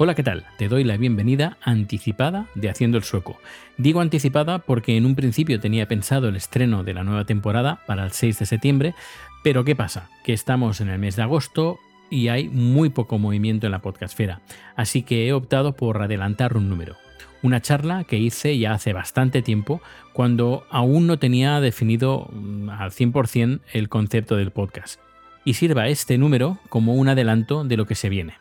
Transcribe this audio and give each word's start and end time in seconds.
Hola, 0.00 0.14
¿qué 0.14 0.22
tal? 0.22 0.44
Te 0.58 0.68
doy 0.68 0.84
la 0.84 0.96
bienvenida 0.96 1.56
anticipada 1.60 2.46
de 2.54 2.70
Haciendo 2.70 2.98
el 2.98 3.02
Sueco. 3.02 3.40
Digo 3.78 4.00
anticipada 4.00 4.60
porque 4.60 4.96
en 4.96 5.04
un 5.04 5.16
principio 5.16 5.58
tenía 5.58 5.88
pensado 5.88 6.28
el 6.28 6.36
estreno 6.36 6.84
de 6.84 6.94
la 6.94 7.02
nueva 7.02 7.24
temporada 7.24 7.80
para 7.84 8.04
el 8.04 8.12
6 8.12 8.38
de 8.38 8.46
septiembre, 8.46 8.94
pero 9.42 9.64
¿qué 9.64 9.74
pasa? 9.74 10.08
Que 10.22 10.32
estamos 10.32 10.80
en 10.80 10.88
el 10.88 11.00
mes 11.00 11.16
de 11.16 11.22
agosto 11.22 11.80
y 12.10 12.28
hay 12.28 12.48
muy 12.48 12.90
poco 12.90 13.18
movimiento 13.18 13.66
en 13.66 13.72
la 13.72 13.80
podcastfera, 13.80 14.40
así 14.76 15.02
que 15.02 15.26
he 15.26 15.32
optado 15.32 15.74
por 15.74 16.00
adelantar 16.00 16.56
un 16.56 16.68
número. 16.68 16.94
Una 17.42 17.60
charla 17.60 18.04
que 18.04 18.18
hice 18.18 18.56
ya 18.56 18.74
hace 18.74 18.92
bastante 18.92 19.42
tiempo, 19.42 19.82
cuando 20.12 20.64
aún 20.70 21.08
no 21.08 21.18
tenía 21.18 21.60
definido 21.60 22.28
mm, 22.30 22.70
al 22.70 22.92
100% 22.92 23.62
el 23.72 23.88
concepto 23.88 24.36
del 24.36 24.52
podcast. 24.52 25.00
Y 25.44 25.54
sirva 25.54 25.88
este 25.88 26.18
número 26.18 26.58
como 26.68 26.94
un 26.94 27.08
adelanto 27.08 27.64
de 27.64 27.76
lo 27.76 27.86
que 27.86 27.96
se 27.96 28.08
viene 28.08 28.34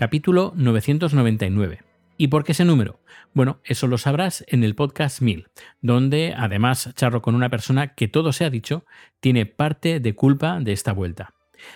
capítulo 0.00 0.54
999. 0.56 1.82
¿Y 2.16 2.28
por 2.28 2.42
qué 2.42 2.52
ese 2.52 2.64
número? 2.64 3.00
Bueno, 3.34 3.60
eso 3.64 3.86
lo 3.86 3.98
sabrás 3.98 4.42
en 4.48 4.64
el 4.64 4.74
podcast 4.74 5.20
1000, 5.20 5.48
donde 5.82 6.34
además 6.34 6.90
charro 6.94 7.20
con 7.20 7.34
una 7.34 7.50
persona 7.50 7.88
que 7.88 8.08
todo 8.08 8.32
se 8.32 8.46
ha 8.46 8.50
dicho, 8.50 8.86
tiene 9.20 9.44
parte 9.44 10.00
de 10.00 10.14
culpa 10.14 10.58
de 10.58 10.72
esta 10.72 10.94
vuelta, 10.94 11.34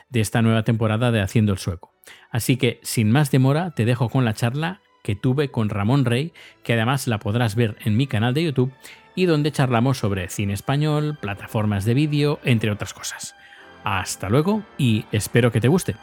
de 0.08 0.20
esta 0.20 0.40
nueva 0.40 0.62
temporada 0.62 1.12
de 1.12 1.20
Haciendo 1.20 1.52
el 1.52 1.58
Sueco. 1.58 1.92
Así 2.30 2.56
que, 2.56 2.80
sin 2.82 3.10
más 3.10 3.30
demora, 3.30 3.72
te 3.72 3.84
dejo 3.84 4.08
con 4.08 4.24
la 4.24 4.32
charla 4.32 4.80
que 5.02 5.16
tuve 5.16 5.50
con 5.50 5.68
Ramón 5.68 6.06
Rey, 6.06 6.32
que 6.62 6.72
además 6.72 7.06
la 7.06 7.18
podrás 7.18 7.56
ver 7.56 7.76
en 7.84 7.98
mi 7.98 8.06
canal 8.06 8.32
de 8.32 8.44
YouTube, 8.44 8.72
y 9.14 9.26
donde 9.26 9.52
charlamos 9.52 9.98
sobre 9.98 10.30
cine 10.30 10.54
español, 10.54 11.18
plataformas 11.20 11.84
de 11.84 11.92
vídeo, 11.92 12.40
entre 12.42 12.70
otras 12.70 12.94
cosas. 12.94 13.36
Hasta 13.84 14.30
luego 14.30 14.62
y 14.78 15.04
espero 15.12 15.52
que 15.52 15.60
te 15.60 15.68
guste. 15.68 15.94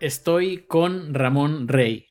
Estoy 0.00 0.64
con 0.66 1.12
Ramón 1.12 1.68
Rey. 1.68 2.08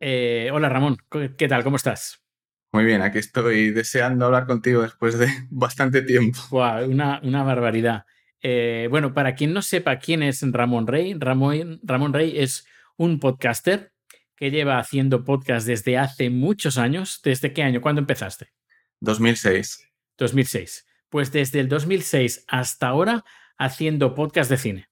Eh, 0.00 0.48
hola 0.50 0.70
Ramón, 0.70 0.96
¿qué 1.36 1.46
tal? 1.46 1.62
¿Cómo 1.62 1.76
estás? 1.76 2.24
Muy 2.72 2.86
bien, 2.86 3.02
aquí 3.02 3.18
estoy 3.18 3.70
deseando 3.70 4.24
hablar 4.24 4.46
contigo 4.46 4.80
después 4.80 5.18
de 5.18 5.26
bastante 5.50 6.00
tiempo. 6.00 6.38
una, 6.50 7.20
una, 7.22 7.42
barbaridad. 7.42 8.06
Eh, 8.40 8.88
bueno, 8.90 9.12
para 9.12 9.34
quien 9.34 9.52
no 9.52 9.60
sepa 9.60 9.98
quién 9.98 10.22
es 10.22 10.40
Ramón 10.40 10.86
Rey, 10.86 11.12
Ramón, 11.12 11.80
Ramón 11.82 12.14
Rey 12.14 12.38
es 12.38 12.66
un 12.96 13.20
podcaster 13.20 13.92
que 14.34 14.50
lleva 14.50 14.78
haciendo 14.78 15.22
podcast 15.22 15.66
desde 15.66 15.98
hace 15.98 16.30
muchos 16.30 16.78
años. 16.78 17.20
¿Desde 17.22 17.52
qué 17.52 17.62
año? 17.62 17.82
¿Cuándo 17.82 18.00
empezaste? 18.00 18.54
2006. 19.00 19.86
2006. 20.16 20.86
Pues 21.10 21.30
desde 21.30 21.60
el 21.60 21.68
2006 21.68 22.46
hasta 22.48 22.88
ahora 22.88 23.22
haciendo 23.58 24.14
podcast 24.14 24.48
de 24.48 24.56
cine. 24.56 24.88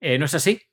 Eh, 0.00 0.18
¿No 0.18 0.24
es 0.24 0.32
así? 0.32 0.71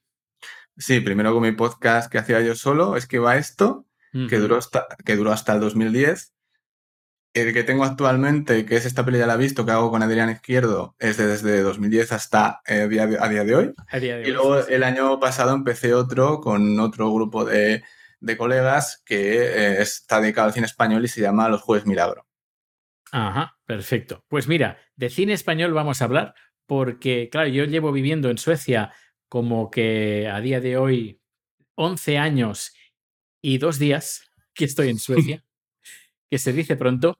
Sí, 0.79 1.01
primero 1.01 1.33
con 1.33 1.43
mi 1.43 1.51
podcast 1.51 2.09
que 2.09 2.19
hacía 2.19 2.39
yo 2.39 2.55
solo, 2.55 2.95
es 2.95 3.05
que 3.05 3.19
va 3.19 3.35
esto, 3.35 3.85
que, 4.29 4.37
duró 4.37 4.55
hasta, 4.55 4.87
que 5.05 5.17
duró 5.17 5.33
hasta 5.33 5.53
el 5.53 5.59
2010. 5.59 6.33
El 7.33 7.53
que 7.53 7.63
tengo 7.63 7.83
actualmente, 7.83 8.65
que 8.65 8.77
es 8.77 8.85
esta 8.85 9.03
peli 9.03 9.19
ya 9.19 9.27
la 9.27 9.33
he 9.33 9.37
visto, 9.37 9.65
que 9.65 9.73
hago 9.73 9.91
con 9.91 10.01
Adrián 10.01 10.29
Izquierdo, 10.29 10.95
es 10.97 11.17
desde 11.17 11.61
2010 11.61 12.13
hasta 12.13 12.61
eh, 12.65 12.83
a 13.19 13.27
día 13.27 13.43
de 13.43 13.55
hoy. 13.55 13.73
y 13.91 14.31
luego 14.31 14.65
el 14.65 14.83
año 14.83 15.19
pasado 15.19 15.53
empecé 15.53 15.93
otro 15.93 16.39
con 16.39 16.79
otro 16.79 17.13
grupo 17.13 17.43
de, 17.43 17.83
colegas 18.37 19.03
que 19.05 19.43
eh, 19.43 19.81
está 19.81 20.21
dedicado 20.21 20.47
al 20.47 20.53
cine 20.53 20.65
español 20.65 21.03
y 21.03 21.09
se 21.09 21.21
llama 21.21 21.49
Los 21.49 21.61
Jueves 21.61 21.85
Milagro. 21.85 22.25
Ajá, 23.11 23.57
perfecto. 23.65 24.23
Pues 24.29 24.47
mira, 24.47 24.77
de 24.95 25.09
cine 25.09 25.33
español 25.33 25.73
vamos 25.73 26.01
a 26.01 26.05
hablar 26.05 26.35
porque, 26.65 27.27
claro, 27.29 27.49
yo 27.49 27.65
llevo 27.65 27.91
viviendo 27.91 28.29
en 28.29 28.37
Suecia 28.37 28.93
como 29.29 29.71
que 29.71 30.27
a 30.27 30.41
día 30.41 30.59
de 30.59 30.77
hoy, 30.77 31.21
11 31.75 32.17
años 32.17 32.73
y 33.41 33.57
dos 33.57 33.79
días 33.79 34.29
que 34.53 34.65
estoy 34.65 34.89
en 34.89 34.99
Suecia, 34.99 35.45
que 36.29 36.37
se 36.37 36.51
dice 36.53 36.75
pronto. 36.75 37.17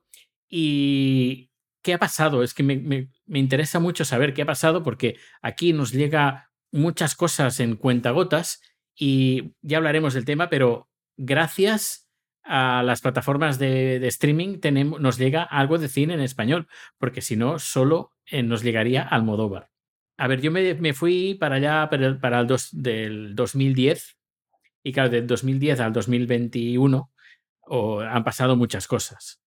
¿Y 0.50 1.52
qué 1.84 1.94
ha 1.94 2.00
pasado? 2.00 2.44
Es 2.44 2.54
que 2.54 2.64
me, 2.64 2.78
me, 2.78 3.40
interesa 3.40 3.80
mucho 3.80 4.04
saber 4.04 4.34
qué 4.34 4.42
ha 4.42 4.48
pasado 4.48 4.84
porque 4.84 5.18
aquí 5.42 5.74
nos 5.74 5.92
llega 5.92 6.52
muchas 6.72 7.16
cosas 7.16 7.60
en 7.60 7.76
cuentagotas 7.76 8.62
y 8.96 9.54
ya 9.62 9.78
hablaremos 9.78 10.14
del 10.14 10.26
tema, 10.26 10.50
pero 10.50 10.90
gracias 11.18 12.10
a 12.44 12.82
las 12.84 13.02
plataformas 13.02 13.60
de, 13.60 14.06
streaming 14.08 14.60
tenemos, 14.60 15.00
nos 15.00 15.18
llega 15.18 15.44
algo 15.44 15.78
de 15.78 15.88
cine 15.88 16.16
en 16.16 16.22
español, 16.22 16.68
porque 16.98 17.22
si 17.22 17.36
no, 17.36 17.60
solo 17.60 18.14
eh, 18.26 18.44
nos 18.44 18.64
llegaría 18.64 19.04
al 19.04 19.24
Modóvar. 19.24 19.69
A 20.20 20.28
ver, 20.28 20.42
yo 20.42 20.52
me, 20.52 20.94
fui 20.94 21.36
para 21.36 21.56
allá 21.56 21.90
para 21.90 22.40
el, 22.42 22.48
dos, 22.48 22.70
del 22.74 23.36
2010 23.36 24.18
y 24.84 24.92
claro, 24.92 25.10
del 25.10 25.26
2010 25.26 25.80
al 25.80 25.94
2021 25.94 27.12
han 28.06 28.24
pasado 28.26 28.58
muchas 28.58 28.86
cosas. 28.86 29.42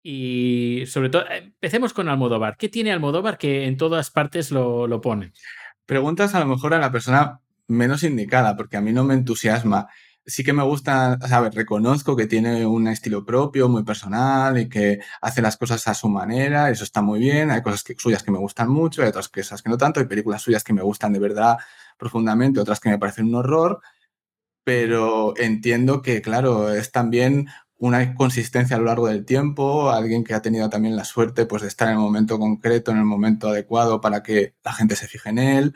Y 0.00 0.84
sobre 0.86 1.08
todo, 1.08 1.24
empecemos 1.28 1.92
con 1.92 2.08
Almodóvar. 2.08 2.56
¿Qué 2.56 2.68
tiene 2.68 2.92
Almodóvar 2.92 3.36
que 3.36 3.66
en 3.66 3.76
todas 3.76 4.12
partes 4.12 4.52
lo, 4.52 4.86
lo 4.86 5.00
pone? 5.00 5.32
Preguntas 5.86 6.36
a 6.36 6.40
lo 6.40 6.46
mejor 6.46 6.74
a 6.74 6.78
la 6.78 6.92
persona 6.92 7.40
menos 7.66 8.04
indicada, 8.04 8.56
porque 8.56 8.76
a 8.76 8.80
mí 8.80 8.92
no 8.92 9.02
me 9.02 9.14
entusiasma 9.14 9.88
sí 10.26 10.44
que 10.44 10.52
me 10.52 10.62
gusta, 10.62 11.18
¿sabes? 11.28 11.54
Reconozco 11.54 12.16
que 12.16 12.26
tiene 12.26 12.66
un 12.66 12.88
estilo 12.88 13.24
propio, 13.24 13.68
muy 13.68 13.84
personal 13.84 14.58
y 14.58 14.68
que 14.68 15.00
hace 15.20 15.42
las 15.42 15.56
cosas 15.56 15.86
a 15.88 15.94
su 15.94 16.08
manera, 16.08 16.70
eso 16.70 16.84
está 16.84 17.02
muy 17.02 17.20
bien. 17.20 17.50
Hay 17.50 17.62
cosas 17.62 17.84
suyas 17.98 18.22
que 18.22 18.30
me 18.30 18.38
gustan 18.38 18.70
mucho, 18.70 19.02
hay 19.02 19.08
otras 19.08 19.28
cosas 19.28 19.62
que 19.62 19.70
no 19.70 19.78
tanto, 19.78 20.00
hay 20.00 20.06
películas 20.06 20.42
suyas 20.42 20.64
que 20.64 20.72
me 20.72 20.82
gustan 20.82 21.12
de 21.12 21.18
verdad 21.18 21.58
profundamente, 21.98 22.60
otras 22.60 22.80
que 22.80 22.90
me 22.90 22.98
parecen 22.98 23.26
un 23.26 23.36
horror, 23.36 23.80
pero 24.64 25.34
entiendo 25.36 26.02
que, 26.02 26.22
claro, 26.22 26.72
es 26.72 26.92
también 26.92 27.48
una 27.78 28.14
consistencia 28.14 28.76
a 28.76 28.78
lo 28.78 28.86
largo 28.86 29.08
del 29.08 29.24
tiempo, 29.24 29.90
alguien 29.90 30.24
que 30.24 30.34
ha 30.34 30.42
tenido 30.42 30.70
también 30.70 30.96
la 30.96 31.04
suerte 31.04 31.46
pues, 31.46 31.62
de 31.62 31.68
estar 31.68 31.88
en 31.88 31.94
el 31.94 32.00
momento 32.00 32.38
concreto, 32.38 32.92
en 32.92 32.98
el 32.98 33.04
momento 33.04 33.48
adecuado 33.48 34.00
para 34.00 34.22
que 34.22 34.54
la 34.64 34.72
gente 34.72 34.96
se 34.96 35.08
fije 35.08 35.30
en 35.30 35.38
él 35.38 35.74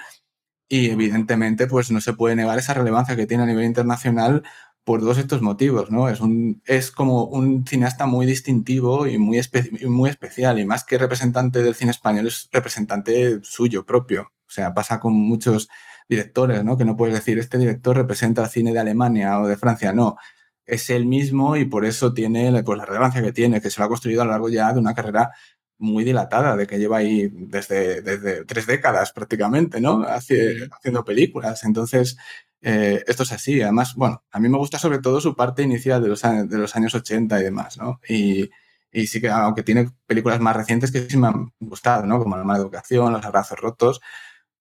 y 0.69 0.91
evidentemente, 0.91 1.66
pues 1.66 1.91
no 1.91 2.00
se 2.00 2.12
puede 2.12 2.37
negar 2.37 2.59
esa 2.59 2.75
relevancia 2.75 3.16
que 3.16 3.27
tiene 3.27 3.44
a 3.44 3.47
nivel 3.47 3.65
internacional 3.65 4.43
por 4.84 5.00
todos 5.00 5.19
estos 5.19 5.43
motivos, 5.43 5.91
¿no? 5.91 6.09
Es, 6.09 6.21
un, 6.21 6.62
es 6.65 6.93
como 6.93 7.25
un 7.25 7.66
cineasta 7.66 8.06
muy 8.06 8.25
distintivo 8.25 9.06
y 9.09 9.19
muy, 9.19 9.41
muy 9.88 10.10
especial, 10.10 10.60
y 10.60 10.65
más 10.65 10.84
que 10.84 10.99
representante 10.99 11.62
del 11.62 11.75
cine 11.75 11.91
español, 11.91 12.28
es 12.28 12.49
representante 12.53 13.41
suyo 13.43 13.84
propio. 13.84 14.32
O 14.47 14.50
sea, 14.50 14.75
pasa 14.75 15.00
con 15.00 15.12
muchos 15.15 15.69
directores, 16.09 16.62
¿no? 16.65 16.76
Que 16.76 16.84
no 16.84 16.97
puedes 16.97 17.15
decir, 17.15 17.38
este 17.38 17.59
director 17.59 17.97
representa 17.97 18.44
el 18.44 18.49
cine 18.49 18.72
de 18.72 18.78
Alemania 18.78 19.41
o 19.41 19.49
de 19.49 19.56
Francia, 19.56 19.93
no. 19.93 20.16
Es 20.65 20.91
él 20.91 21.06
mismo 21.06 21.56
y 21.56 21.65
por 21.65 21.84
eso 21.84 22.15
tiene 22.15 22.62
pues, 22.62 22.78
la 22.78 22.84
relevancia 22.87 23.22
que 23.22 23.32
tiene, 23.32 23.60
que 23.60 23.71
se 23.71 23.81
lo 23.81 23.87
ha 23.87 23.88
construido 23.88 24.22
a 24.22 24.25
lo 24.25 24.32
largo 24.32 24.49
ya 24.49 24.72
de 24.72 24.78
una 24.81 24.94
carrera 24.94 25.32
muy 25.78 26.04
dilatada, 26.04 26.56
de 26.56 26.66
que 26.66 26.78
lleva 26.78 26.98
ahí 26.98 27.28
desde, 27.32 28.00
desde 28.03 28.44
tres 28.44 28.66
décadas 28.66 29.12
prácticamente, 29.12 29.81
¿no? 29.81 30.04
haciendo 30.04 31.04
películas. 31.04 31.64
Entonces, 31.64 32.16
eh, 32.62 33.04
esto 33.06 33.22
es 33.22 33.32
así. 33.32 33.60
Además, 33.62 33.94
bueno, 33.97 34.25
a 34.31 34.41
mí 34.41 34.48
me 34.48 34.59
gusta 34.59 34.78
sobre 34.78 34.98
todo 34.98 35.20
su 35.20 35.37
parte 35.37 35.62
inicial 35.62 36.03
de 36.03 36.09
los, 36.09 36.22
de 36.22 36.59
los 36.59 36.75
años 36.76 36.94
80 36.94 37.41
y 37.41 37.44
demás, 37.44 37.78
¿no? 37.78 38.00
Y, 38.09 38.50
y, 38.91 39.06
sí 39.06 39.20
que, 39.20 39.28
aunque 39.28 39.62
tiene 39.62 39.91
películas 40.06 40.41
más 40.41 40.56
recientes 40.56 40.91
que 40.91 41.09
sí 41.09 41.16
me 41.16 41.28
han 41.28 41.53
gustado, 41.60 42.06
¿no? 42.06 42.19
Como 42.19 42.37
La 42.37 42.44
mala 42.44 42.60
educación, 42.60 43.12
Los 43.12 43.25
abrazos 43.25 43.58
rotos. 43.58 44.00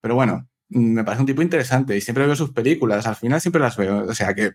Pero 0.00 0.14
bueno, 0.14 0.48
me 0.68 1.04
parece 1.04 1.22
un 1.22 1.26
tipo 1.26 1.42
interesante 1.42 1.96
y 1.96 2.00
siempre 2.00 2.26
veo 2.26 2.36
sus 2.36 2.52
películas. 2.52 3.06
Al 3.06 3.16
final 3.16 3.40
siempre 3.40 3.60
las 3.60 3.76
veo. 3.76 4.04
O 4.06 4.14
sea 4.14 4.34
que 4.34 4.52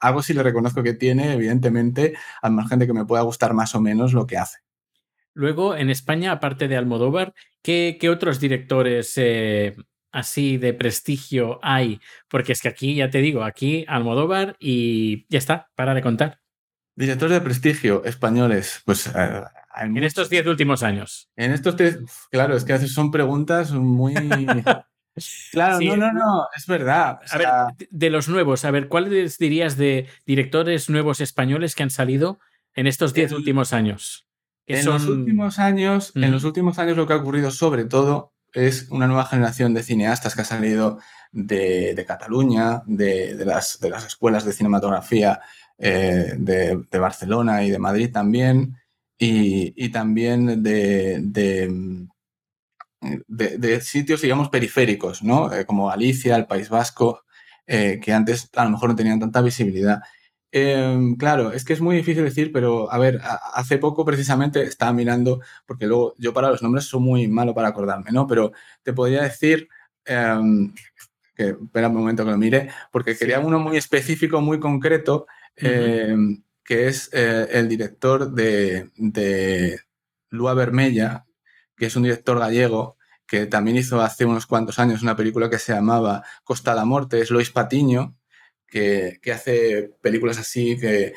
algo 0.00 0.22
sí 0.22 0.34
le 0.34 0.42
reconozco 0.42 0.82
que 0.82 0.94
tiene, 0.94 1.34
evidentemente, 1.34 2.14
al 2.42 2.52
margen 2.52 2.78
de 2.80 2.86
que 2.86 2.92
me 2.92 3.04
pueda 3.04 3.22
gustar 3.22 3.54
más 3.54 3.74
o 3.74 3.80
menos 3.80 4.12
lo 4.12 4.26
que 4.26 4.38
hace. 4.38 4.58
Luego, 5.34 5.76
en 5.76 5.90
España, 5.90 6.32
aparte 6.32 6.68
de 6.68 6.76
Almodóvar, 6.76 7.34
¿qué, 7.62 7.98
otros 8.10 8.40
directores 8.40 9.14
eh, 9.16 9.74
así 10.10 10.58
de 10.58 10.74
prestigio 10.74 11.58
hay? 11.62 12.00
Porque 12.28 12.52
es 12.52 12.60
que 12.60 12.68
aquí, 12.68 12.94
ya 12.94 13.10
te 13.10 13.18
digo, 13.18 13.44
aquí 13.44 13.84
Almodóvar 13.88 14.56
y 14.58 15.26
ya 15.28 15.38
está, 15.38 15.70
para 15.74 15.94
de 15.94 16.02
contar. 16.02 16.40
Directores 16.94 17.34
de 17.34 17.40
prestigio 17.40 18.04
españoles, 18.04 18.82
pues... 18.84 19.06
Eh, 19.06 19.42
en 19.80 20.04
estos 20.04 20.28
diez 20.28 20.46
últimos 20.46 20.82
años. 20.82 21.30
En 21.36 21.52
estos 21.52 21.76
tres, 21.76 21.98
claro, 22.30 22.54
es 22.54 22.64
que 22.64 22.78
son 22.86 23.10
preguntas 23.10 23.72
muy... 23.72 24.14
Claro, 25.50 25.78
no, 25.78 25.96
no, 25.96 26.12
no, 26.12 26.48
es 26.56 26.66
verdad. 26.66 27.20
a 27.30 27.36
ver, 27.36 27.48
de 27.90 28.08
los 28.08 28.30
nuevos, 28.30 28.64
a 28.64 28.70
ver, 28.70 28.88
¿cuáles 28.88 29.36
dirías 29.36 29.76
de 29.76 30.08
directores 30.24 30.88
nuevos 30.88 31.20
españoles 31.20 31.74
que 31.74 31.82
han 31.82 31.90
salido 31.90 32.38
en 32.74 32.86
estos 32.86 33.12
diez 33.12 33.32
últimos 33.32 33.74
años? 33.74 34.26
En 34.78 34.86
los 34.86 35.06
últimos 35.06 35.58
años, 35.58 36.12
en 36.14 36.30
los 36.30 36.44
últimos 36.44 36.78
años 36.78 36.96
lo 36.96 37.06
que 37.06 37.12
ha 37.12 37.16
ocurrido 37.16 37.50
sobre 37.50 37.84
todo 37.84 38.32
es 38.52 38.88
una 38.90 39.06
nueva 39.06 39.26
generación 39.26 39.74
de 39.74 39.82
cineastas 39.82 40.34
que 40.34 40.42
ha 40.42 40.44
salido 40.44 40.98
de, 41.32 42.04
Cataluña, 42.06 42.82
de, 42.86 43.34
las, 43.44 43.80
de, 43.80 43.90
las, 43.90 44.06
escuelas 44.06 44.44
de 44.44 44.52
cinematografía 44.52 45.40
eh, 45.78 46.34
de, 46.36 46.98
Barcelona 46.98 47.64
y 47.64 47.70
de 47.70 47.78
Madrid 47.78 48.10
también, 48.12 48.76
y, 49.18 49.88
también 49.90 50.62
de, 50.62 51.20
de, 53.28 53.80
sitios, 53.80 54.20
digamos, 54.20 54.48
periféricos, 54.48 55.22
¿no? 55.22 55.52
Eh, 55.52 55.64
como 55.64 55.86
Galicia, 55.88 56.36
el 56.36 56.46
País 56.46 56.68
Vasco, 56.68 57.22
eh, 57.66 58.00
que 58.02 58.12
antes 58.12 58.50
a 58.54 58.64
lo 58.64 58.70
mejor 58.70 58.90
no 58.90 58.96
tenían 58.96 59.20
tanta 59.20 59.40
visibilidad. 59.40 60.02
Em, 60.54 61.16
claro, 61.16 61.50
es 61.52 61.64
que 61.64 61.72
es 61.72 61.80
muy 61.80 61.96
difícil 61.96 62.24
decir, 62.24 62.52
pero 62.52 62.92
a 62.92 62.98
ver, 62.98 63.20
hace 63.54 63.78
poco 63.78 64.04
precisamente 64.04 64.62
estaba 64.62 64.92
mirando, 64.92 65.40
porque 65.66 65.86
luego 65.86 66.14
yo 66.18 66.34
para 66.34 66.50
los 66.50 66.62
nombres 66.62 66.84
soy 66.84 67.00
muy 67.00 67.26
malo 67.28 67.54
para 67.54 67.68
acordarme, 67.68 68.10
¿no? 68.12 68.26
Pero 68.26 68.52
te 68.82 68.92
podría 68.92 69.22
decir, 69.22 69.68
em, 70.04 70.74
que 71.34 71.50
espera 71.50 71.88
un 71.88 71.94
momento 71.96 72.24
que 72.24 72.30
lo 72.32 72.38
mire, 72.38 72.70
porque 72.92 73.16
quería 73.16 73.40
uno 73.40 73.58
muy 73.60 73.78
específico, 73.78 74.40
muy 74.42 74.60
concreto, 74.60 75.26
em, 75.56 76.42
que 76.64 76.88
es 76.88 77.08
eh, 77.12 77.48
el 77.52 77.68
director 77.68 78.30
de, 78.32 78.90
de 78.96 79.80
Lua 80.30 80.54
Vermella, 80.54 81.26
que 81.76 81.86
es 81.86 81.96
un 81.96 82.02
director 82.04 82.38
gallego 82.38 82.96
que 83.26 83.46
también 83.46 83.78
hizo 83.78 84.02
hace 84.02 84.26
unos 84.26 84.46
cuantos 84.46 84.78
años 84.78 85.02
una 85.02 85.16
película 85.16 85.48
que 85.48 85.58
se 85.58 85.72
llamaba 85.72 86.22
Costa 86.44 86.74
la 86.74 86.84
Morte, 86.84 87.20
es 87.20 87.30
Lois 87.30 87.50
Patiño, 87.50 88.14
que, 88.72 89.32
hace 89.32 89.94
películas 90.00 90.38
así 90.38 90.78
que, 90.78 91.14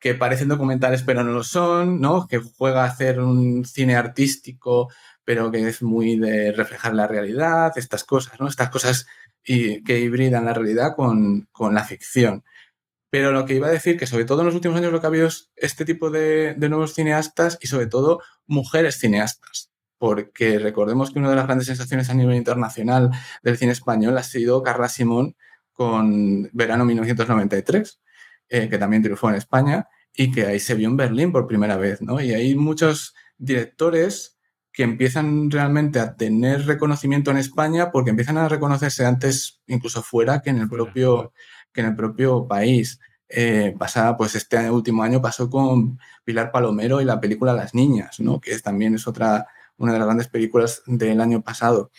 que, 0.00 0.14
parecen 0.14 0.48
documentales 0.48 1.02
pero 1.02 1.22
no 1.24 1.32
lo 1.32 1.44
son, 1.44 2.00
¿no? 2.00 2.26
Que 2.26 2.38
juega 2.38 2.84
a 2.84 2.88
hacer 2.88 3.20
un 3.20 3.64
cine 3.64 3.96
artístico 3.96 4.88
pero 5.24 5.50
que 5.50 5.68
es 5.68 5.82
muy 5.82 6.16
de 6.18 6.52
reflejar 6.52 6.94
la 6.94 7.08
realidad, 7.08 7.72
estas 7.76 8.04
cosas, 8.04 8.38
¿no? 8.40 8.48
Estas 8.48 8.70
cosas 8.70 9.06
y, 9.44 9.82
que 9.84 10.00
hibridan 10.00 10.44
la 10.44 10.54
realidad 10.54 10.94
con, 10.96 11.48
con, 11.52 11.74
la 11.74 11.84
ficción. 11.84 12.44
Pero 13.10 13.32
lo 13.32 13.44
que 13.46 13.54
iba 13.54 13.68
a 13.68 13.70
decir 13.70 13.98
que 13.98 14.06
sobre 14.06 14.24
todo 14.24 14.40
en 14.40 14.46
los 14.46 14.54
últimos 14.54 14.78
años 14.78 14.92
lo 14.92 15.00
que 15.00 15.06
ha 15.06 15.08
habido 15.08 15.28
es 15.28 15.50
este 15.56 15.84
tipo 15.84 16.10
de, 16.10 16.54
de 16.54 16.68
nuevos 16.68 16.94
cineastas 16.94 17.58
y 17.60 17.68
sobre 17.68 17.86
todo 17.86 18.20
mujeres 18.46 18.98
cineastas 18.98 19.70
porque 19.98 20.58
recordemos 20.58 21.10
que 21.10 21.18
una 21.18 21.30
de 21.30 21.36
las 21.36 21.46
grandes 21.46 21.68
sensaciones 21.68 22.10
a 22.10 22.14
nivel 22.14 22.36
internacional 22.36 23.10
del 23.42 23.56
cine 23.56 23.72
español 23.72 24.18
ha 24.18 24.22
sido 24.22 24.62
Carla 24.62 24.88
Simón 24.88 25.36
con 25.76 26.48
Verano 26.52 26.84
1993, 26.84 28.00
eh, 28.48 28.68
que 28.68 28.78
también 28.78 29.02
triunfó 29.02 29.28
en 29.28 29.36
España 29.36 29.88
y 30.14 30.32
que 30.32 30.46
ahí 30.46 30.58
se 30.58 30.74
vio 30.74 30.88
en 30.88 30.96
Berlín 30.96 31.30
por 31.30 31.46
primera 31.46 31.76
vez, 31.76 32.00
¿no? 32.00 32.20
Y 32.20 32.32
hay 32.32 32.54
muchos 32.54 33.14
directores 33.36 34.38
que 34.72 34.82
empiezan 34.82 35.50
realmente 35.50 36.00
a 36.00 36.16
tener 36.16 36.66
reconocimiento 36.66 37.30
en 37.30 37.36
España 37.38 37.90
porque 37.92 38.10
empiezan 38.10 38.38
a 38.38 38.48
reconocerse 38.48 39.04
antes 39.06 39.62
incluso 39.66 40.02
fuera 40.02 40.40
que 40.42 40.50
en 40.50 40.58
el 40.58 40.68
propio, 40.68 41.32
que 41.72 41.82
en 41.82 41.88
el 41.88 41.96
propio 41.96 42.46
país. 42.48 42.98
Eh, 43.28 43.74
pasada, 43.76 44.16
pues 44.16 44.36
este 44.36 44.70
último 44.70 45.02
año 45.02 45.20
pasó 45.20 45.50
con 45.50 45.98
Pilar 46.24 46.52
Palomero 46.52 47.00
y 47.00 47.04
la 47.04 47.20
película 47.20 47.52
Las 47.52 47.74
Niñas, 47.74 48.20
¿no? 48.20 48.40
que 48.40 48.56
también 48.60 48.94
es 48.94 49.08
otra 49.08 49.48
una 49.78 49.92
de 49.92 49.98
las 49.98 50.06
grandes 50.06 50.28
películas 50.28 50.82
del 50.86 51.20
año 51.20 51.42
pasado. 51.42 51.90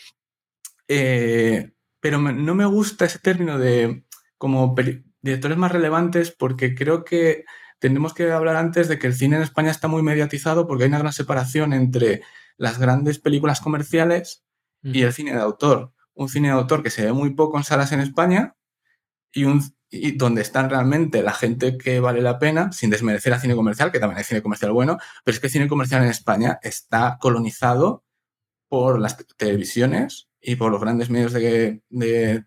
Eh, 0.88 1.71
pero 2.07 2.21
no 2.21 2.56
me 2.56 2.65
gusta 2.65 3.04
ese 3.04 3.19
término 3.19 3.59
de 3.59 4.06
como 4.38 4.74
directores 5.21 5.57
más 5.57 5.74
relevantes 5.74 6.31
porque 6.31 6.74
creo 6.74 7.04
que 7.04 7.44
tenemos 7.80 8.13
que 8.13 8.31
hablar 8.31 8.56
antes 8.56 8.88
de 8.88 8.98
que 8.98 9.07
el 9.07 9.13
cine 9.13 9.36
en 9.36 9.42
España 9.42 9.71
está 9.71 9.89
muy 9.89 10.01
mediatizado 10.04 10.68
porque 10.68 10.86
hay 10.86 10.88
una 10.88 11.00
gran 11.00 11.12
separación 11.12 11.74
entre 11.74 12.21
las 12.56 12.80
grandes 12.80 13.19
películas 13.19 13.59
comerciales 13.59 14.45
y 14.81 15.01
el 15.01 15.12
cine 15.12 15.33
de 15.33 15.42
autor. 15.42 15.92
Un 16.13 16.30
cine 16.30 16.48
de 16.48 16.54
autor 16.54 16.81
que 16.81 16.92
se 16.92 17.04
ve 17.04 17.12
muy 17.12 17.31
poco 17.31 17.57
en 17.57 17.65
salas 17.65 17.92
en 17.92 18.00
España 18.00 18.56
y 19.33 19.44
un 19.44 19.62
y 19.89 20.13
donde 20.13 20.44
están 20.44 20.69
realmente 20.69 21.24
la 21.24 21.33
gente 21.33 21.77
que 21.77 22.00
vale 22.00 22.21
la 22.21 22.39
pena, 22.39 22.71
sin 22.71 22.89
desmerecer 22.89 23.33
al 23.33 23.42
cine 23.42 23.56
comercial, 23.56 23.92
que 23.92 24.00
también 24.00 24.19
hay 24.19 24.24
cine 24.24 24.42
comercial 24.42 24.71
bueno, 24.71 24.98
pero 25.25 25.36
es 25.36 25.42
que 25.42 25.48
el 25.48 25.51
cine 25.51 25.68
comercial 25.68 26.04
en 26.04 26.09
España 26.09 26.57
está 26.63 27.18
colonizado 27.19 28.06
por 28.69 28.98
las 28.98 29.18
televisiones 29.36 30.26
y 30.41 30.55
por 30.55 30.71
los 30.71 30.81
grandes 30.81 31.09
medios 31.09 31.33
de, 31.33 31.81
de 31.89 32.45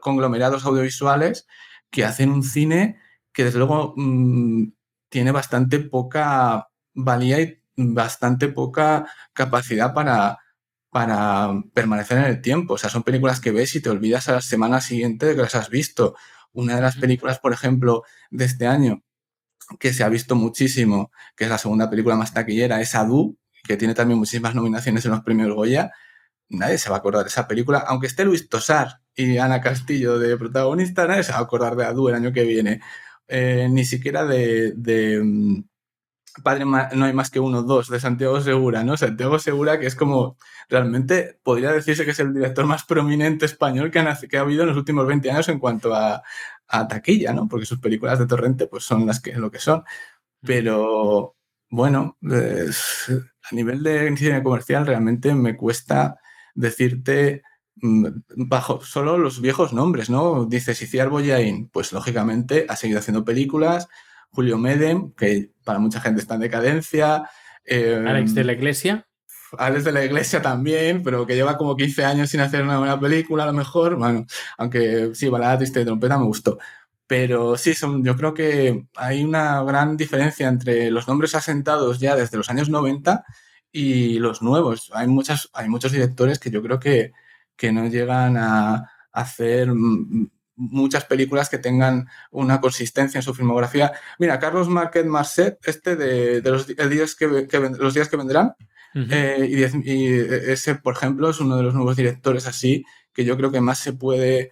conglomerados 0.00 0.64
audiovisuales 0.64 1.46
que 1.90 2.04
hacen 2.04 2.30
un 2.30 2.42
cine 2.42 2.98
que 3.32 3.44
desde 3.44 3.58
luego 3.58 3.94
mmm, 3.96 4.72
tiene 5.08 5.30
bastante 5.32 5.78
poca 5.78 6.68
valía 6.94 7.40
y 7.40 7.60
bastante 7.76 8.48
poca 8.48 9.06
capacidad 9.32 9.94
para, 9.94 10.38
para 10.90 11.52
permanecer 11.74 12.18
en 12.18 12.24
el 12.24 12.40
tiempo. 12.42 12.74
O 12.74 12.78
sea, 12.78 12.90
son 12.90 13.04
películas 13.04 13.40
que 13.40 13.52
ves 13.52 13.74
y 13.76 13.80
te 13.80 13.90
olvidas 13.90 14.28
a 14.28 14.32
la 14.32 14.40
semana 14.40 14.80
siguiente 14.80 15.26
de 15.26 15.36
que 15.36 15.42
las 15.42 15.54
has 15.54 15.70
visto. 15.70 16.16
Una 16.52 16.76
de 16.76 16.82
las 16.82 16.96
películas, 16.96 17.38
por 17.38 17.52
ejemplo, 17.52 18.02
de 18.30 18.44
este 18.46 18.66
año, 18.66 19.04
que 19.78 19.92
se 19.92 20.02
ha 20.02 20.08
visto 20.08 20.34
muchísimo, 20.34 21.12
que 21.36 21.44
es 21.44 21.50
la 21.50 21.58
segunda 21.58 21.90
película 21.90 22.16
más 22.16 22.34
taquillera, 22.34 22.80
es 22.80 22.94
Adu, 22.94 23.38
que 23.64 23.76
tiene 23.76 23.94
también 23.94 24.18
muchísimas 24.18 24.54
nominaciones 24.54 25.04
en 25.04 25.12
los 25.12 25.20
premios 25.20 25.54
Goya. 25.54 25.92
Nadie 26.50 26.78
se 26.78 26.88
va 26.90 26.96
a 26.96 26.98
acordar 27.00 27.24
de 27.24 27.28
esa 27.28 27.46
película, 27.46 27.84
aunque 27.86 28.06
esté 28.06 28.24
Luis 28.24 28.48
Tosar 28.48 29.00
y 29.14 29.38
Ana 29.38 29.60
Castillo 29.60 30.18
de 30.18 30.36
protagonista, 30.36 31.06
nadie 31.06 31.22
se 31.24 31.32
va 31.32 31.38
a 31.38 31.42
acordar 31.42 31.76
de 31.76 31.84
Adu 31.84 32.08
el 32.08 32.14
año 32.14 32.32
que 32.32 32.44
viene. 32.44 32.80
Eh, 33.26 33.68
ni 33.70 33.84
siquiera 33.84 34.24
de, 34.24 34.72
de 34.74 35.20
mm, 35.22 35.62
Padre 36.42 36.64
no 36.64 37.04
hay 37.04 37.12
más 37.12 37.30
que 37.30 37.40
uno, 37.40 37.62
dos, 37.62 37.88
de 37.88 38.00
Santiago 38.00 38.40
Segura, 38.40 38.84
¿no? 38.84 38.96
Santiago 38.96 39.38
Segura, 39.38 39.78
que 39.78 39.86
es 39.86 39.94
como, 39.94 40.36
realmente 40.68 41.38
podría 41.42 41.72
decirse 41.72 42.04
que 42.04 42.12
es 42.12 42.20
el 42.20 42.34
director 42.34 42.64
más 42.66 42.84
prominente 42.84 43.46
español 43.46 43.90
que 43.90 43.98
ha, 43.98 44.18
que 44.28 44.38
ha 44.38 44.42
habido 44.42 44.62
en 44.62 44.68
los 44.68 44.78
últimos 44.78 45.06
20 45.06 45.30
años 45.30 45.48
en 45.48 45.58
cuanto 45.58 45.94
a, 45.94 46.22
a, 46.68 46.88
taquilla, 46.88 47.32
¿no? 47.32 47.48
Porque 47.48 47.66
sus 47.66 47.80
películas 47.80 48.18
de 48.18 48.26
Torrente, 48.26 48.66
pues 48.66 48.84
son 48.84 49.06
las 49.06 49.20
que, 49.20 49.32
lo 49.34 49.50
que 49.50 49.58
son. 49.58 49.84
Pero, 50.40 51.36
bueno, 51.70 52.16
a 52.22 53.54
nivel 53.54 53.82
de 53.82 54.16
cine 54.16 54.42
comercial, 54.42 54.86
realmente 54.86 55.34
me 55.34 55.56
cuesta 55.56 56.18
decirte 56.58 57.42
mm, 57.76 58.06
bajo 58.36 58.80
solo 58.80 59.16
los 59.16 59.40
viejos 59.40 59.72
nombres, 59.72 60.10
¿no? 60.10 60.46
Dices 60.46 60.82
Iciar 60.82 61.08
Boyain, 61.08 61.68
pues 61.68 61.92
lógicamente 61.92 62.66
ha 62.68 62.76
seguido 62.76 62.98
haciendo 62.98 63.24
películas, 63.24 63.88
Julio 64.30 64.58
Medem, 64.58 65.12
que 65.12 65.52
para 65.64 65.78
mucha 65.78 66.00
gente 66.00 66.20
está 66.20 66.34
en 66.34 66.40
decadencia. 66.40 67.30
Eh, 67.64 68.04
Alex 68.06 68.34
de 68.34 68.44
la 68.44 68.52
Iglesia. 68.52 69.06
Alex 69.56 69.84
de 69.84 69.92
la 69.92 70.04
Iglesia 70.04 70.42
también, 70.42 71.02
pero 71.02 71.26
que 71.26 71.34
lleva 71.34 71.56
como 71.56 71.76
15 71.76 72.04
años 72.04 72.28
sin 72.28 72.40
hacer 72.40 72.62
una 72.62 72.78
buena 72.78 73.00
película, 73.00 73.44
a 73.44 73.46
lo 73.46 73.54
mejor. 73.54 73.96
Bueno, 73.96 74.26
aunque 74.58 75.10
sí, 75.14 75.28
Balada 75.28 75.58
Triste 75.58 75.78
de 75.78 75.86
Trompeta 75.86 76.18
me 76.18 76.24
gustó. 76.24 76.58
Pero 77.06 77.56
sí, 77.56 77.72
son, 77.72 78.04
yo 78.04 78.16
creo 78.16 78.34
que 78.34 78.84
hay 78.96 79.24
una 79.24 79.62
gran 79.62 79.96
diferencia 79.96 80.48
entre 80.48 80.90
los 80.90 81.08
nombres 81.08 81.34
asentados 81.34 81.98
ya 82.00 82.14
desde 82.14 82.36
los 82.36 82.50
años 82.50 82.68
90 82.68 83.24
y 83.72 84.18
los 84.18 84.42
nuevos. 84.42 84.90
Hay, 84.94 85.06
muchas, 85.06 85.48
hay 85.52 85.68
muchos 85.68 85.92
directores 85.92 86.38
que 86.38 86.50
yo 86.50 86.62
creo 86.62 86.78
que, 86.78 87.12
que 87.56 87.72
no 87.72 87.86
llegan 87.88 88.36
a 88.36 88.90
hacer 89.12 89.68
muchas 90.58 91.04
películas 91.04 91.48
que 91.48 91.58
tengan 91.58 92.08
una 92.30 92.60
consistencia 92.60 93.18
en 93.18 93.22
su 93.22 93.32
filmografía. 93.32 93.92
Mira, 94.18 94.38
Carlos 94.38 94.68
Marquet 94.68 95.06
Marcet, 95.06 95.58
este 95.64 95.96
de, 95.96 96.42
los, 96.42 96.66
días 96.66 97.14
que, 97.14 97.26
los 97.26 97.94
días 97.94 98.08
que 98.08 98.16
vendrán, 98.16 98.54
eh, 98.94 99.46
y, 99.48 100.04
ese, 100.50 100.74
por 100.74 100.94
ejemplo, 100.94 101.30
es 101.30 101.40
uno 101.40 101.56
de 101.56 101.62
los 101.62 101.74
nuevos 101.74 101.96
directores 101.96 102.46
así, 102.46 102.84
que 103.12 103.24
yo 103.24 103.36
creo 103.36 103.52
que 103.52 103.60
más 103.60 103.78
se 103.78 103.92
puede, 103.92 104.50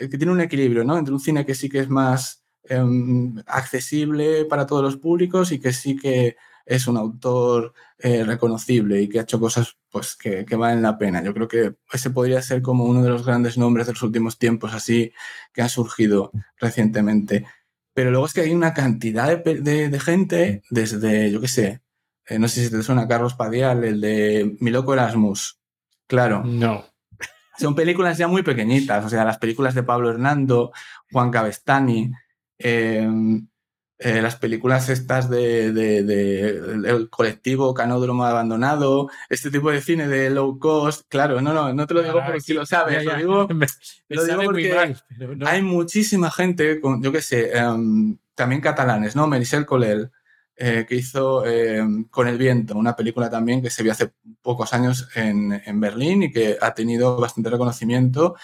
eh, 0.00 0.08
que 0.10 0.18
tiene 0.18 0.32
un 0.32 0.40
equilibrio, 0.40 0.84
¿no? 0.84 0.98
Entre 0.98 1.14
un 1.14 1.20
cine 1.20 1.46
que 1.46 1.54
sí 1.54 1.68
que 1.70 1.80
es 1.80 1.88
más 1.88 2.44
em, 2.64 3.36
accesible 3.46 4.44
para 4.44 4.66
todos 4.66 4.82
los 4.82 4.96
públicos 4.96 5.52
y 5.52 5.60
que 5.60 5.72
sí 5.72 5.96
que 5.96 6.36
es 6.66 6.88
un 6.88 6.96
autor 6.96 7.72
eh, 7.98 8.24
reconocible 8.24 9.00
y 9.00 9.08
que 9.08 9.20
ha 9.20 9.22
hecho 9.22 9.40
cosas 9.40 9.76
pues, 9.90 10.16
que, 10.16 10.44
que, 10.44 10.56
valen 10.56 10.82
la 10.82 10.98
pena. 10.98 11.22
Yo 11.22 11.32
creo 11.32 11.48
que 11.48 11.76
ese 11.92 12.10
podría 12.10 12.42
ser 12.42 12.60
como 12.60 12.84
uno 12.84 13.02
de 13.02 13.08
los 13.08 13.24
grandes 13.24 13.56
nombres 13.56 13.86
de 13.86 13.92
los 13.92 14.02
últimos 14.02 14.38
tiempos, 14.38 14.74
así 14.74 15.12
que 15.54 15.62
ha 15.62 15.68
surgido 15.68 16.32
recientemente. 16.58 17.46
Pero 17.94 18.10
luego 18.10 18.26
es 18.26 18.34
que 18.34 18.42
hay 18.42 18.52
una 18.52 18.74
cantidad 18.74 19.42
de, 19.42 19.88
de, 19.88 20.00
gente, 20.00 20.62
desde, 20.68 21.30
yo 21.30 21.40
qué 21.40 21.48
sé, 21.48 21.80
eh, 22.26 22.38
no 22.38 22.48
sé 22.48 22.64
si 22.64 22.70
te 22.70 22.82
suena 22.82 23.08
Carlos 23.08 23.34
Padial, 23.34 23.84
el 23.84 24.00
de 24.00 24.56
Mi 24.60 24.70
Loco 24.70 24.92
Erasmus. 24.92 25.60
Claro. 26.06 26.42
No. 26.44 26.84
Son 27.56 27.74
películas 27.74 28.18
ya 28.18 28.28
muy 28.28 28.42
pequeñitas, 28.42 29.04
o 29.04 29.08
sea, 29.08 29.24
las 29.24 29.38
películas 29.38 29.74
de 29.74 29.82
Pablo 29.82 30.10
Hernando, 30.10 30.72
Juan 31.10 31.30
Cabestani, 31.30 32.12
eh, 32.58 33.08
eh, 33.98 34.20
las 34.20 34.36
películas 34.36 34.90
estas 34.90 35.30
de, 35.30 35.68
el 35.68 37.08
colectivo 37.08 37.72
Canódromo 37.72 38.24
Abandonado, 38.24 39.08
este 39.30 39.50
tipo 39.50 39.70
de 39.70 39.80
cine 39.80 40.06
de 40.06 40.28
low 40.28 40.58
cost, 40.58 41.06
claro, 41.08 41.40
no, 41.40 41.54
no, 41.54 41.72
no 41.72 41.86
te 41.86 41.94
lo 41.94 42.02
digo 42.02 42.20
porque 42.24 42.40
si 42.40 42.52
lo 42.52 42.66
sabes, 42.66 43.04
lo 43.04 43.16
digo, 43.16 43.48
porque 44.44 44.94
hay 45.46 45.62
muchísima 45.62 46.30
gente, 46.30 46.78
con, 46.78 47.02
yo 47.02 47.10
qué 47.10 47.22
sé, 47.22 47.56
em, 47.56 48.18
también 48.34 48.60
catalanes, 48.60 49.16
¿no? 49.16 49.26
Merisel 49.26 49.64
Colel, 49.64 50.10
eh, 50.58 50.84
que 50.88 50.94
hizo 50.94 51.46
em, 51.46 52.04
Con 52.04 52.28
el 52.28 52.38
viento, 52.38 52.76
una 52.76 52.96
película 52.96 53.30
también 53.30 53.62
que 53.62 53.70
se 53.70 53.82
vio 53.82 53.92
hace 53.92 54.12
pocos 54.42 54.74
años 54.74 55.08
en, 55.14 55.52
en 55.64 55.80
Berlín 55.80 56.24
y 56.24 56.32
que 56.32 56.58
ha 56.60 56.74
tenido 56.74 57.18
bastante 57.18 57.50
reconocimiento. 57.50 58.36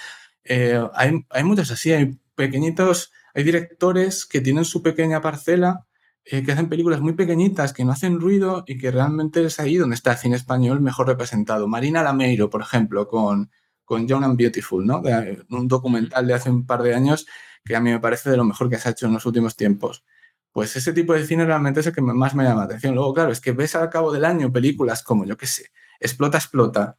Eh, 0.44 0.82
hay, 0.94 1.25
hay 1.30 1.44
muchos 1.44 1.71
así, 1.71 1.92
hay 1.92 2.18
pequeñitos 2.34 3.12
hay 3.34 3.44
directores 3.44 4.26
que 4.26 4.40
tienen 4.40 4.64
su 4.64 4.82
pequeña 4.82 5.20
parcela 5.20 5.86
eh, 6.24 6.44
que 6.44 6.52
hacen 6.52 6.68
películas 6.68 7.00
muy 7.00 7.14
pequeñitas, 7.14 7.72
que 7.72 7.84
no 7.84 7.92
hacen 7.92 8.20
ruido 8.20 8.62
y 8.66 8.78
que 8.78 8.90
realmente 8.90 9.44
es 9.44 9.58
ahí 9.58 9.76
donde 9.76 9.96
está 9.96 10.12
el 10.12 10.18
cine 10.18 10.36
español 10.36 10.80
mejor 10.80 11.08
representado. 11.08 11.66
Marina 11.66 12.02
Lameiro, 12.02 12.48
por 12.48 12.62
ejemplo, 12.62 13.08
con, 13.08 13.50
con 13.84 14.06
Young 14.06 14.24
and 14.24 14.38
Beautiful, 14.38 14.86
¿no? 14.86 15.02
un 15.50 15.68
documental 15.68 16.26
de 16.26 16.34
hace 16.34 16.50
un 16.50 16.64
par 16.64 16.82
de 16.82 16.94
años 16.94 17.26
que 17.64 17.74
a 17.74 17.80
mí 17.80 17.90
me 17.90 18.00
parece 18.00 18.30
de 18.30 18.36
lo 18.36 18.44
mejor 18.44 18.68
que 18.68 18.78
se 18.78 18.88
ha 18.88 18.92
hecho 18.92 19.06
en 19.06 19.14
los 19.14 19.26
últimos 19.26 19.56
tiempos. 19.56 20.04
Pues 20.52 20.76
ese 20.76 20.92
tipo 20.92 21.14
de 21.14 21.26
cine 21.26 21.44
realmente 21.44 21.80
es 21.80 21.86
el 21.86 21.94
que 21.94 22.02
más 22.02 22.34
me 22.34 22.44
llama 22.44 22.60
la 22.60 22.64
atención. 22.66 22.94
Luego, 22.94 23.14
claro, 23.14 23.32
es 23.32 23.40
que 23.40 23.52
ves 23.52 23.74
al 23.74 23.88
cabo 23.90 24.12
del 24.12 24.24
año 24.24 24.52
películas 24.52 25.02
como, 25.02 25.24
yo 25.24 25.36
qué 25.36 25.46
sé, 25.46 25.70
Explota, 25.98 26.38
Explota, 26.38 26.98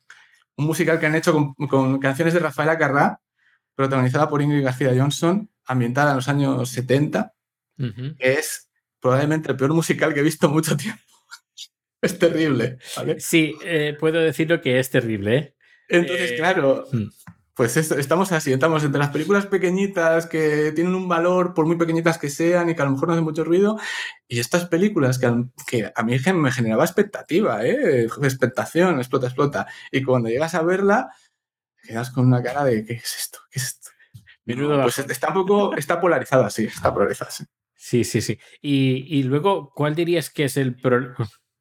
un 0.57 0.65
musical 0.65 0.99
que 0.99 1.05
han 1.05 1.15
hecho 1.15 1.53
con, 1.69 1.99
canciones 1.99 2.33
de 2.33 2.39
Rafaela 2.39 2.77
Carrá, 2.77 3.21
protagonizada 3.75 4.30
por 4.30 4.42
Ingrid 4.42 4.63
García 4.63 4.94
Johnson, 4.96 5.50
ambientada 5.65 6.12
en 6.12 6.15
los 6.18 6.27
años 6.27 6.70
70, 6.70 7.34
que 7.77 8.34
es 8.34 8.70
probablemente 9.00 9.51
el 9.51 9.58
peor 9.58 9.74
musical 9.74 10.13
que 10.13 10.22
he 10.22 10.24
visto 10.24 10.50
mucho 10.50 10.77
tiempo. 10.77 11.01
es 12.01 12.18
terrible. 12.18 12.77
Sí, 13.18 13.56
eh, 13.63 13.96
puedo 14.00 14.20
decirlo 14.20 14.62
que 14.62 14.80
es 14.80 14.89
terrible. 14.89 15.38
¿eh? 15.38 15.56
Entonces, 15.89 16.32
eh, 16.32 16.36
claro, 16.38 16.86
hmm. 16.92 17.08
pues 17.53 17.75
estamos 17.75 18.32
así, 18.32 18.53
estamos 18.53 18.84
entre 18.84 19.00
las 19.00 19.10
películas 19.10 19.46
pequeñitas 19.48 20.25
que 20.27 20.72
tienen 20.74 20.96
un 20.96 21.08
valor, 21.08 21.53
por 21.53 21.65
muy 21.65 21.77
pequeñitas 21.77 22.18
que 22.18 22.30
sean 22.30 22.70
y 22.70 22.75
que 22.75 22.82
a 22.82 22.86
lo 22.86 22.92
mejor 22.92 23.10
no 23.10 23.13
hacen 23.13 23.25
mucho 23.25 23.44
ruido, 23.44 23.77
y 24.27 24.39
estas 24.39 24.65
películas 24.68 25.20
que, 25.20 25.32
que 25.68 25.92
a 25.94 26.03
mí 26.03 26.18
me 26.34 26.51
generaba 26.51 26.86
expectativa, 26.86 27.65
¿eh? 27.65 28.08
expectación, 28.22 29.00
explota, 29.00 29.27
explota. 29.27 29.68
Y 29.92 30.01
cuando 30.01 30.30
llegas 30.30 30.56
a 30.56 30.62
verla, 30.62 31.10
quedas 31.83 32.09
con 32.11 32.25
una 32.25 32.41
cara 32.41 32.63
de 32.63 32.85
¿qué 32.85 32.93
es 32.93 33.15
esto? 33.15 33.39
¿Qué 33.51 33.59
es 33.59 33.65
esto? 33.65 33.89
pues 34.45 34.99
está 34.99 35.29
un 35.29 35.33
poco, 35.33 35.75
está 35.75 36.01
polarizado 36.01 36.43
así, 36.45 36.65
está 36.65 36.93
polarizado 36.93 37.29
así. 37.29 37.45
Sí, 37.75 38.03
sí, 38.03 38.21
sí. 38.21 38.39
Y, 38.61 39.23
luego, 39.23 39.71
¿cuál 39.75 39.93
dirías 39.93 40.29
que 40.29 40.45
es 40.45 40.57
el 40.57 40.75
problema? 40.75 41.15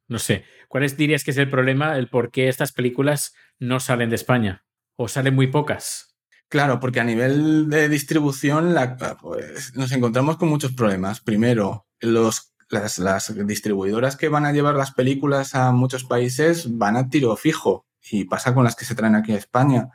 No 0.08 0.18
sé, 0.18 0.44
¿cuál 0.68 0.88
dirías 0.96 1.24
que 1.24 1.32
es 1.32 1.38
el 1.38 1.50
problema, 1.50 1.96
el 1.96 2.08
por 2.08 2.30
qué 2.30 2.48
estas 2.48 2.72
películas 2.72 3.34
no 3.58 3.80
salen 3.80 4.10
de 4.10 4.16
España? 4.16 4.64
¿O 4.96 5.08
salen 5.08 5.34
muy 5.34 5.48
pocas? 5.48 6.16
Claro, 6.48 6.80
porque 6.80 7.00
a 7.00 7.04
nivel 7.04 7.68
de 7.70 7.88
distribución 7.88 8.76
pues, 9.20 9.74
nos 9.74 9.90
encontramos 9.90 10.36
con 10.36 10.48
muchos 10.48 10.72
problemas. 10.72 11.20
Primero, 11.20 11.86
los, 12.00 12.54
las, 12.68 13.34
distribuidoras 13.46 14.16
que 14.16 14.28
van 14.28 14.44
a 14.44 14.52
llevar 14.52 14.74
las 14.74 14.92
películas 14.92 15.54
a 15.54 15.72
muchos 15.72 16.04
países 16.04 16.76
van 16.78 16.96
a 16.96 17.08
tiro 17.08 17.34
fijo 17.36 17.86
y 18.10 18.24
pasa 18.24 18.54
con 18.54 18.64
las 18.64 18.76
que 18.76 18.84
se 18.84 18.94
traen 18.94 19.14
aquí 19.14 19.32
a 19.32 19.38
España. 19.38 19.88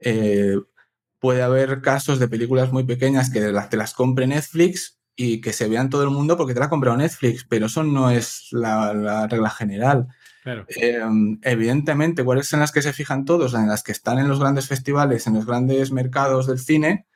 Eh, 0.00 0.56
puede 1.18 1.42
haber 1.42 1.80
casos 1.80 2.18
de 2.18 2.28
películas 2.28 2.72
muy 2.72 2.84
pequeñas 2.84 3.30
que 3.30 3.40
te 3.40 3.76
las 3.76 3.94
compre 3.94 4.26
Netflix 4.26 4.98
y 5.16 5.40
que 5.40 5.52
se 5.52 5.68
vean 5.68 5.88
todo 5.88 6.02
el 6.02 6.10
mundo 6.10 6.36
porque 6.36 6.52
te 6.52 6.60
la 6.60 6.66
ha 6.66 6.70
comprado 6.70 6.96
Netflix, 6.96 7.44
pero 7.48 7.66
eso 7.66 7.82
no 7.82 8.10
es 8.10 8.48
la, 8.52 9.26
regla 9.26 9.50
general. 9.50 10.08
Em, 10.68 11.40
evidentemente, 11.42 12.22
¿cuáles 12.22 12.46
son 12.46 12.60
las 12.60 12.70
que 12.70 12.82
se 12.82 12.92
fijan 12.92 13.24
todos? 13.24 13.54
En 13.54 13.66
las 13.66 13.82
que 13.82 13.92
están 13.92 14.18
en 14.18 14.28
los 14.28 14.38
grandes 14.38 14.68
festivales, 14.68 15.26
en 15.26 15.34
los 15.34 15.46
grandes 15.46 15.90
mercados 15.90 16.46
del 16.46 16.60
cine, 16.60 17.06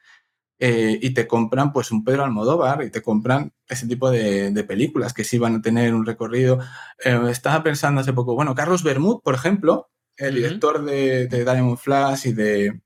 eh, 0.63 0.99
y 1.01 1.15
te 1.15 1.27
compran 1.27 1.73
pues 1.73 1.91
un 1.91 2.05
Pedro 2.05 2.23
Almodóvar 2.25 2.83
y 2.83 2.91
te 2.91 3.01
compran 3.01 3.53
ese 3.67 3.87
tipo 3.87 4.11
de, 4.11 4.53
películas 4.69 5.15
que 5.15 5.25
sí 5.25 5.39
van 5.39 5.57
a 5.57 5.63
tener 5.63 5.95
un 5.95 6.05
recorrido. 6.05 6.59
Eh, 7.03 7.19
estaba 7.31 7.63
pensando 7.63 8.01
hace 8.01 8.13
poco, 8.13 8.35
bueno, 8.35 8.55
Carlos 8.55 8.83
Bermud, 8.83 9.21
por 9.23 9.35
ejemplo, 9.35 9.91
el 10.21 10.35
director 10.35 10.85
de, 10.85 11.27
de, 11.27 11.45
Diamond 11.45 11.79
Flash 11.79 12.29
y 12.29 12.33
de 12.33 12.81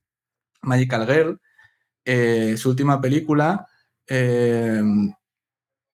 Magical 0.62 1.06
Girl, 1.06 1.40
eh, 2.04 2.56
su 2.56 2.70
última 2.70 3.00
película 3.00 3.66
eh, 4.06 4.82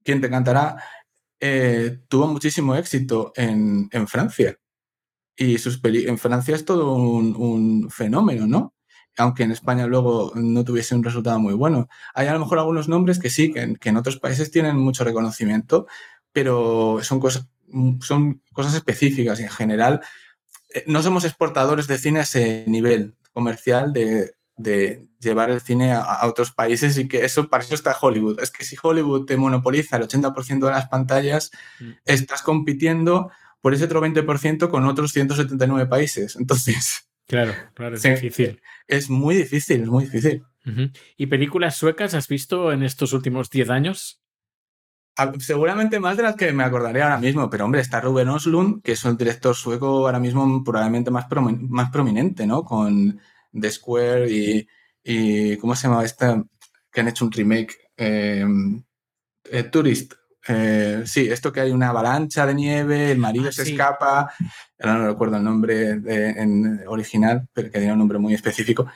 ¿Quién 0.02 0.20
te 0.20 0.30
cantará? 0.30 0.82
Eh, 1.38 2.00
tuvo 2.09 2.26
muchísimo 2.26 2.75
éxito 2.75 3.32
en, 3.37 3.88
Francia. 4.09 4.56
Y 5.37 5.59
sus 5.59 5.80
en 5.85 6.18
Francia 6.18 6.54
es 6.54 6.64
todo 6.64 6.94
un, 6.94 7.90
fenómeno, 7.90 8.47
¿no? 8.47 8.75
Aunque 9.18 9.42
en 9.42 9.52
España 9.52 9.87
luego 9.87 10.32
no 10.35 10.64
tuviese 10.64 10.94
un 10.94 11.04
resultado 11.04 11.38
muy 11.38 11.54
bueno. 11.54 11.88
Hay 12.14 12.26
a 12.28 12.32
lo 12.32 12.40
mejor 12.40 12.59
algunos 12.59 12.88
nombres 12.88 13.18
que 13.18 13.30
sí, 13.30 13.52
que, 13.52 13.76
en 13.88 13.97
otros 13.97 14.18
países 14.18 14.50
tienen 14.50 14.76
mucho 14.76 15.04
reconocimiento, 15.04 15.87
pero 16.32 17.00
son 17.02 17.20
cosas, 17.20 17.49
son 18.00 18.42
cosas 18.52 18.75
específicas 18.75 19.40
y 19.40 19.44
en 19.44 19.50
general 19.50 20.00
no 20.86 21.02
somos 21.02 21.24
exportadores 21.24 21.86
de 21.86 21.98
cine 21.98 22.20
a 22.20 22.22
ese 22.22 22.64
nivel 22.66 23.16
comercial 23.32 23.92
de, 23.92 24.34
de 24.60 25.06
llevar 25.20 25.50
el 25.50 25.60
cine 25.60 25.92
a, 25.92 26.26
otros 26.26 26.52
países 26.52 26.98
y 26.98 27.08
que 27.08 27.24
eso, 27.24 27.48
para 27.48 27.64
eso 27.64 27.74
está 27.74 27.96
Hollywood. 27.98 28.40
Es 28.40 28.50
que 28.50 28.64
si 28.64 28.76
Hollywood 28.80 29.26
te 29.26 29.36
monopoliza 29.36 29.96
el 29.96 30.04
80% 30.04 30.66
de 30.66 30.70
las 30.70 30.88
pantallas, 30.88 31.50
mm. 31.80 31.90
estás 32.04 32.42
compitiendo 32.42 33.30
por 33.60 33.74
ese 33.74 33.84
otro 33.84 34.02
20% 34.02 34.68
con 34.68 34.84
otros 34.86 35.12
179 35.12 35.86
países. 35.86 36.36
Entonces... 36.36 37.06
Claro, 37.26 37.54
claro, 37.74 37.94
es 37.94 38.02
difícil. 38.02 38.60
Es 38.88 39.08
muy 39.08 39.36
difícil, 39.36 39.82
es 39.82 39.88
muy 39.88 40.04
difícil. 40.04 40.42
¿Y 41.16 41.26
películas 41.26 41.76
suecas 41.76 42.14
has 42.14 42.26
visto 42.26 42.72
en 42.72 42.82
estos 42.82 43.12
últimos 43.12 43.50
10 43.50 43.70
años? 43.70 44.19
Ah, 45.17 45.33
seguramente 45.38 46.00
más 46.00 46.17
de 46.17 46.23
las 46.23 46.37
que 46.37 46.52
me 46.52 46.64
acordaré 46.64 47.02
ahora 47.02 47.19
mismo, 47.19 47.50
pero 47.50 47.64
hombre, 47.64 47.81
está 47.81 48.00
Ruben 48.00 48.29
Oslund, 48.29 48.83
que 48.83 48.93
es 48.93 49.05
un 49.05 49.17
director 49.17 49.55
sueco 49.55 50.07
ahora 50.07 50.19
mismo 50.19 50.62
probablemente 50.64 51.11
más, 51.11 51.26
más 51.69 51.90
prominente, 51.90 52.47
¿no? 52.47 52.64
Con 52.64 53.21
The 53.52 53.71
Square 53.71 54.31
y, 54.31 54.69
y 55.02 55.57
¿cómo 55.59 55.75
se 55.75 55.88
llama 55.88 56.05
esta? 56.05 56.43
Que 56.90 57.00
han 57.00 57.09
hecho 57.09 57.25
un 57.25 57.33
remake. 57.33 57.90
Eh, 57.97 58.47
eh, 59.45 59.62
Tourist. 59.64 60.14
Eh, 60.49 61.02
sí, 61.05 61.29
esto 61.29 61.52
que 61.52 61.61
hay 61.61 61.71
una 61.71 61.90
avalancha 61.90 62.47
de 62.47 62.55
nieve, 62.55 63.12
el 63.12 63.19
marido 63.19 63.50
ah, 63.50 63.52
se 63.52 63.62
escapa, 63.62 64.33
ahora 64.81 64.99
no 64.99 65.07
recuerdo 65.09 65.37
el 65.37 65.45
nombre 65.45 65.90
en 65.90 66.83
original, 66.87 67.47
pero 67.52 67.71
que 67.71 67.79
tiene 67.79 67.93
un 67.93 67.99
nombre 67.99 68.19
muy 68.19 68.33
específico. 68.33 68.87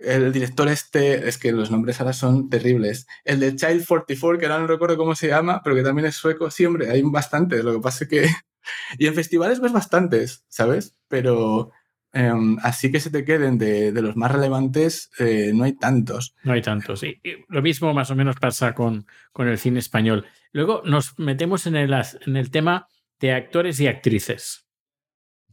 El 0.00 0.32
director 0.32 0.68
este, 0.68 1.28
es 1.28 1.38
que 1.38 1.52
los 1.52 1.70
nombres 1.70 2.00
ahora 2.00 2.12
son 2.12 2.48
terribles. 2.48 3.06
El 3.24 3.40
de 3.40 3.54
Child 3.56 3.86
44, 3.86 4.38
que 4.38 4.46
ahora 4.46 4.60
no 4.60 4.66
recuerdo 4.66 4.96
cómo 4.96 5.14
se 5.14 5.28
llama, 5.28 5.60
pero 5.62 5.76
que 5.76 5.82
también 5.82 6.06
es 6.06 6.16
sueco. 6.16 6.50
Sí, 6.50 6.64
hombre, 6.66 6.90
hay 6.90 7.02
bastantes. 7.02 7.64
Lo 7.64 7.74
que 7.74 7.80
pasa 7.80 8.04
es 8.04 8.10
que... 8.10 8.28
y 8.98 9.06
en 9.06 9.14
festivales 9.14 9.60
ves 9.60 9.72
bastantes, 9.72 10.44
¿sabes? 10.48 10.96
Pero 11.08 11.72
Em, 12.12 12.56
así 12.62 12.90
que 12.90 12.98
se 12.98 13.10
te 13.10 13.24
queden 13.24 13.56
de, 13.56 13.92
los 13.92 14.16
más 14.16 14.32
relevantes, 14.32 15.10
eh, 15.18 15.52
no 15.54 15.64
hay 15.64 15.74
tantos. 15.74 16.34
No 16.42 16.52
hay 16.52 16.62
tantos. 16.62 17.02
Y, 17.04 17.20
lo 17.48 17.62
mismo 17.62 17.94
más 17.94 18.10
o 18.10 18.16
menos 18.16 18.36
pasa 18.36 18.74
con, 18.74 19.06
con, 19.32 19.48
el 19.48 19.58
cine 19.58 19.78
español. 19.78 20.26
Luego 20.52 20.82
nos 20.84 21.18
metemos 21.18 21.66
en 21.66 21.76
el, 21.76 21.92
en 21.92 22.36
el 22.36 22.50
tema 22.50 22.88
de 23.20 23.32
actores 23.32 23.78
y 23.80 23.86
actrices. 23.86 24.66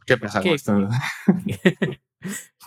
¿Qué 0.05 0.17
pasa 0.17 0.41
con 0.41 0.51
esto? 0.51 0.89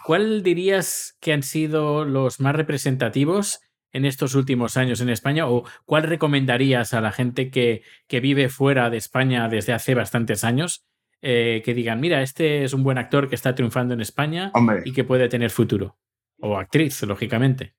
¿Cuál 0.04 0.42
dirías 0.42 1.16
que 1.20 1.32
han 1.32 1.42
sido 1.42 2.04
los 2.04 2.40
más 2.40 2.54
representativos 2.54 3.60
en 3.92 4.04
estos 4.04 4.34
últimos 4.34 4.76
años 4.76 5.00
en 5.00 5.08
España? 5.08 5.48
¿O 5.48 5.64
cuál 5.84 6.04
recomendarías 6.04 6.94
a 6.94 7.00
la 7.00 7.12
gente 7.12 7.50
que, 7.50 7.82
que 8.06 8.20
vive 8.20 8.48
fuera 8.48 8.90
de 8.90 8.96
España 8.96 9.48
desde 9.48 9.72
hace 9.72 9.94
bastantes 9.94 10.44
años 10.44 10.84
eh, 11.22 11.60
que 11.64 11.74
digan, 11.74 12.00
mira, 12.00 12.22
este 12.22 12.64
es 12.64 12.72
un 12.72 12.82
buen 12.82 12.96
actor 12.96 13.28
que 13.28 13.34
está 13.34 13.54
triunfando 13.54 13.92
en 13.92 14.00
España 14.00 14.52
y 14.84 14.92
que 14.92 15.04
puede 15.04 15.28
tener 15.28 15.50
futuro. 15.50 15.98
O 16.38 16.56
actriz, 16.56 17.02
lógicamente. 17.02 17.74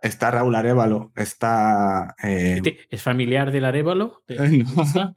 Está 0.00 0.30
Raúl 0.30 0.54
Arevalo, 0.54 1.10
está... 1.16 2.14
Eh, 2.22 2.86
¿Es 2.88 3.02
familiar 3.02 3.50
del 3.50 3.64
Arevalo? 3.64 4.22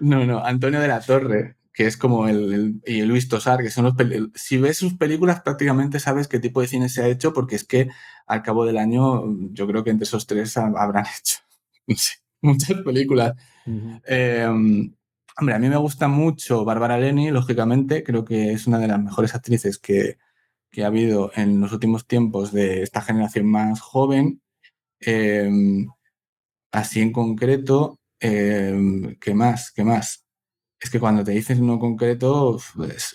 No, 0.00 0.26
no, 0.26 0.44
Antonio 0.44 0.80
de 0.80 0.88
la 0.88 1.00
Torre, 1.00 1.55
que 1.76 1.86
es 1.86 1.98
como 1.98 2.26
el, 2.26 2.80
y 2.86 3.02
Luis 3.02 3.28
Tosar, 3.28 3.60
que 3.60 3.68
son 3.68 3.84
los... 3.84 3.94
Si 4.34 4.56
ves 4.56 4.78
sus 4.78 4.94
películas 4.94 5.42
prácticamente 5.42 6.00
sabes 6.00 6.26
qué 6.26 6.40
tipo 6.40 6.62
de 6.62 6.68
cine 6.68 6.88
se 6.88 7.02
ha 7.02 7.08
hecho, 7.08 7.34
porque 7.34 7.54
es 7.54 7.64
que 7.64 7.90
al 8.26 8.42
cabo 8.42 8.64
del 8.64 8.78
año 8.78 9.24
yo 9.52 9.66
creo 9.66 9.84
que 9.84 9.90
entre 9.90 10.04
esos 10.04 10.26
tres 10.26 10.56
habrán 10.56 11.04
hecho 11.18 11.36
muchas 12.40 12.80
películas. 12.80 13.34
Hombre, 13.66 15.54
a 15.54 15.58
mí 15.58 15.68
me 15.68 15.76
gusta 15.76 16.08
mucho 16.08 16.64
Bárbara 16.64 16.98
Leni, 16.98 17.30
lógicamente, 17.30 18.02
creo 18.02 18.24
que 18.24 18.52
es 18.52 18.66
una 18.66 18.78
de 18.78 18.88
las 18.88 18.98
mejores 19.02 19.34
actrices 19.34 19.78
que, 19.78 20.16
ha 20.82 20.86
habido 20.86 21.30
en 21.34 21.60
los 21.60 21.72
últimos 21.72 22.06
tiempos 22.06 22.52
de 22.52 22.82
esta 22.82 23.02
generación 23.02 23.50
más 23.50 23.80
joven. 23.80 24.40
Em, 25.00 25.88
así 26.72 27.00
en 27.02 27.12
concreto, 27.12 27.98
em, 28.20 29.16
¿qué 29.20 29.34
más? 29.34 29.72
¿Qué 29.72 29.84
más? 29.84 30.25
Es 30.78 30.90
que 30.90 31.00
cuando 31.00 31.24
te 31.24 31.32
dices 31.32 31.58
uno 31.58 31.78
concreto, 31.78 32.58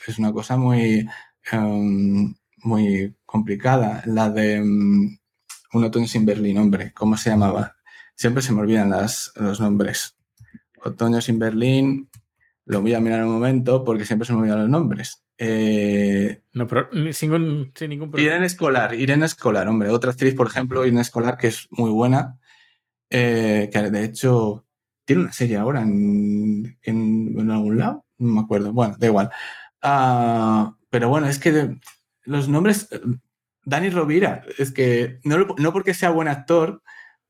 es 0.08 0.20
una 0.20 0.32
cosa 0.34 0.58
muy, 0.58 1.08
em, 1.52 2.34
muy 2.64 3.16
complicada. 3.26 4.04
La 4.06 4.30
de 4.30 4.62
Un 5.74 5.86
otoño 5.86 6.08
sin 6.08 6.26
Berlín, 6.26 6.58
hombre, 6.58 6.92
¿cómo 6.94 7.16
se 7.16 7.30
llamaba? 7.30 7.78
Siempre 8.16 8.44
se 8.44 8.52
me 8.52 8.62
olvidan 8.62 8.90
los 8.90 9.60
nombres. 9.62 10.18
Otoño 10.84 11.22
sin 11.22 11.40
Berlín, 11.40 12.10
lo 12.66 12.82
voy 12.82 12.94
a 12.94 13.00
mirar 13.00 13.24
un 13.24 13.32
momento 13.32 13.84
porque 13.84 14.06
siempre 14.06 14.26
se 14.26 14.34
me 14.34 14.40
olvidan 14.40 14.60
los 14.60 14.70
nombres. 14.70 15.24
Eh, 15.38 16.44
no, 16.54 16.68
pero 16.68 16.90
sin, 17.14 17.32
ningún 17.32 17.72
problema. 17.74 18.22
Irene 18.22 18.46
Escolar, 18.46 18.94
Irene 18.94 19.26
Escolar, 19.26 19.68
hombre, 19.68 19.90
otra 19.90 20.12
actriz, 20.12 20.36
por 20.36 20.48
ejemplo, 20.48 20.86
Irene 20.86 21.02
Escolar, 21.02 21.38
que 21.38 21.48
es 21.48 21.68
muy 21.72 21.90
buena. 21.90 22.38
eh, 23.10 23.70
que 23.74 23.90
de 23.90 24.06
hecho 24.06 24.66
tiene 25.12 25.24
una 25.24 25.34
serie 25.34 25.58
ahora 25.58 25.82
en, 25.82 26.78
algún 27.52 27.78
lado, 27.78 28.06
no 28.18 28.34
me 28.34 28.40
acuerdo, 28.40 28.72
bueno, 28.72 28.96
da 28.98 29.08
igual. 29.08 29.30
Ah, 29.82 30.78
pero 30.90 31.10
bueno, 31.10 31.28
es 31.28 31.38
que 31.38 31.76
los 32.24 32.48
nombres, 32.48 32.88
Dani 33.66 33.90
Rovira, 33.90 34.46
es 34.58 34.72
que 34.72 35.20
no, 35.26 35.38
no 35.58 35.74
porque 35.74 35.94
sea 35.94 36.12
buen 36.12 36.30
actor, 36.30 36.82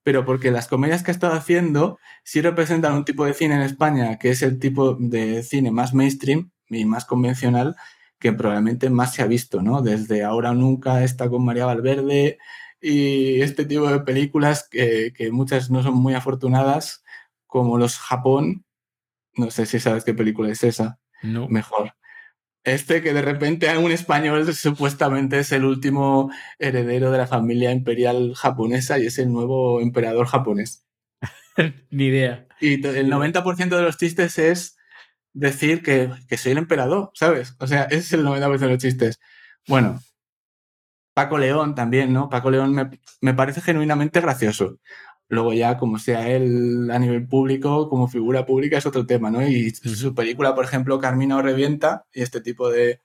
pero 0.03 0.25
porque 0.25 0.51
las 0.51 0.67
comedias 0.67 1.01
que 1.01 1.09
ha 1.09 1.13
estado 1.13 1.33
haciendo 1.33 1.97
sí 2.23 2.41
representan 2.41 2.93
un 2.93 3.05
tipo 3.05 3.25
de 3.25 3.33
cine 3.33 3.55
en 3.55 3.61
España 3.61 4.19
que 4.19 4.29
es 4.29 4.43
el 4.43 4.59
tipo 4.59 4.95
de 4.95 5.41
cine 5.41 5.71
más 5.71 5.95
mainstream 5.95 6.51
y 6.69 6.85
más 6.85 7.05
convencional 7.05 7.75
que 8.19 8.31
probablemente 8.31 8.91
más 8.91 9.15
se 9.15 9.23
ha 9.23 9.27
visto, 9.27 9.63
¿no? 9.63 9.81
Desde 9.81 10.23
Ahora 10.23 10.51
o 10.51 10.53
Nunca 10.53 11.03
está 11.03 11.29
con 11.29 11.43
María 11.43 11.65
Valverde 11.65 12.37
y 12.79 13.41
este 13.41 13.65
tipo 13.65 13.87
de 13.91 14.01
películas 14.01 14.67
que, 14.69 15.13
muchas 15.31 15.69
no 15.71 15.83
son 15.83 15.95
muy 15.95 16.13
afortunadas, 16.13 17.00
como 17.51 17.77
Los 17.77 17.97
Japón, 17.97 18.63
no 19.35 19.51
sé 19.51 19.65
si 19.65 19.81
sabes 19.81 20.05
qué 20.05 20.13
película 20.13 20.49
es 20.49 20.63
esa, 20.63 20.99
no. 21.21 21.49
mejor. 21.49 21.95
Este 22.63 23.01
que 23.01 23.13
de 23.13 23.21
repente 23.21 23.77
un 23.77 23.91
español 23.91 24.53
supuestamente 24.53 25.39
es 25.39 25.51
el 25.51 25.65
último 25.65 26.31
heredero 26.59 27.11
de 27.11 27.17
la 27.17 27.27
familia 27.27 27.73
imperial 27.73 28.35
japonesa 28.35 28.99
y 28.99 29.07
es 29.07 29.19
el 29.19 29.33
nuevo 29.33 29.81
emperador 29.81 30.27
japonés. 30.27 30.85
Ni 31.89 32.05
idea. 32.05 32.47
Y 32.61 32.75
el 32.87 33.11
90% 33.11 33.75
de 33.75 33.81
los 33.81 33.97
chistes 33.97 34.39
es 34.39 34.77
decir 35.33 35.83
que, 35.83 36.09
soy 36.37 36.53
el 36.53 36.57
emperador, 36.57 37.11
¿sabes? 37.15 37.57
O 37.59 37.67
sea, 37.67 37.83
ese 37.83 37.97
es 37.97 38.13
el 38.13 38.23
90% 38.25 38.59
de 38.59 38.69
los 38.69 38.77
chistes. 38.77 39.19
Bueno, 39.67 39.99
Paco 41.13 41.37
León 41.37 41.75
también, 41.75 42.13
¿no? 42.13 42.29
Paco 42.29 42.49
León 42.49 42.73
me, 42.73 42.89
me 43.19 43.33
parece 43.33 43.59
genuinamente 43.59 44.21
gracioso. 44.21 44.77
Luego 45.31 45.53
ya, 45.53 45.77
como 45.77 45.97
sea 45.97 46.27
él 46.29 46.91
a 46.91 46.99
nivel 46.99 47.25
público, 47.25 47.87
como 47.89 48.09
figura 48.09 48.45
pública, 48.45 48.77
es 48.77 48.85
otro 48.85 49.05
tema, 49.05 49.31
¿no? 49.31 49.41
Y 49.47 49.71
su 49.71 50.13
película, 50.13 50.53
por 50.55 50.65
ejemplo, 50.65 50.99
Carmina 50.99 51.37
o 51.37 51.41
Revienta, 51.41 52.05
y 52.13 52.21
este 52.21 52.41
tipo 52.41 52.69
de, 52.69 52.99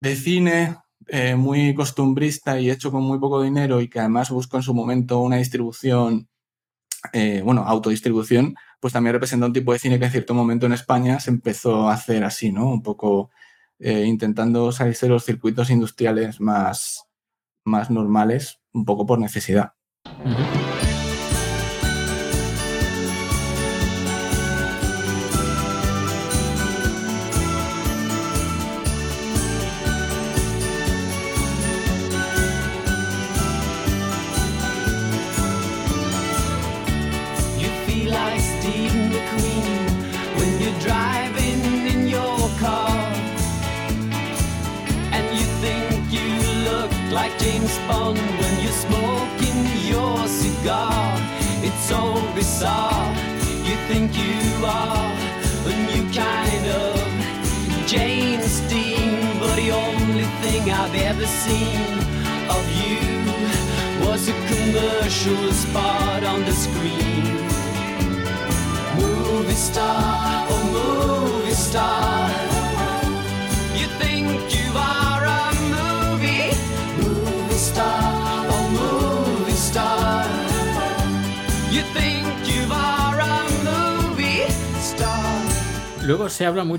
de 0.00 0.16
cine 0.16 0.76
eh, 1.08 1.34
muy 1.36 1.74
costumbrista 1.74 2.58
y 2.58 2.70
hecho 2.70 2.90
con 2.90 3.02
muy 3.02 3.18
poco 3.18 3.42
dinero 3.42 3.82
y 3.82 3.88
que 3.88 4.00
además 4.00 4.30
busca 4.30 4.56
en 4.56 4.62
su 4.62 4.72
momento 4.72 5.20
una 5.20 5.36
distribución, 5.36 6.30
eh, 7.12 7.42
bueno, 7.44 7.64
autodistribución, 7.66 8.54
pues 8.80 8.94
también 8.94 9.12
representa 9.12 9.44
un 9.44 9.52
tipo 9.52 9.74
de 9.74 9.80
cine 9.80 9.98
que 9.98 10.06
en 10.06 10.12
cierto 10.12 10.32
momento 10.32 10.64
en 10.64 10.72
España 10.72 11.20
se 11.20 11.30
empezó 11.30 11.90
a 11.90 11.94
hacer 11.94 12.24
así, 12.24 12.52
¿no? 12.52 12.70
Un 12.70 12.82
poco 12.82 13.30
eh, 13.78 14.06
intentando 14.06 14.72
salirse 14.72 15.04
de 15.04 15.12
los 15.12 15.24
circuitos 15.26 15.68
industriales 15.68 16.40
más, 16.40 17.04
más 17.64 17.90
normales, 17.90 18.60
un 18.72 18.86
poco 18.86 19.04
por 19.04 19.18
necesidad. 19.18 19.74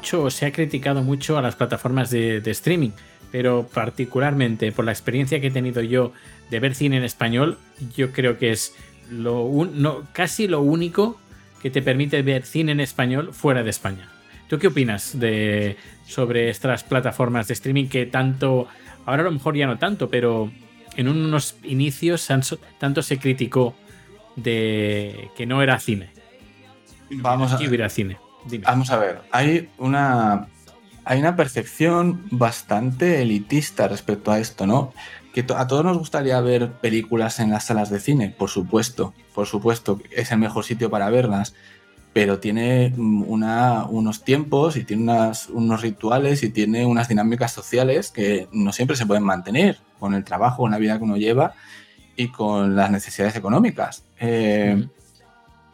Mucho, 0.04 0.30
se 0.30 0.46
ha 0.46 0.52
criticado 0.52 1.02
mucho 1.02 1.38
a 1.38 1.42
las 1.42 1.56
plataformas 1.56 2.10
de, 2.10 2.42
streaming, 2.46 2.90
pero 3.32 3.66
particularmente 3.74 4.74
por 4.74 4.84
la 4.84 4.92
experiencia 4.92 5.40
que 5.40 5.48
he 5.48 5.52
tenido 5.52 5.82
yo 5.82 6.12
de 6.50 6.60
ver 6.60 6.76
cine 6.76 6.98
en 6.98 7.06
español, 7.06 7.58
yo 7.96 8.12
creo 8.12 8.38
que 8.38 8.52
es 8.52 8.76
lo 9.10 9.50
casi 10.12 10.50
lo 10.50 10.60
único 10.60 11.18
que 11.62 11.70
te 11.70 11.82
permite 11.82 12.22
ver 12.22 12.44
cine 12.44 12.74
en 12.74 12.82
español 12.82 13.30
fuera 13.32 13.64
de 13.64 13.70
España. 13.70 14.10
¿Tú 14.50 14.60
qué 14.60 14.68
opinas 14.68 15.18
de, 15.18 15.78
sobre 16.06 16.50
estas 16.50 16.84
plataformas 16.84 17.48
de 17.48 17.54
streaming 17.54 17.88
que 17.88 18.06
tanto, 18.06 18.68
ahora 19.06 19.22
a 19.22 19.26
lo 19.26 19.32
mejor 19.32 19.56
ya 19.56 19.68
no 19.68 19.78
tanto, 19.78 20.10
pero 20.10 20.52
en 20.98 21.08
unos 21.08 21.56
inicios 21.64 22.28
tanto 22.78 23.02
se 23.02 23.20
criticó 23.20 23.74
de 24.36 25.30
que 25.38 25.46
no 25.46 25.62
era 25.62 25.80
cine? 25.80 26.10
Vamos 27.10 27.54
a 27.54 27.58
ver. 27.58 27.90
cine. 27.90 28.18
Vamos 28.64 28.90
a 28.92 28.98
ver, 28.98 29.22
hay 29.32 29.70
una, 29.78 30.48
hay 31.06 31.20
una 31.20 31.36
percepción 31.36 32.26
bastante 32.32 33.22
elitista 33.22 33.88
respecto 33.88 34.32
a 34.32 34.40
esto, 34.40 34.68
¿no? 34.68 34.94
Que 35.34 35.46
a 35.56 35.68
todos 35.68 35.84
nos 35.84 35.98
gustaría 35.98 36.40
ver 36.42 36.74
películas 36.74 37.40
en 37.40 37.50
las 37.50 37.66
salas 37.66 37.90
de 37.90 38.00
cine, 38.00 38.30
por 38.30 38.50
supuesto, 38.50 39.14
por 39.34 39.48
supuesto, 39.48 40.00
es 40.12 40.32
el 40.32 40.40
mejor 40.40 40.64
sitio 40.64 40.90
para 40.90 41.10
verlas, 41.10 41.56
pero 42.14 42.40
tiene 42.40 42.94
una, 42.98 43.86
unos 43.86 44.24
tiempos 44.24 44.78
y 44.78 44.84
tiene 44.84 45.32
unos 45.50 45.82
rituales 45.82 46.44
y 46.44 46.50
tiene 46.50 46.86
unas 46.86 47.08
dinámicas 47.08 47.52
sociales 47.52 48.12
que 48.12 48.48
no 48.52 48.72
siempre 48.72 48.96
se 48.96 49.08
pueden 49.08 49.24
mantener 49.24 49.80
con 50.00 50.14
el 50.14 50.24
trabajo, 50.24 50.64
con 50.64 50.72
la 50.72 50.78
vida 50.78 50.98
que 51.00 51.04
uno 51.04 51.18
lleva 51.18 51.56
y 52.16 52.28
con 52.28 52.76
las 52.76 52.92
necesidades 52.92 53.36
económicas. 53.36 54.04
Eh, 54.20 54.88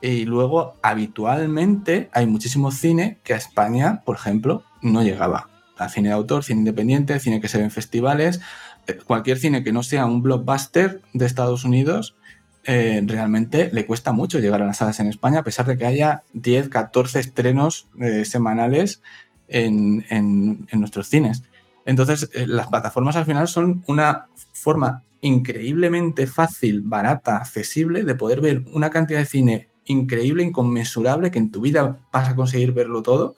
y 0.01 0.25
luego, 0.25 0.75
habitualmente, 0.81 2.09
hay 2.13 2.25
muchísimo 2.25 2.71
cine 2.71 3.17
que 3.23 3.33
a 3.33 3.37
España, 3.37 4.01
por 4.05 4.15
ejemplo, 4.15 4.63
no 4.81 5.03
llegaba. 5.03 5.49
A 5.77 5.89
cine 5.89 6.09
de 6.09 6.15
autor, 6.15 6.43
cine 6.43 6.59
independiente, 6.59 7.19
cine 7.19 7.41
que 7.41 7.47
se 7.47 7.57
ve 7.57 7.65
en 7.65 7.71
festivales, 7.71 8.39
eh, 8.87 8.97
cualquier 9.05 9.39
cine 9.39 9.63
que 9.63 9.71
no 9.71 9.83
sea 9.83 10.05
un 10.05 10.21
blockbuster 10.21 11.01
de 11.13 11.25
Estados 11.25 11.65
Unidos, 11.65 12.15
eh, 12.63 13.01
realmente 13.05 13.69
le 13.73 13.85
cuesta 13.85 14.11
mucho 14.11 14.39
llegar 14.39 14.61
a 14.61 14.65
las 14.65 14.77
salas 14.77 14.99
en 14.99 15.07
España, 15.07 15.39
a 15.39 15.43
pesar 15.43 15.65
de 15.65 15.77
que 15.77 15.85
haya 15.85 16.23
10, 16.33 16.69
14 16.69 17.19
estrenos 17.19 17.87
eh, 17.99 18.25
semanales 18.25 19.01
en, 19.47 20.05
en, 20.09 20.67
nuestros 20.73 21.07
cines. 21.07 21.43
Entonces, 21.85 22.29
las 22.33 22.67
plataformas 22.67 23.15
al 23.15 23.25
final 23.25 23.47
son 23.47 23.83
una 23.87 24.27
forma 24.53 25.03
increíblemente 25.21 26.27
fácil, 26.27 26.81
barata, 26.81 27.37
accesible 27.37 28.03
de 28.03 28.15
poder 28.15 28.41
ver 28.41 28.63
una 28.73 28.89
cantidad 28.91 29.19
de 29.19 29.25
cine 29.25 29.68
increíble, 29.89 30.43
inconmensurable, 30.43 31.31
que 31.31 31.39
en 31.39 31.51
tu 31.51 31.61
vida 31.61 31.99
vas 32.13 32.29
a 32.29 32.35
conseguir 32.35 32.73
verlo 32.73 33.01
todo, 33.01 33.35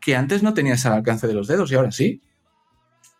que 0.00 0.14
antes 0.14 0.42
no 0.42 0.54
tenías 0.54 0.84
al 0.84 0.92
alcance 0.92 1.26
de 1.26 1.34
los 1.34 1.48
dedos 1.48 1.72
y 1.72 1.74
ahora 1.74 1.90
sí. 1.90 2.22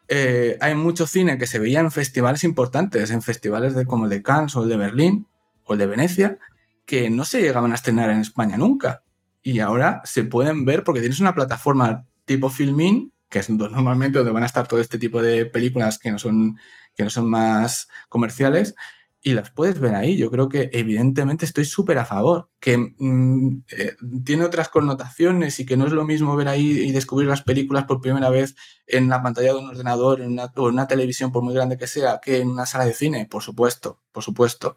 Eh, 0.09 0.59
hay 0.61 0.75
mucho 0.75 1.07
cine 1.07 1.39
que 1.39 1.47
se 1.47 1.59
veía 1.59 1.81
en 1.81 1.91
festivales 1.91 2.45
importantes, 2.45 3.11
en 3.11 3.23
festivales 3.23 3.75
de, 3.75 3.87
como 3.87 4.05
el 4.05 4.11
de 4.11 4.23
Cannes 4.23 4.55
o 4.57 4.63
el 4.63 4.69
de 4.69 4.77
Berlín 4.77 5.27
o 5.65 5.73
el 5.73 5.79
de 5.79 5.87
Venecia, 5.87 6.39
que 6.85 7.09
no 7.09 7.25
se 7.25 7.41
llegaban 7.41 7.73
a 7.73 7.77
estrenar 7.77 8.11
en 8.11 8.21
España 8.21 8.59
nunca. 8.59 9.03
Y 9.43 9.61
ahora 9.61 10.03
se 10.05 10.25
pueden 10.25 10.67
ver 10.67 10.85
porque 10.85 11.01
tienes 11.01 11.21
una 11.21 11.35
plataforma 11.35 12.07
tipo 12.27 12.51
Filmin, 12.51 13.13
que 13.31 13.39
es 13.39 13.49
normalmente 13.49 14.19
donde 14.19 14.33
van 14.33 14.43
a 14.43 14.47
estar 14.47 14.69
todo 14.69 14.81
este 14.81 14.99
tipo 14.99 15.23
de 15.23 15.47
películas 15.47 15.99
que 15.99 16.11
no 16.11 16.19
son, 16.19 16.59
que 16.95 17.05
no 17.05 17.09
son 17.09 17.31
más 17.31 17.89
comerciales, 18.11 18.75
y 19.23 19.35
las 19.35 19.51
puedes 19.51 19.79
ver 19.79 19.95
ahí. 19.95 20.17
Yo 20.17 20.31
creo 20.31 20.49
que 20.49 20.71
evidentemente 20.73 21.45
estoy 21.45 21.65
súper 21.65 21.99
a 21.99 22.05
favor, 22.05 22.51
que 22.61 22.77
mm, 22.77 23.63
eh, 23.71 23.97
tiene 24.25 24.45
otras 24.45 24.69
connotaciones 24.69 25.61
y 25.61 25.67
que 25.67 25.77
no 25.77 25.87
es 25.87 25.93
lo 25.93 26.05
mismo 26.05 26.35
ver 26.37 26.49
ahí 26.49 26.71
y 26.71 26.93
descubrir 26.93 27.29
las 27.29 27.43
películas 27.43 27.85
por 27.85 28.01
primera 28.01 28.31
vez 28.31 28.57
en 28.87 29.09
la 29.09 29.23
pantalla 29.23 29.53
de 29.53 29.61
un 29.61 29.69
ordenador 29.69 30.21
en 30.21 30.33
una, 30.33 30.47
o 30.57 30.69
en 30.69 30.75
una 30.75 30.89
televisión, 30.89 31.31
por 31.33 31.43
muy 31.43 31.55
grande 31.55 31.79
que 31.79 31.87
sea, 31.87 32.21
que 32.23 32.39
en 32.39 32.51
una 32.51 32.67
sala 32.67 32.85
de 32.85 32.95
cine, 32.95 33.27
por 33.31 33.43
supuesto, 33.43 34.03
por 34.13 34.25
supuesto. 34.25 34.77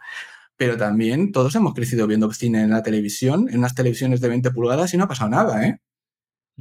Pero 0.58 0.78
también 0.78 1.32
todos 1.32 1.56
hemos 1.56 1.74
crecido 1.74 2.08
viendo 2.08 2.32
cine 2.32 2.62
en 2.62 2.70
la 2.70 2.84
televisión, 2.84 3.48
en 3.50 3.60
unas 3.60 3.76
televisiones 3.76 4.22
de 4.22 4.30
20 4.30 4.52
pulgadas 4.52 4.94
y 4.94 4.98
no 4.98 5.06
ha 5.06 5.08
pasado 5.08 5.30
nada, 5.30 5.68
¿eh? 5.68 5.82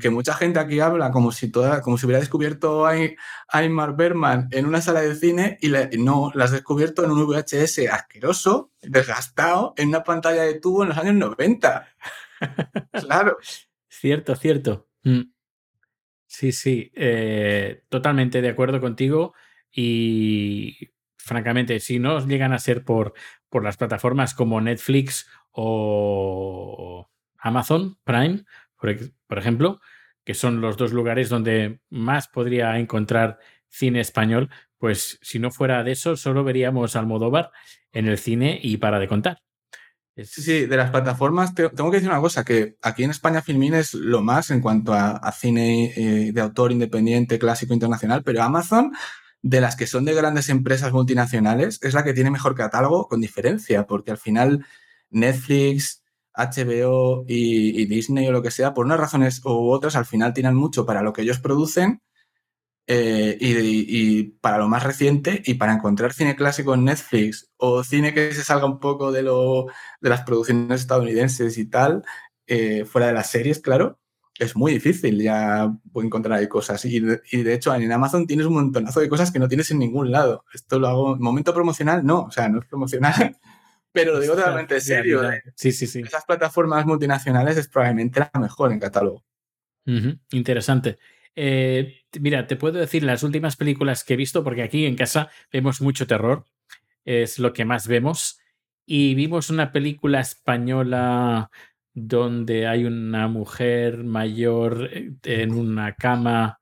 Que 0.00 0.10
mucha 0.10 0.34
gente 0.34 0.58
aquí 0.58 0.80
habla 0.80 1.10
como 1.10 1.30
si 1.30 1.50
toda, 1.50 1.80
como 1.80 1.98
si 1.98 2.06
hubiera 2.06 2.20
descubierto 2.20 2.86
a 2.86 2.94
Aymar 3.48 3.96
Berman 3.96 4.48
en 4.50 4.66
una 4.66 4.80
sala 4.80 5.02
de 5.02 5.14
cine 5.14 5.58
y 5.60 5.70
no, 5.98 6.32
la 6.34 6.44
has 6.44 6.50
descubierto 6.50 7.04
en 7.04 7.12
un 7.12 7.26
VHS 7.26 7.90
asqueroso, 7.90 8.72
desgastado, 8.82 9.74
en 9.76 9.88
una 9.88 10.02
pantalla 10.02 10.42
de 10.42 10.58
tubo 10.58 10.82
en 10.82 10.90
los 10.90 10.98
años 10.98 11.14
90. 11.14 11.88
claro. 12.92 13.38
Cierto, 13.88 14.34
cierto. 14.34 14.88
Mm. 15.04 15.32
Sí, 16.26 16.50
sí, 16.50 16.90
eh, 16.96 17.84
totalmente 17.88 18.42
de 18.42 18.48
acuerdo 18.48 18.80
contigo 18.80 19.34
y 19.70 20.90
francamente, 21.16 21.78
si 21.78 22.00
no 22.00 22.26
llegan 22.26 22.52
a 22.52 22.58
ser 22.58 22.84
por, 22.84 23.14
por 23.48 23.62
las 23.62 23.76
plataformas 23.76 24.34
como 24.34 24.60
Netflix 24.60 25.28
o 25.52 27.08
Amazon 27.38 27.98
Prime, 28.02 28.44
por, 29.26 29.38
ejemplo, 29.38 29.80
que 30.24 30.34
son 30.34 30.60
los 30.60 30.76
dos 30.76 30.92
lugares 30.92 31.28
donde 31.28 31.80
más 31.90 32.28
podría 32.28 32.78
encontrar 32.78 33.38
cine 33.68 34.00
español, 34.00 34.50
pues 34.78 35.18
si 35.22 35.38
no 35.38 35.50
fuera 35.50 35.82
de 35.82 35.92
eso, 35.92 36.16
solo 36.16 36.44
veríamos 36.44 36.96
Almodóvar 36.96 37.50
en 37.92 38.06
el 38.08 38.18
cine 38.18 38.58
y 38.62 38.76
para 38.76 38.98
de 38.98 39.08
contar. 39.08 39.38
Sí, 40.16 40.42
sí, 40.42 40.66
de 40.66 40.76
las 40.76 40.90
plataformas, 40.90 41.54
tengo 41.54 41.90
que 41.90 41.96
decir 41.96 42.08
una 42.08 42.20
cosa, 42.20 42.44
que 42.44 42.76
aquí 42.82 43.02
en 43.02 43.10
España 43.10 43.42
Filmin 43.42 43.74
es 43.74 43.94
lo 43.94 44.22
más 44.22 44.50
en 44.50 44.60
cuanto 44.60 44.92
a, 44.94 45.32
cine 45.32 45.92
eh, 45.96 46.32
de 46.32 46.40
autor 46.40 46.70
independiente, 46.70 47.38
clásico, 47.38 47.74
internacional, 47.74 48.22
pero 48.22 48.42
Amazon, 48.42 48.92
de 49.42 49.60
las 49.60 49.74
que 49.74 49.88
son 49.88 50.04
de 50.04 50.14
grandes 50.14 50.50
empresas 50.50 50.92
multinacionales, 50.92 51.80
es 51.82 51.94
la 51.94 52.04
que 52.04 52.14
tiene 52.14 52.30
mejor 52.30 52.54
catálogo 52.54 53.08
con 53.08 53.20
diferencia, 53.20 53.86
porque 53.86 54.12
al 54.12 54.18
final 54.18 54.64
Netflix, 55.10 56.03
HBO 56.34 57.24
y, 57.28 57.86
Disney 57.86 58.26
o 58.28 58.32
lo 58.32 58.42
que 58.42 58.50
sea, 58.50 58.74
por 58.74 58.86
unas 58.86 59.00
razones 59.00 59.40
u 59.44 59.70
otras, 59.70 59.96
al 59.96 60.06
final 60.06 60.32
tienen 60.34 60.54
mucho 60.54 60.84
para 60.86 61.02
lo 61.02 61.12
que 61.12 61.22
ellos 61.22 61.38
producen 61.38 62.02
eh, 62.86 63.38
y, 63.40 64.24
para 64.40 64.58
lo 64.58 64.68
más 64.68 64.82
reciente 64.82 65.42
y 65.44 65.54
para 65.54 65.72
encontrar 65.72 66.12
cine 66.12 66.36
clásico 66.36 66.74
en 66.74 66.84
Netflix 66.84 67.50
o 67.56 67.82
cine 67.84 68.12
que 68.12 68.34
se 68.34 68.44
salga 68.44 68.66
un 68.66 68.78
poco 68.78 69.12
de, 69.12 69.22
lo, 69.22 69.66
de 70.00 70.10
las 70.10 70.22
producciones 70.22 70.82
estadounidenses 70.82 71.56
y 71.58 71.66
tal, 71.66 72.04
eh, 72.46 72.84
fuera 72.84 73.06
de 73.08 73.14
las 73.14 73.30
series, 73.30 73.60
claro, 73.60 74.00
es 74.38 74.56
muy 74.56 74.72
difícil 74.72 75.22
ya 75.22 75.72
encontrar 75.94 76.38
ahí 76.38 76.48
cosas. 76.48 76.84
Y 76.84 77.00
de, 77.00 77.22
y 77.30 77.42
de, 77.42 77.54
hecho 77.54 77.74
en 77.74 77.90
Amazon 77.92 78.26
tienes 78.26 78.46
un 78.46 78.54
montonazo 78.54 79.00
de 79.00 79.08
cosas 79.08 79.30
que 79.30 79.38
no 79.38 79.48
tienes 79.48 79.70
en 79.70 79.78
ningún 79.78 80.10
lado. 80.10 80.44
Esto 80.52 80.78
lo 80.78 80.88
hago, 80.88 81.16
momento 81.16 81.54
promocional, 81.54 82.04
no, 82.04 82.22
o 82.22 82.30
sea, 82.30 82.48
no 82.48 82.58
es 82.60 82.66
promocional. 82.66 83.38
Pero 83.94 84.12
lo 84.14 84.20
digo 84.20 84.34
totalmente 84.34 84.80
serio. 84.80 85.22
Sí, 85.54 85.70
sí, 85.70 85.86
sí. 85.86 86.00
Esas 86.00 86.24
plataformas 86.24 86.84
multinacionales 86.84 87.56
es 87.56 87.68
probablemente 87.68 88.18
la 88.18 88.40
mejor 88.40 88.72
en 88.72 88.80
catálogo. 88.80 89.24
Interesante. 90.32 90.98
Eh, 91.36 92.02
mira, 92.20 92.48
te 92.48 92.56
puedo 92.56 92.80
decir 92.80 93.04
las 93.04 93.22
últimas 93.22 93.54
películas 93.54 94.02
que 94.02 94.14
he 94.14 94.16
visto, 94.16 94.42
porque 94.42 94.64
aquí 94.64 94.84
en 94.84 94.96
casa 94.96 95.30
vemos 95.52 95.80
mucho 95.80 96.08
terror, 96.08 96.44
es 97.04 97.38
lo 97.38 97.52
que 97.52 97.64
más 97.64 97.86
vemos. 97.86 98.40
Y 98.84 99.14
vimos 99.14 99.48
una 99.48 99.70
película 99.70 100.18
española 100.18 101.52
donde 101.92 102.66
hay 102.66 102.86
una 102.86 103.28
mujer 103.28 104.02
mayor 104.02 104.90
eh, 104.92 105.12
en 105.22 105.54
una 105.54 105.94
cama 105.94 106.60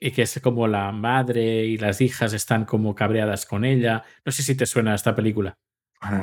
y 0.00 0.10
que 0.10 0.22
es 0.22 0.40
como 0.42 0.66
la 0.66 0.90
madre 0.90 1.64
y 1.64 1.78
las 1.78 2.00
hijas 2.00 2.32
están 2.32 2.64
como 2.64 2.96
cabreadas 2.96 3.46
con 3.46 3.64
ella. 3.64 4.02
No 4.24 4.32
sé 4.32 4.42
si 4.42 4.56
te 4.56 4.66
suena 4.66 4.96
esta 4.96 5.14
película. 5.14 5.56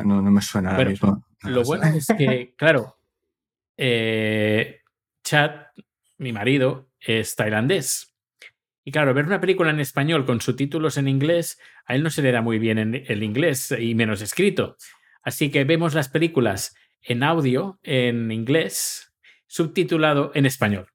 No, 0.06 0.22
me 0.22 0.42
suena 0.42 0.72
ahora 0.72 0.90
mismo. 0.90 1.24
lo 1.44 1.63
bueno 1.63 1.86
es 1.88 2.08
que, 2.18 2.54
claro, 2.58 2.98
eh, 3.78 4.82
Chad, 5.24 5.68
mi 6.18 6.34
marido, 6.34 6.90
es 7.00 7.36
tailandés. 7.36 8.16
Y 8.84 8.92
claro, 8.92 9.13
ver 9.13 9.26
una 9.26 9.42
película 9.42 9.70
en 9.70 9.80
español 9.80 10.26
con 10.26 10.42
subtítulos 10.42 10.98
en 10.98 11.08
inglés, 11.08 11.60
a 11.86 11.96
él 11.96 12.04
no 12.04 12.10
se 12.10 12.22
le 12.22 12.32
da 12.32 12.42
muy 12.42 12.58
bien 12.58 12.78
en 12.78 13.04
el 13.08 13.22
inglés 13.22 13.76
y 13.78 13.96
menos 13.96 14.22
escrito. 14.22 14.78
Así 15.22 15.52
que 15.52 15.66
vemos 15.66 15.94
las 15.94 16.08
películas 16.08 16.74
en 17.02 17.22
audio, 17.24 17.80
en 17.84 18.32
inglés, 18.32 19.13
subtitulado 19.46 20.32
en 20.34 20.46
español. 20.46 20.88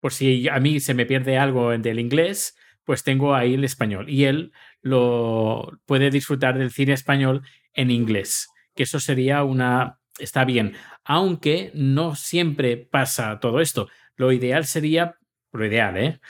Por 0.00 0.12
si 0.14 0.48
a 0.48 0.58
mí 0.58 0.80
se 0.80 0.94
me 0.94 1.04
pierde 1.04 1.36
algo 1.36 1.70
del 1.76 1.98
inglés, 1.98 2.56
pues 2.84 3.04
tengo 3.04 3.34
ahí 3.34 3.54
el 3.54 3.64
español. 3.64 4.08
Y 4.08 4.24
él 4.24 4.52
lo 4.82 5.78
puede 5.86 6.10
disfrutar 6.10 6.58
del 6.58 6.70
cine 6.70 6.92
español 6.92 7.42
en 7.72 7.90
inglés, 7.90 8.48
que 8.74 8.84
eso 8.84 9.00
sería 9.00 9.44
una... 9.44 9.98
Está 10.18 10.44
bien, 10.44 10.74
aunque 11.04 11.70
no 11.74 12.14
siempre 12.14 12.76
pasa 12.76 13.40
todo 13.40 13.60
esto. 13.60 13.88
Lo 14.16 14.32
ideal 14.32 14.66
sería, 14.66 15.16
lo 15.52 15.64
ideal, 15.64 15.96
¿eh? 15.96 16.20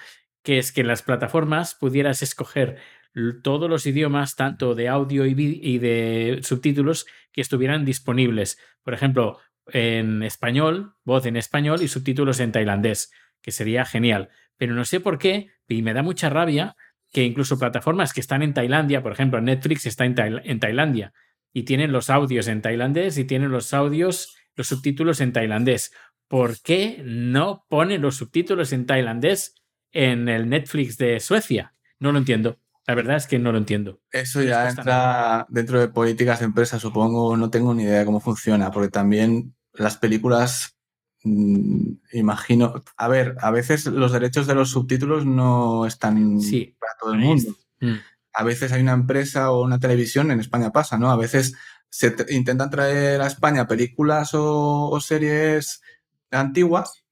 que 0.43 0.59
es 0.59 0.71
que 0.73 0.83
en 0.83 0.87
las 0.87 1.03
plataformas 1.03 1.75
pudieras 1.75 2.23
escoger 2.23 2.79
todos 3.43 3.69
los 3.69 3.87
idiomas, 3.87 4.37
tanto 4.37 4.77
de 4.77 4.89
audio 4.89 5.27
y, 5.27 5.35
y, 5.37 5.79
de 5.79 6.41
subtítulos, 6.43 7.07
que 7.33 7.41
estuvieran 7.41 7.85
disponibles. 7.85 8.59
Por 8.83 8.95
ejemplo, 8.95 9.39
en 9.67 10.23
español, 10.23 10.95
voz 11.05 11.27
en 11.27 11.37
español 11.37 11.83
y 11.83 11.89
subtítulos 11.89 12.39
en 12.41 12.53
tailandés, 12.53 13.11
que 13.43 13.51
sería 13.51 13.85
genial. 13.85 14.29
Pero 14.57 14.75
no 14.75 14.85
sé 14.85 15.01
por 15.01 15.19
qué, 15.19 15.51
y 15.69 15.83
me 15.83 15.95
da 15.95 16.03
mucha 16.03 16.29
rabia 16.31 16.77
que 17.11 17.25
incluso 17.25 17.59
plataformas 17.59 18.13
que 18.13 18.21
están 18.21 18.43
en 18.43 18.55
Tailandia, 18.55 19.03
por 19.03 19.13
ejemplo, 19.13 19.41
Netflix 19.41 19.87
está 19.87 20.05
en, 20.05 20.15
en 20.19 20.61
Tailandia, 20.61 21.13
y 21.53 21.65
tienen 21.65 21.93
los 21.93 22.11
audios 22.11 22.49
en 22.49 22.63
tailandés 22.63 23.19
y 23.19 23.25
tienen 23.25 23.51
los 23.51 23.75
audios, 23.75 24.37
los 24.55 24.69
subtítulos 24.69 25.21
en 25.21 25.33
tailandés. 25.33 25.93
¿Por 26.29 26.61
qué 26.61 27.03
no 27.05 27.67
pone 27.69 27.99
los 27.99 28.17
subtítulos 28.17 28.73
en 28.73 28.87
tailandés 28.87 29.55
en 29.93 30.29
el 30.29 30.49
Netflix 30.49 30.97
de 30.97 31.19
Suecia? 31.19 31.75
No 31.99 32.13
lo 32.13 32.19
entiendo. 32.19 32.59
La 32.87 32.95
verdad 32.95 33.17
es 33.17 33.27
que 33.27 33.39
no 33.39 33.53
lo 33.53 33.59
entiendo. 33.59 34.01
Eso 34.11 34.43
ya 34.43 34.69
entra 34.69 35.47
dentro 35.49 35.81
de 35.81 35.89
políticas 35.89 36.41
de 36.41 36.47
empresa, 36.47 36.79
supongo. 36.79 37.37
No 37.37 37.51
tengo 37.51 37.75
ni 37.75 37.83
idea 37.85 38.01
de 38.01 38.05
cómo 38.05 38.21
funciona, 38.21 38.71
porque 38.71 38.89
también 38.89 39.55
las 39.75 39.97
películas, 39.97 40.77
imagino. 41.23 42.83
A 42.97 43.09
ver, 43.09 43.37
a 43.41 43.51
veces 43.51 43.87
los 43.87 44.13
derechos 44.13 44.47
de 44.47 44.55
los 44.55 44.71
subtítulos 44.71 45.27
no 45.27 45.87
están 45.87 46.41
para 46.79 46.95
todo 46.99 47.13
el 47.13 47.21
mundo. 47.21 47.55
Mm 47.81 47.97
a 48.33 48.45
veces 48.45 48.73
hay 48.73 48.83
una 48.83 48.93
empresa 48.93 49.51
o 49.51 49.63
una 49.63 49.79
televisión, 49.79 50.31
en 50.31 50.41
España 50.41 50.71
pasa, 50.71 50.99
¿no? 50.99 51.11
A 51.11 51.17
veces 51.17 51.55
se 51.89 52.15
intentan 52.31 52.71
traer 52.71 53.21
a 53.21 53.27
España 53.27 53.67
películas 53.67 54.31
o, 54.35 54.99
series 55.01 55.83
antiguas 56.31 57.05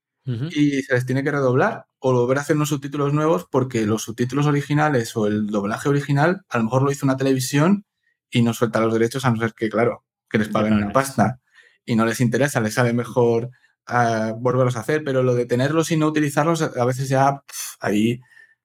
y 0.50 0.82
se 0.82 0.92
les 0.92 1.06
tiene 1.06 1.24
que 1.24 1.30
redoblar 1.30 1.86
o 2.00 2.12
volver 2.12 2.36
a 2.36 2.42
hacer 2.42 2.54
unos 2.54 2.68
subtítulos 2.68 3.14
nuevos 3.14 3.46
porque 3.50 3.86
los 3.86 4.02
subtítulos 4.02 4.44
originales 4.44 5.16
o 5.16 5.26
el 5.26 5.46
doblaje 5.46 5.88
original 5.88 6.42
a 6.50 6.58
lo 6.58 6.64
mejor 6.64 6.82
lo 6.82 6.90
hizo 6.90 7.06
una 7.06 7.16
televisión 7.16 7.86
y 8.30 8.42
no 8.42 8.52
suelta 8.52 8.80
los 8.80 8.92
derechos 8.92 9.24
a 9.24 9.30
no 9.30 9.38
ser 9.38 9.54
que, 9.54 9.70
claro, 9.70 10.04
que 10.28 10.36
les 10.36 10.48
paguen 10.48 10.74
una 10.74 10.92
pasta 10.92 11.40
y 11.86 11.96
no 11.96 12.04
les 12.04 12.20
interesa, 12.20 12.60
les 12.60 12.74
sale 12.74 12.92
mejor 12.92 13.50
uh, 13.88 14.34
volverlos 14.38 14.76
a 14.76 14.80
hacer, 14.80 15.02
pero 15.04 15.22
lo 15.22 15.34
de 15.34 15.46
tenerlos 15.46 15.90
y 15.90 15.96
no 15.96 16.06
utilizarlos 16.06 16.62
a 16.62 16.84
veces 16.84 17.08
ya 17.08 17.42
ahí 17.80 18.20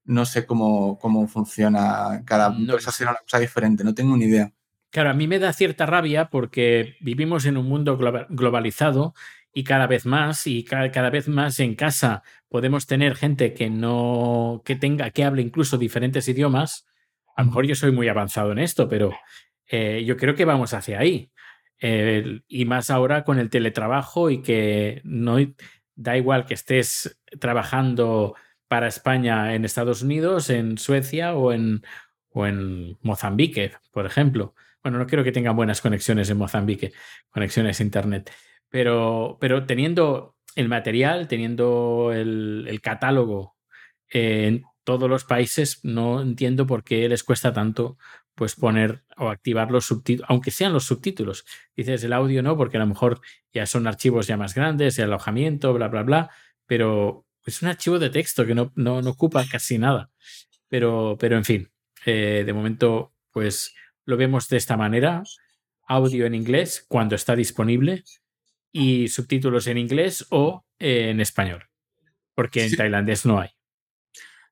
no 0.06 0.26
sé 0.26 0.46
cómo, 0.46 0.98
cómo 1.00 1.28
funciona 1.28 2.24
cada 2.26 2.50
no. 2.50 2.60
empresa 2.60 2.92
será 2.92 3.12
una 3.12 3.20
cosa 3.20 3.40
diferente, 3.40 3.84
no 3.84 3.94
tengo 3.94 4.18
ni 4.18 4.26
idea. 4.26 4.52
Claro, 4.90 5.10
a 5.10 5.14
mí 5.14 5.28
me 5.28 5.40
da 5.40 5.54
cierta 5.54 5.86
rabia 5.86 6.30
porque 6.30 6.98
vivimos 7.02 7.46
en 7.46 7.58
un 7.58 7.68
mundo 7.68 7.98
globalizado 8.30 9.16
y 9.52 9.64
cada 9.64 9.88
vez 9.88 10.06
más 10.06 10.46
y 10.46 10.64
cada, 10.64 11.10
vez 11.10 11.28
más 11.28 11.60
en 11.60 11.76
casa 11.76 12.22
podemos 12.48 12.86
tener 12.86 13.16
gente 13.16 13.54
que 13.54 13.70
no 13.70 14.62
que 14.66 14.76
tenga 14.76 15.10
que 15.10 15.24
hable 15.24 15.42
incluso 15.42 15.78
diferentes 15.78 16.28
idiomas. 16.28 16.86
A 17.36 17.42
lo 17.42 17.48
mejor 17.48 17.66
yo 17.66 17.74
soy 17.74 17.92
muy 17.92 18.08
avanzado 18.08 18.52
en 18.52 18.60
esto, 18.60 18.88
pero 18.88 19.14
eh, 19.68 20.04
yo 20.06 20.16
creo 20.16 20.36
que 20.36 20.46
vamos 20.46 20.74
hacia 20.76 21.00
ahí. 21.00 21.32
Y 21.84 22.66
más 22.66 22.90
ahora 22.90 23.24
con 23.24 23.40
el 23.40 23.50
teletrabajo 23.50 24.30
y 24.30 24.42
que 24.42 25.02
no 25.04 25.38
da 25.96 26.18
igual 26.18 26.46
que 26.46 26.54
estés 26.54 27.22
trabajando 27.40 28.36
para 28.68 28.88
España 28.88 29.54
en 29.54 29.66
Estados 29.66 30.02
Unidos, 30.02 30.50
en 30.50 30.78
Suecia 30.78 31.36
o 31.36 31.52
en, 31.52 31.84
o 32.30 32.48
en 32.48 32.98
Mozambique, 33.02 33.74
por 33.92 34.06
ejemplo. 34.06 34.56
Bueno, 34.82 34.98
no 34.98 35.08
quiero 35.08 35.24
que 35.24 35.32
tengan 35.32 35.56
buenas 35.56 35.82
conexiones 35.82 36.30
en 36.30 36.38
Mozambique, 36.38 36.94
conexiones 37.30 37.80
a 37.80 37.84
Internet, 37.84 38.32
pero, 38.70 39.38
pero 39.40 39.66
teniendo 39.66 40.36
el 40.56 40.70
material, 40.70 41.28
teniendo 41.28 42.12
el, 42.14 42.80
catálogo 42.82 43.56
en 44.10 44.64
todos 44.84 45.10
los 45.10 45.24
países, 45.24 45.80
no 45.84 46.22
entiendo 46.22 46.68
por 46.68 46.84
qué 46.84 47.08
les 47.08 47.24
cuesta 47.24 47.54
tanto 47.54 47.98
pues 48.36 48.56
poner 48.56 49.04
o 49.18 49.30
activar 49.30 49.72
los 49.72 49.86
subtítulos, 49.86 50.30
aunque 50.30 50.52
sean 50.52 50.74
los 50.74 50.86
subtítulos. 50.86 51.46
Dices 51.76 52.04
el 52.04 52.14
audio 52.14 52.42
no, 52.42 52.58
porque 52.58 52.78
a 52.78 52.80
lo 52.80 52.88
mejor 52.88 53.22
ya 53.54 53.66
son 53.66 53.88
archivos 53.88 54.28
ya 54.28 54.38
más 54.38 54.56
grandes, 54.56 54.98
el 54.98 55.06
alojamiento, 55.06 55.74
bla, 55.74 55.88
bla, 55.88 56.04
bla, 56.04 56.32
pero 56.66 57.26
es 57.46 57.62
un 57.62 57.70
archivo 57.70 58.00
de 58.00 58.10
texto 58.10 58.46
que 58.46 58.56
no, 58.56 58.72
no, 58.76 58.98
ocupa 59.00 59.46
casi 59.50 59.78
nada. 59.78 60.10
Pero, 60.68 61.18
pero 61.20 61.38
en 61.38 61.46
fin, 61.46 61.72
eh, 62.06 62.44
de 62.46 62.54
momento, 62.54 63.14
pues 63.32 63.76
lo 64.06 64.18
vemos 64.18 64.48
de 64.50 64.58
esta 64.58 64.78
manera. 64.78 65.24
Audio 65.86 66.26
en 66.26 66.34
inglés 66.34 66.86
cuando 66.88 67.16
está 67.16 67.36
disponible 67.36 68.04
y 68.72 69.10
subtítulos 69.10 69.68
en 69.68 69.78
inglés 69.78 70.26
o 70.30 70.66
en 70.80 71.20
español. 71.20 71.66
Porque 72.34 72.66
en 72.66 72.76
tailandés 72.76 73.26
no 73.26 73.40
hay. 73.40 73.50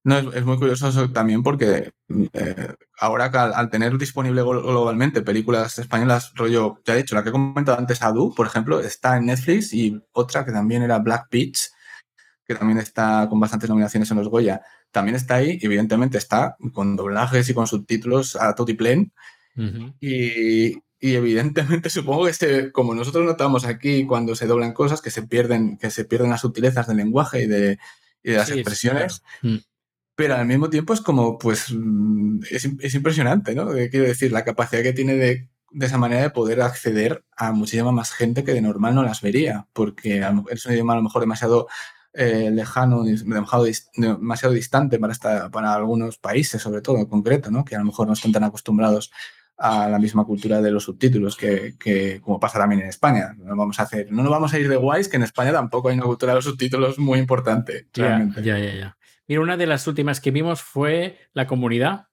No, 0.04 0.18
es, 0.18 0.44
muy 0.46 0.58
curioso 0.58 0.88
eso 0.88 1.12
también 1.12 1.44
porque 1.44 1.92
eh, 2.34 2.74
ahora 3.00 3.26
al, 3.26 3.70
tener 3.70 3.96
disponible 4.00 4.42
globalmente 4.42 5.22
películas 5.22 5.78
españolas, 5.78 6.34
rollo, 6.34 6.80
ya 6.86 6.96
he 6.96 6.98
dicho, 6.98 7.14
la 7.14 7.22
que 7.22 7.30
he 7.30 7.32
comentado 7.32 7.78
antes, 7.78 8.02
Adu, 8.02 8.34
por 8.34 8.48
ejemplo, 8.48 8.80
está 8.80 9.18
en 9.18 9.28
Netflix 9.28 9.74
y 9.74 10.02
otra 10.12 10.44
que 10.44 10.52
también 10.52 10.82
era 10.82 10.98
Black 10.98 11.28
Beach, 11.30 11.70
que 12.44 12.56
también 12.56 12.80
está 12.80 13.28
con 13.30 13.40
bastantes 13.40 13.70
nominaciones 13.70 14.10
en 14.10 14.18
los 14.18 14.28
Goya, 14.28 14.62
también 14.90 15.16
está 15.16 15.36
ahí, 15.36 15.60
evidentemente 15.62 16.18
está 16.18 16.58
con 16.74 16.96
doblajes 16.96 17.48
y 17.50 17.54
con 17.54 17.68
subtítulos 17.68 18.36
a 18.36 18.56
todo 18.56 18.68
y, 18.68 18.78
y, 20.00 20.82
evidentemente 21.00 21.90
supongo 21.92 22.26
que 22.26 22.32
este, 22.32 22.72
como 22.72 22.96
nosotros 22.96 23.26
notamos 23.26 23.66
aquí 23.66 24.06
cuando 24.08 24.36
se 24.36 24.48
doblan 24.48 24.74
cosas, 24.74 25.02
que 25.02 25.12
se 25.12 25.24
pierden, 25.24 25.78
que 25.78 25.92
se 25.92 26.06
pierden 26.06 26.32
las 26.32 26.42
sutilezas 26.42 26.88
del 26.88 26.98
lenguaje 26.98 27.44
y 27.44 27.48
de, 27.48 27.78
y 28.24 28.32
de 28.32 28.38
las 28.38 28.50
expresiones. 28.50 29.22
Mm. 29.44 29.58
Pero 30.16 30.36
al 30.36 30.46
mismo 30.46 30.70
tiempo 30.70 30.94
es 30.94 31.02
como, 31.02 31.38
pues, 31.38 31.68
mm, 31.74 32.42
es, 32.50 32.70
es 32.80 32.96
impresionante, 32.96 33.56
¿no? 33.56 33.74
Eh, 33.76 33.90
quiero 33.90 34.06
decir, 34.06 34.32
la 34.32 34.44
capacidad 34.44 34.84
que 34.84 34.94
tiene 34.94 35.16
de, 35.16 35.50
de 35.72 35.86
esa 35.86 35.98
manera 35.98 36.22
de 36.22 36.30
poder 36.30 36.62
acceder 36.62 37.24
a 37.36 37.52
muchísima 37.52 37.92
más 37.92 38.12
gente 38.12 38.44
que 38.44 38.54
de 38.54 38.62
normal 38.62 38.96
no 38.96 39.04
las 39.04 39.22
vería, 39.22 39.68
porque 39.74 40.26
es 40.50 40.66
un 40.66 40.74
idioma 40.74 40.94
a 40.94 40.98
lo 40.98 41.04
mejor 41.04 41.22
demasiado 41.22 41.68
eh, 42.14 42.52
lejano, 42.52 43.04
demasiado, 43.04 43.66
demasiado 43.96 44.54
distante 44.54 45.00
para, 45.00 45.14
esta, 45.14 45.50
para 45.50 45.74
algunos 45.74 46.18
países, 46.18 46.62
sobre 46.62 46.82
todo 46.82 46.98
en 46.98 47.06
concreto, 47.06 47.52
¿no? 47.52 47.64
que 47.64 47.76
a 47.76 47.80
lo 47.80 47.86
mejor 47.86 48.08
no 48.08 48.14
están 48.14 48.34
tan 48.34 48.44
acostumbrados 48.44 49.12
a 49.58 49.88
la 49.88 50.00
misma 50.00 50.26
cultura 50.26 50.60
de 50.62 50.72
los 50.72 50.84
subtítulos 50.84 51.38
que, 51.38 51.76
que, 51.80 52.20
como 52.20 52.40
pasa 52.40 52.60
también 52.60 52.82
en 52.82 52.88
España. 52.88 53.36
No 53.38 53.56
vamos 53.56 53.80
a 53.80 53.84
hacer, 53.84 54.12
no 54.12 54.24
nos 54.24 54.32
vamos 54.32 54.54
a 54.54 54.60
ir 54.60 54.68
de 54.68 54.76
guays, 54.76 55.08
que 55.08 55.18
en 55.18 55.24
España 55.24 55.54
tampoco 55.54 55.88
hay 55.88 55.96
una 55.96 56.06
cultura 56.06 56.34
de 56.34 56.38
los 56.38 56.46
subtítulos 56.46 56.98
muy 56.98 57.20
importante. 57.20 57.88
Ya, 57.94 58.28
ya, 58.38 58.58
ya, 58.58 58.74
ya. 58.74 58.98
Mira, 59.32 59.44
una 59.44 59.56
de 59.56 59.66
las 59.66 59.88
últimas 59.88 60.20
que 60.20 60.30
vimos 60.30 60.62
fue 60.62 61.18
La 61.32 61.48
Comunidad 61.48 62.10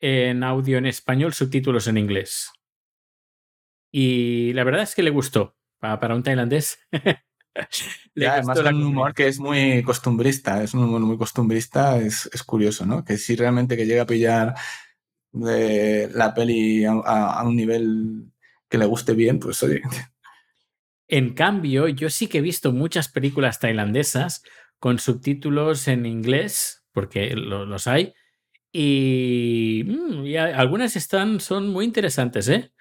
en 0.00 0.42
audio 0.42 0.78
en 0.78 0.86
español, 0.86 1.34
subtítulos 1.34 1.88
en 1.88 1.98
inglés. 1.98 2.50
Y 3.90 4.54
la 4.54 4.64
verdad 4.64 4.80
es 4.80 4.94
que 4.94 5.02
le 5.02 5.10
gustó. 5.10 5.58
Para, 5.78 6.14
un 6.14 6.22
tailandés. 6.22 6.78
le 8.14 8.28
además 8.28 8.58
es 8.58 8.64
un 8.64 8.82
humor 8.82 9.12
que 9.12 9.28
es 9.28 9.38
muy 9.38 9.82
costumbrista, 9.82 10.62
es 10.62 10.72
un 10.72 10.84
humor 10.84 11.02
muy 11.02 11.18
costumbrista, 11.18 11.98
es, 11.98 12.30
es 12.32 12.42
curioso, 12.42 12.86
¿no? 12.86 13.04
Que 13.04 13.18
si 13.18 13.36
realmente 13.36 13.76
que 13.76 13.84
llega 13.84 14.04
a 14.04 14.06
pillar 14.06 14.54
de 15.32 16.08
la 16.14 16.32
peli 16.32 16.86
a, 16.86 17.42
un 17.44 17.56
nivel 17.56 18.32
que 18.70 18.78
le 18.78 18.86
guste 18.86 19.12
bien, 19.12 19.38
pues 19.38 19.62
oye. 19.64 19.82
En 21.08 21.34
cambio, 21.34 21.88
yo 21.88 22.08
sí 22.08 22.26
que 22.26 22.38
he 22.38 22.40
visto 22.40 22.72
muchas 22.72 23.08
películas 23.08 23.60
tailandesas 23.60 24.42
con 24.82 24.98
subtítulos 24.98 25.86
en 25.86 26.06
inglés, 26.06 26.82
porque 26.90 27.36
los 27.36 27.86
hay, 27.86 28.14
y, 28.72 29.84
mm, 29.86 30.36
algunas 30.56 30.96
están, 30.96 31.38
son 31.38 31.68
muy 31.68 31.84
interesantes, 31.84 32.48
¿eh? 32.48 32.72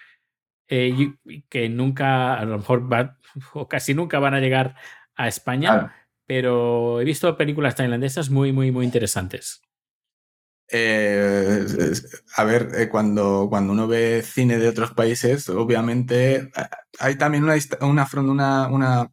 ¿eh? 0.68 1.14
que 1.48 1.70
nunca, 1.70 2.34
a 2.34 2.44
lo 2.46 2.58
mejor 2.58 2.90
o 3.54 3.68
casi 3.68 3.94
nunca 3.94 4.18
van 4.18 4.34
a 4.34 4.40
llegar 4.40 4.74
a 5.14 5.28
España, 5.28 5.94
pero 6.26 7.00
he 7.00 7.04
visto 7.04 7.38
películas 7.38 7.76
tailandesas 7.76 8.32
muy, 8.32 8.52
muy, 8.52 8.72
muy 8.72 8.84
interesantes. 8.84 9.62
Eh, 10.70 11.64
a 12.36 12.44
ver, 12.46 12.70
eh, 12.80 12.90
cuando, 12.90 13.46
cuando 13.48 13.74
uno 13.74 13.88
ve 13.88 14.24
cine 14.24 14.58
de 14.58 14.70
otros 14.70 14.94
países, 14.94 15.48
obviamente 15.50 16.50
hay 16.98 17.16
también 17.16 17.44
una, 17.44 18.08
una, 18.18 18.68
una, 18.70 19.12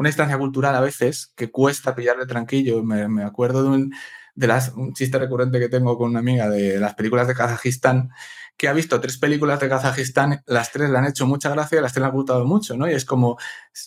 una 0.00 0.08
instancia 0.08 0.38
cultural 0.38 0.74
a 0.74 0.80
veces 0.80 1.30
que 1.36 1.50
cuesta 1.50 1.94
pillarle 1.94 2.24
tranquillo. 2.24 2.82
Me, 2.82 3.22
acuerdo 3.22 3.62
de 3.62 3.68
un, 3.68 3.94
de 4.34 4.46
las, 4.46 4.70
un 4.70 4.94
chiste 4.94 5.18
recurrente 5.18 5.60
que 5.60 5.68
tengo 5.68 5.98
con 5.98 6.08
una 6.08 6.20
amiga 6.20 6.48
de 6.48 6.80
las 6.80 6.94
películas 6.94 7.28
de 7.28 7.34
Kazajistán, 7.34 8.08
que 8.56 8.68
ha 8.68 8.72
visto 8.72 8.98
tres 8.98 9.18
películas 9.18 9.60
de 9.60 9.68
Kazajistán, 9.68 10.42
las 10.46 10.72
tres 10.72 10.88
le 10.88 10.96
han 10.96 11.04
hecho 11.04 11.26
mucha 11.26 11.50
gracia 11.50 11.78
y 11.78 11.82
las 11.82 11.92
tres 11.92 12.00
le 12.00 12.06
han 12.06 12.14
gustado 12.14 12.46
mucho, 12.46 12.78
¿no? 12.78 12.90
Y 12.90 12.94
es 12.94 13.04
como, 13.04 13.36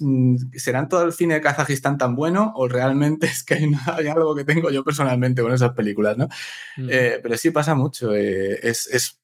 mm, 0.02 0.36
¿serán 0.56 0.88
todo 0.88 1.02
el 1.02 1.14
cine 1.14 1.34
de 1.34 1.42
Kazajistán 1.42 1.98
tan 1.98 2.16
bueno 2.16 2.54
o 2.58 2.68
realmente 2.68 3.26
es 3.26 3.44
que 3.44 3.56
hay, 3.56 4.08
algo 4.08 4.36
que 4.36 4.44
tengo 4.44 4.70
yo 4.70 4.84
personalmente 4.84 5.42
con 5.42 5.52
esas 5.52 5.72
películas, 5.72 6.16
¿no? 6.16 6.28
Eh, 6.78 7.22
pero 7.24 7.36
sí 7.38 7.50
pasa 7.50 7.74
mucho. 7.74 8.14
Eh, 8.14 8.60
es, 8.62 8.86
es 8.86 9.23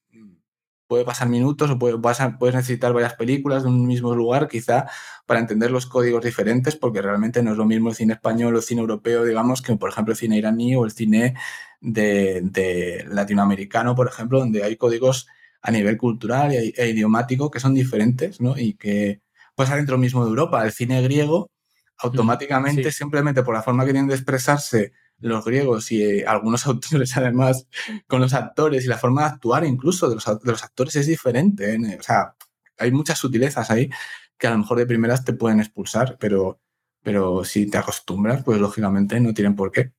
puede 0.89 1.05
pasar 1.05 1.29
minutos 1.29 1.69
o 1.69 1.77
puede, 1.77 1.99
puedes 1.99 2.55
necesitar 2.55 2.91
varias 2.93 3.13
películas 3.13 3.61
de 3.61 3.69
un 3.69 3.85
mismo 3.85 4.15
lugar, 4.15 4.47
quizá 4.47 4.87
para 5.27 5.39
entender 5.39 5.69
los 5.69 5.85
códigos 5.85 6.25
diferentes, 6.25 6.75
porque 6.75 6.99
realmente 7.03 7.43
no 7.43 7.51
es 7.51 7.57
lo 7.57 7.65
mismo 7.65 7.89
el 7.89 7.95
cine 7.95 8.13
español 8.13 8.55
o 8.55 8.57
el 8.57 8.63
cine 8.63 8.81
europeo, 8.81 9.23
digamos, 9.23 9.61
que 9.61 9.75
por 9.75 9.91
ejemplo 9.91 10.13
el 10.13 10.17
cine 10.17 10.37
iraní 10.37 10.75
o 10.75 10.85
el 10.85 10.91
cine 10.91 11.35
de, 11.79 13.05
latinoamericano, 13.07 13.95
por 13.95 14.07
ejemplo, 14.07 14.39
donde 14.39 14.63
hay 14.63 14.77
códigos 14.77 15.27
a 15.61 15.69
nivel 15.69 15.95
cultural 15.95 16.53
e, 16.53 16.73
e, 16.75 16.89
idiomático 16.89 17.51
que 17.51 17.59
son 17.59 17.75
diferentes, 17.75 18.41
¿no? 18.41 18.57
Y 18.57 18.73
que 18.73 19.21
pasa 19.53 19.75
dentro 19.75 19.99
mismo 19.99 20.23
de 20.23 20.29
Europa. 20.29 20.65
El 20.65 20.71
cine 20.71 21.03
griego, 21.03 21.51
automáticamente, 21.99 22.91
simplemente 22.91 23.43
por 23.43 23.53
la 23.53 23.61
forma 23.61 23.85
que 23.85 23.91
tienen 23.91 24.07
de 24.07 24.15
expresarse 24.15 24.93
los 25.19 25.45
griegos 25.45 25.91
y 25.91 26.03
eh, 26.03 26.25
algunos 26.25 26.65
autores 26.67 27.15
además 27.17 27.67
con 28.07 28.21
los 28.21 28.33
actores 28.33 28.85
y 28.85 28.87
la 28.87 28.97
forma 28.97 29.21
de 29.23 29.27
actuar 29.29 29.65
incluso 29.65 30.09
de 30.09 30.15
los, 30.15 30.25
de 30.25 30.51
los 30.51 30.63
actores 30.63 30.95
es 30.95 31.07
diferente. 31.07 31.73
¿eh? 31.73 31.97
O 31.99 32.03
sea, 32.03 32.35
hay 32.77 32.91
muchas 32.91 33.19
sutilezas 33.19 33.69
ahí 33.71 33.89
que 34.37 34.47
a 34.47 34.51
lo 34.51 34.59
mejor 34.59 34.77
de 34.77 34.85
primeras 34.85 35.25
te 35.25 35.33
pueden 35.33 35.59
expulsar, 35.59 36.17
pero, 36.19 36.61
pero 37.03 37.43
si 37.43 37.69
te 37.69 37.77
acostumbras, 37.77 38.43
pues 38.43 38.59
lógicamente 38.59 39.19
no 39.19 39.33
tienen 39.33 39.55
por 39.55 39.71
qué. 39.71 39.91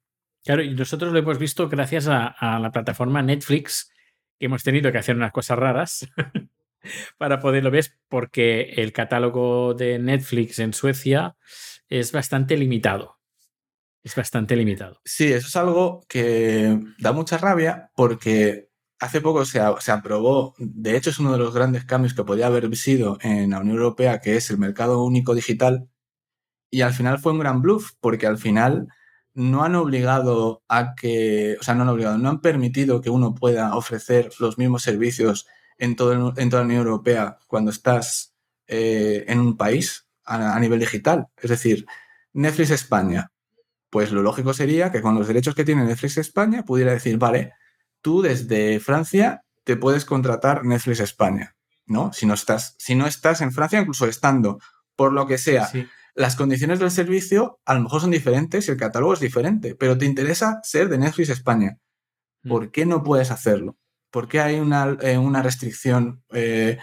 Claro, 0.43 0.63
y 0.63 0.75
nosotros 0.75 1.13
lo 1.13 1.19
hemos 1.19 1.39
visto 1.39 1.69
gracias 1.69 2.09
a, 2.09 2.27
a 2.27 2.59
la 2.59 2.73
plataforma 2.73 3.21
Netflix, 3.21 3.93
que 4.39 4.47
hemos 4.47 4.63
tenido 4.63 4.91
que 4.91 4.97
hacer 4.97 5.15
unas 5.15 5.33
cosas 5.33 5.59
raras 5.59 6.09
para 7.19 7.41
poderlo 7.41 7.71
ver, 7.71 7.87
porque 8.09 8.73
el 8.77 8.93
catálogo 8.95 9.75
de 9.75 9.99
Netflix 9.99 10.59
en 10.59 10.73
Suecia 10.73 11.37
es 11.91 12.13
bastante 12.13 12.57
limitado. 12.57 13.20
Es 14.03 14.15
bastante 14.15 14.57
limitado. 14.57 15.01
Sí, 15.05 15.33
eso 15.33 15.49
es 15.49 15.57
algo 15.57 16.05
que 16.09 16.79
da 16.99 17.13
mucha 17.13 17.37
rabia 17.37 17.91
porque 17.95 18.71
hace 18.99 19.21
poco 19.21 19.45
se, 19.45 19.61
aprobó, 19.61 20.55
de 20.59 20.97
hecho 20.97 21.11
es 21.11 21.19
uno 21.19 21.33
de 21.33 21.39
los 21.39 21.55
grandes 21.55 21.85
cambios 21.85 22.15
que 22.15 22.25
podría 22.25 22.47
haber 22.47 22.75
sido 22.77 23.19
en 23.23 23.51
la 23.51 23.61
Unión 23.61 23.77
Europea, 23.77 24.21
que 24.21 24.37
es 24.37 24.51
el 24.51 24.59
mercado 24.59 25.03
único 25.03 25.35
digital, 25.35 25.89
y 26.71 26.83
al 26.83 26.93
final 26.93 27.19
fue 27.19 27.33
un 27.33 27.41
gran 27.41 27.63
bluff 27.63 27.93
porque 28.01 28.27
al 28.27 28.39
final 28.39 28.89
no 29.35 29.65
han 29.65 29.75
obligado 29.75 30.63
a 30.69 30.95
que, 30.95 31.57
o 31.61 31.63
sea, 31.63 31.75
no 31.75 31.83
han 31.83 31.89
obligado, 31.89 32.19
no 32.19 32.29
han 32.29 32.41
permitido 32.41 33.01
que 33.01 33.11
uno 33.11 33.35
pueda 33.35 33.75
ofrecer 33.75 34.31
los 34.39 34.59
mismos 34.59 34.83
servicios 34.83 35.47
en, 35.79 35.91
en 35.91 35.97
toda 35.97 36.63
la 36.63 36.67
Unión 36.67 36.87
Europea 36.87 37.39
cuando 37.47 37.71
estás 37.71 38.35
eh, 38.67 39.25
en 39.29 39.41
un 39.41 39.57
país 39.57 40.07
a 40.25 40.61
nivel 40.61 40.79
digital. 40.79 41.27
Es 41.37 41.51
decir, 41.51 41.87
Netflix 42.33 42.71
España 42.71 43.33
pues 43.91 44.13
lo 44.13 44.23
lógico 44.23 44.55
sería 44.55 44.91
que 44.91 45.03
con 45.03 45.17
los 45.17 45.27
derechos 45.27 45.55
que 45.55 45.65
tiene 45.65 45.85
Netflix 45.85 46.17
España 46.17 46.65
pudiera 46.65 46.93
decir, 46.93 47.19
vale, 47.19 47.53
tú 48.01 48.23
desde 48.23 48.81
Francia 48.81 49.43
te 49.65 49.77
puedes 49.77 50.05
contratar 50.05 50.65
Netflix 50.65 51.01
España, 51.01 51.57
¿no? 51.87 52.13
Si 52.13 52.25
no 52.25 52.35
estás, 52.35 52.77
si 52.79 52.95
no 52.95 53.07
estás 53.07 53.41
en 53.41 53.53
Francia, 53.53 53.81
incluso 53.81 54.07
estando, 54.07 54.61
por 54.97 55.13
lo 55.13 55.27
que 55.27 55.39
sea, 55.39 55.71
las 56.15 56.37
condiciones 56.37 56.79
del 56.79 56.91
servicio 56.91 57.61
a 57.65 57.75
lo 57.75 57.83
mejor 57.83 58.01
son 58.01 58.11
diferentes 58.11 58.69
y 58.69 58.71
el 58.71 58.77
catálogo 58.77 59.13
es 59.15 59.21
diferente, 59.21 59.75
pero 59.75 59.99
te 59.99 60.07
interesa 60.07 60.61
ser 60.63 60.89
de 60.89 60.99
Netflix 60.99 61.31
España. 61.31 61.79
Mm. 62.43 62.49
¿Por 62.49 62.71
qué 62.71 62.87
no 62.87 63.03
puedes 63.03 63.31
hacerlo? 63.31 63.77
¿Por 64.11 64.29
qué 64.29 64.41
hay 64.41 64.59
una, 64.59 64.97
eh, 65.03 65.19
una 65.19 65.43
restricción 65.43 66.23
eh, 66.33 66.79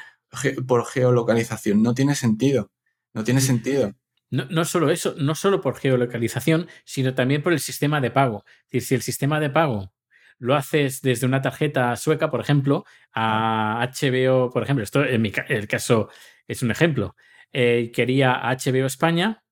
por 0.67 0.86
geolocalización? 0.86 1.82
No 1.82 1.93
tiene 1.93 2.15
sentido. 2.15 2.72
No 3.13 3.24
tiene 3.24 3.41
sentido. 3.41 3.93
No, 4.29 4.45
no, 4.49 4.65
solo 4.65 4.89
eso, 4.91 5.15
no 5.17 5.35
solo 5.35 5.61
por 5.61 5.77
geolocalización, 5.77 6.67
sino 6.83 7.13
también 7.15 7.41
por 7.41 7.53
el 7.53 7.59
sistema 7.59 8.01
de 8.01 8.11
pago. 8.11 8.43
Es 8.65 8.71
decir, 8.71 8.81
si 8.83 8.95
el 8.95 9.01
sistema 9.01 9.39
de 9.39 9.49
pago 9.49 9.91
lo 10.39 10.55
haces 10.55 11.01
desde 11.01 11.25
una 11.25 11.41
tarjeta 11.41 11.95
sueca, 11.95 12.29
por 12.29 12.41
ejemplo, 12.41 12.85
a 13.13 13.81
HBO, 13.81 14.49
por 14.51 14.63
ejemplo, 14.63 14.83
esto 14.83 15.03
en 15.03 15.21
mi 15.21 15.31
el 15.47 15.67
caso 15.67 16.09
es 16.47 16.61
un 16.61 16.71
ejemplo. 16.71 17.15
Eh, 17.53 17.91
quería 17.93 18.33
HBO 18.43 18.85
España, 18.85 19.43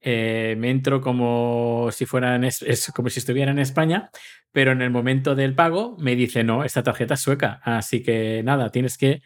eh, 0.00 0.54
me 0.58 0.70
entro 0.70 1.00
como 1.00 1.88
si 1.90 2.06
fuera 2.06 2.36
es 2.46 2.92
como 2.94 3.08
si 3.08 3.18
estuviera 3.18 3.50
en 3.50 3.58
España, 3.58 4.10
pero 4.52 4.72
en 4.72 4.82
el 4.82 4.90
momento 4.90 5.34
del 5.34 5.54
pago 5.54 5.96
me 5.98 6.16
dice 6.16 6.44
no, 6.44 6.64
esta 6.64 6.82
tarjeta 6.82 7.14
es 7.14 7.20
sueca, 7.20 7.60
así 7.64 8.02
que 8.02 8.42
nada, 8.44 8.70
tienes 8.70 8.96
que 8.96 9.22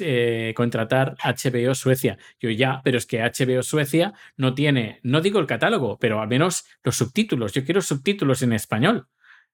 eh, 0.00 0.52
contratar 0.54 1.16
HBO 1.24 1.74
Suecia. 1.74 2.18
Yo 2.38 2.50
ya, 2.50 2.80
pero 2.84 2.98
es 2.98 3.06
que 3.06 3.22
HBO 3.22 3.62
Suecia 3.62 4.12
no 4.36 4.54
tiene, 4.54 5.00
no 5.02 5.20
digo 5.20 5.40
el 5.40 5.46
catálogo, 5.46 5.98
pero 5.98 6.20
al 6.20 6.28
menos 6.28 6.64
los 6.84 6.96
subtítulos. 6.96 7.52
Yo 7.52 7.64
quiero 7.64 7.80
subtítulos 7.80 8.42
en 8.42 8.52
español 8.52 9.08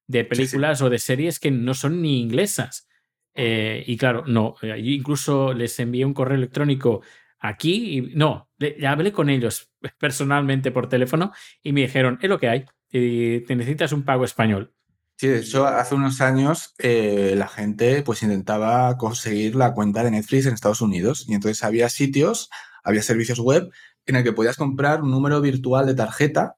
de 0.07 0.25
películas 0.25 0.83
o 0.83 0.91
de 0.91 0.99
series 0.99 1.39
que 1.39 1.51
no 1.51 1.75
son 1.75 2.03
ni 2.03 2.21
inglesas. 2.21 2.89
Eh, 3.35 3.85
y 3.87 3.97
claro, 3.97 4.25
no, 4.27 4.57
incluso 4.79 5.55
les 5.55 5.79
envié 5.79 6.05
un 6.05 6.15
correo 6.15 6.37
electrónico 6.37 7.03
aquí, 7.39 8.11
no, 8.15 8.51
ya 8.59 8.91
hablé 8.91 9.13
con 9.13 9.31
ellos 9.31 9.68
personalmente 9.99 10.71
por 10.71 10.89
teléfono 10.89 11.33
y 11.63 11.73
me 11.73 11.83
dijeron, 11.83 12.19
es 12.21 12.29
lo 12.29 12.39
que 12.39 12.49
hay, 12.49 12.67
y 12.91 13.41
te 13.41 13.57
necesitas 13.57 13.93
un 13.93 14.05
pago 14.05 14.25
español. 14.25 14.75
Sí, 15.17 15.27
de 15.27 15.41
hecho, 15.41 15.67
hace 15.67 15.97
unos 15.97 16.21
años 16.21 16.75
eh, 16.79 17.35
la 17.37 17.49
gente 17.49 18.03
pues 18.03 18.23
intentaba 18.23 18.97
conseguir 18.97 19.57
la 19.57 19.75
cuenta 19.75 20.05
de 20.05 20.13
Netflix 20.13 20.47
en 20.47 20.55
Estados 20.55 20.81
Unidos 20.81 21.25
y 21.29 21.35
entonces 21.35 21.65
había 21.65 21.89
sitios, 21.89 22.51
había 22.85 23.03
servicios 23.03 23.41
web 23.41 23.69
en 24.07 24.17
el 24.17 24.23
que 24.23 24.33
podías 24.33 24.57
comprar 24.57 25.03
un 25.03 25.11
número 25.11 25.41
virtual 25.41 25.87
de 25.87 25.95
tarjeta 25.95 26.57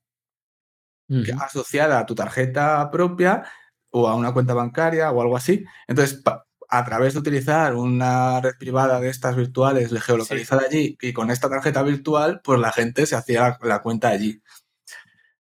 asociada 1.40 1.98
a 1.98 2.06
tu 2.06 2.14
tarjeta 2.14 2.88
propia 2.90 3.44
o 3.90 4.08
a 4.08 4.14
una 4.14 4.32
cuenta 4.32 4.54
bancaria 4.54 5.10
o 5.10 5.20
algo 5.20 5.36
así. 5.36 5.64
Entonces, 5.88 6.22
a 6.70 6.84
través 6.84 7.14
de 7.14 7.18
utilizar 7.18 7.74
una 7.74 8.40
red 8.40 8.54
privada 8.56 9.00
de 9.00 9.08
estas 9.08 9.34
virtuales 9.34 9.92
geolocalizada 10.02 10.62
allí 10.62 10.96
y 11.00 11.12
con 11.12 11.30
esta 11.30 11.48
tarjeta 11.48 11.82
virtual, 11.82 12.40
pues 12.44 12.60
la 12.60 12.70
gente 12.70 13.06
se 13.06 13.16
hacía 13.16 13.58
la, 13.62 13.82
cuenta 13.82 14.08
allí. 14.08 14.40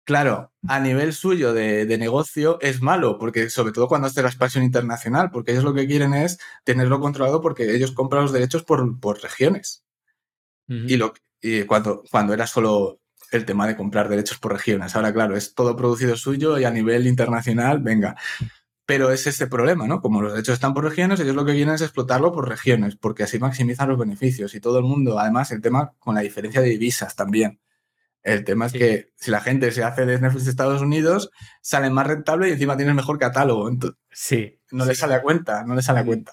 Claro, 0.04 0.52
a 0.68 0.78
nivel 0.78 1.12
suyo 1.12 1.52
de, 1.52 1.84
negocio 1.98 2.58
es 2.60 2.80
malo, 2.80 3.18
porque 3.18 3.50
sobre 3.50 3.72
todo 3.72 3.88
cuando 3.88 4.06
hace 4.06 4.22
la 4.22 4.28
expansión 4.28 4.62
internacional, 4.62 5.30
porque 5.32 5.50
ellos 5.50 5.64
lo 5.64 5.74
que 5.74 5.88
quieren 5.88 6.14
es 6.14 6.38
tenerlo 6.62 7.00
controlado 7.00 7.40
porque 7.40 7.74
ellos 7.74 7.90
compran 7.90 8.22
los 8.22 8.32
derechos 8.32 8.62
por, 8.62 9.00
por 9.00 9.20
regiones. 9.20 9.84
Y, 10.68 10.96
lo, 10.96 11.12
y 11.40 11.62
cuando, 11.64 12.02
cuando 12.10 12.34
era 12.34 12.46
solo 12.46 13.00
el 13.32 13.44
tema 13.44 13.66
de 13.66 13.76
comprar 13.76 14.08
derechos 14.08 14.38
por 14.38 14.52
regiones. 14.52 14.94
Ahora, 14.94 15.12
claro, 15.12 15.36
es 15.36 15.54
todo 15.54 15.74
producido 15.74 16.16
suyo 16.16 16.58
y 16.58 16.64
a 16.64 16.70
nivel 16.70 17.08
internacional, 17.08 17.80
venga. 17.80 18.16
Pero 18.86 19.10
es 19.10 19.26
ese 19.26 19.48
problema, 19.48 19.86
¿no? 19.86 20.00
Como 20.00 20.22
los 20.22 20.32
derechos 20.32 20.54
están 20.54 20.72
por 20.72 20.84
regiones, 20.84 21.20
ellos 21.20 21.34
lo 21.34 21.44
que 21.44 21.52
quieren 21.52 21.74
es 21.74 21.82
explotarlo 21.82 22.32
por 22.32 22.48
regiones, 22.48 22.96
porque 22.96 23.24
así 23.24 23.38
maximizan 23.38 23.88
los 23.88 23.98
beneficios 23.98 24.54
y 24.54 24.60
todo 24.60 24.78
el 24.78 24.84
mundo, 24.84 25.18
además, 25.18 25.50
el 25.50 25.60
tema 25.60 25.92
con 25.98 26.14
la 26.14 26.20
diferencia 26.20 26.60
de 26.60 26.68
divisas 26.68 27.16
también. 27.16 27.60
El 28.26 28.42
tema 28.42 28.66
es 28.66 28.72
que 28.72 29.12
si 29.14 29.30
la 29.30 29.40
gente 29.40 29.70
se 29.70 29.84
hace 29.84 30.04
de 30.04 30.20
Netflix 30.20 30.46
de 30.46 30.50
Estados 30.50 30.82
Unidos, 30.82 31.30
sale 31.60 31.90
más 31.90 32.08
rentable 32.08 32.48
y 32.48 32.52
encima 32.52 32.76
tienes 32.76 32.96
mejor 32.96 33.20
catálogo. 33.20 33.68
Entonces, 33.68 34.00
sí. 34.10 34.58
No 34.72 34.84
le 34.84 34.96
sale 34.96 35.14
a 35.14 35.22
cuenta, 35.22 35.62
no 35.64 35.76
le 35.76 35.82
sale 35.82 36.00
a 36.00 36.04
cuenta. 36.04 36.32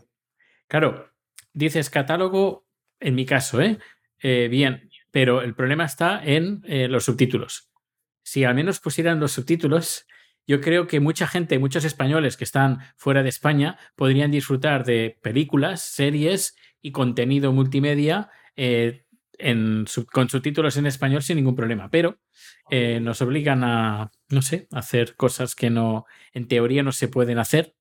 Claro, 0.68 1.12
dices 1.54 1.92
catálogo, 1.92 2.66
en 3.00 3.14
mi 3.14 3.28
caso, 3.28 3.62
¿eh? 3.62 3.78
eh 4.24 4.48
bien, 4.50 4.90
pero 5.12 5.44
el 5.44 5.54
problema 5.54 5.86
está 5.86 6.20
en 6.24 6.64
eh, 6.66 6.88
los 6.88 7.06
subtítulos. 7.06 7.70
Si 8.24 8.44
al 8.44 8.56
menos 8.56 8.80
pusieran 8.80 9.20
los 9.20 9.34
subtítulos, 9.34 10.08
yo 10.46 10.62
creo 10.62 10.88
que 10.88 11.00
mucha 11.00 11.28
gente, 11.28 11.60
muchos 11.60 11.86
españoles 11.86 12.38
que 12.38 12.44
están 12.44 12.80
fuera 12.98 13.24
de 13.24 13.30
España, 13.30 13.78
podrían 13.96 14.32
disfrutar 14.32 14.86
de 14.86 15.18
películas, 15.22 15.82
series 15.82 16.56
y 16.82 16.92
contenido 16.92 17.54
multimedia 17.54 18.30
eh, 18.56 19.06
con 20.12 20.30
subtítulos 20.30 20.78
en 20.78 20.86
español 20.86 21.24
sin 21.24 21.38
ningún 21.38 21.56
problema. 21.56 21.90
Pero 21.90 22.20
eh, 22.70 23.00
nos 23.00 23.22
obligan 23.22 23.64
a, 23.64 24.12
no 24.30 24.42
sé, 24.42 24.68
a 24.72 24.80
hacer 24.80 25.16
cosas 25.16 25.56
que 25.56 25.70
no, 25.70 26.06
en 26.34 26.48
teoría 26.48 26.84
no 26.84 26.92
se 26.92 27.08
pueden 27.08 27.40
hacer 27.40 27.76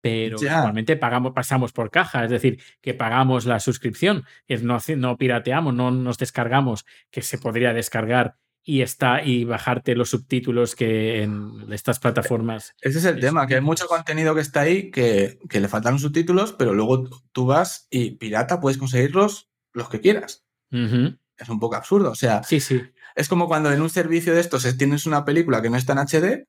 pero 0.00 0.36
igualmente 0.40 0.96
pagamos, 0.96 1.32
pasamos 1.32 1.72
por 1.72 1.90
caja, 1.90 2.24
es 2.24 2.30
decir, 2.30 2.62
que 2.80 2.94
pagamos 2.94 3.44
la 3.44 3.60
suscripción, 3.60 4.24
no, 4.62 4.78
no 4.96 5.18
pirateamos, 5.18 5.74
no 5.74 5.90
nos 5.90 6.18
descargamos, 6.18 6.86
que 7.10 7.22
se 7.22 7.38
podría 7.38 7.74
descargar 7.74 8.36
y 8.62 8.82
está 8.82 9.22
y 9.24 9.44
bajarte 9.44 9.94
los 9.94 10.10
subtítulos 10.10 10.74
que 10.74 11.22
en 11.22 11.66
estas 11.72 11.98
plataformas. 11.98 12.74
Ese 12.80 12.98
es 12.98 13.04
el 13.04 13.20
tema, 13.20 13.46
que 13.46 13.56
hay 13.56 13.60
mucho 13.60 13.86
contenido 13.86 14.34
que 14.34 14.40
está 14.40 14.60
ahí 14.60 14.90
que, 14.90 15.38
le 15.50 15.68
faltan 15.68 15.94
los 15.94 16.02
subtítulos, 16.02 16.52
pero 16.52 16.74
luego 16.74 17.08
tú 17.32 17.46
vas 17.46 17.86
y 17.90 18.12
pirata 18.12 18.60
puedes 18.60 18.78
conseguirlos 18.78 19.50
los 19.72 19.88
que 19.88 20.00
quieras. 20.00 20.44
Es 20.70 21.48
un 21.48 21.58
poco 21.58 21.76
absurdo, 21.76 22.10
o 22.10 22.14
sea, 22.14 22.42
sí, 22.42 22.60
sí. 22.60 22.80
es 23.16 23.28
como 23.28 23.48
cuando 23.48 23.72
en 23.72 23.80
un 23.80 23.90
servicio 23.90 24.34
de 24.34 24.40
estos 24.40 24.76
tienes 24.76 25.06
una 25.06 25.24
película 25.24 25.62
que 25.62 25.70
no 25.70 25.76
está 25.76 25.94
en 25.94 25.98
HD, 25.98 26.46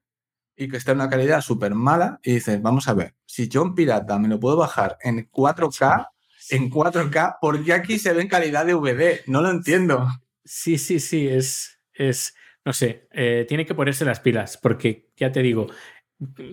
y 0.56 0.68
que 0.68 0.78
está 0.78 0.92
en 0.92 1.00
una 1.00 1.10
calidad 1.10 1.42
súper 1.42 1.74
mala 1.74 2.20
y 2.24 2.34
dices, 2.34 2.62
vamos 2.62 2.88
a 2.88 2.94
ver, 2.94 3.16
si 3.26 3.48
yo 3.48 3.64
en 3.64 3.74
pirata 3.74 4.20
me 4.20 4.28
lo 4.28 4.40
puedo 4.40 4.58
bajar 4.58 4.98
en 5.02 5.30
4K, 5.32 6.10
en 6.50 6.70
4K, 6.70 7.38
¿por 7.42 7.64
qué 7.64 7.74
aquí 7.74 7.98
se 7.98 8.14
ve 8.14 8.22
en 8.22 8.28
calidad 8.28 8.66
de 8.66 8.76
VD? 8.76 9.24
No 9.28 9.42
lo 9.42 9.50
entiendo. 9.50 10.08
Sí, 10.44 10.78
sí, 10.78 11.00
sí, 11.00 11.28
es, 11.28 11.80
es 12.10 12.36
no 12.66 12.74
sé, 12.74 13.08
eh, 13.12 13.46
tiene 13.48 13.66
que 13.66 13.76
ponerse 13.76 14.06
las 14.06 14.20
pilas, 14.20 14.58
porque 14.58 15.10
ya 15.16 15.32
te 15.32 15.42
digo, 15.42 15.68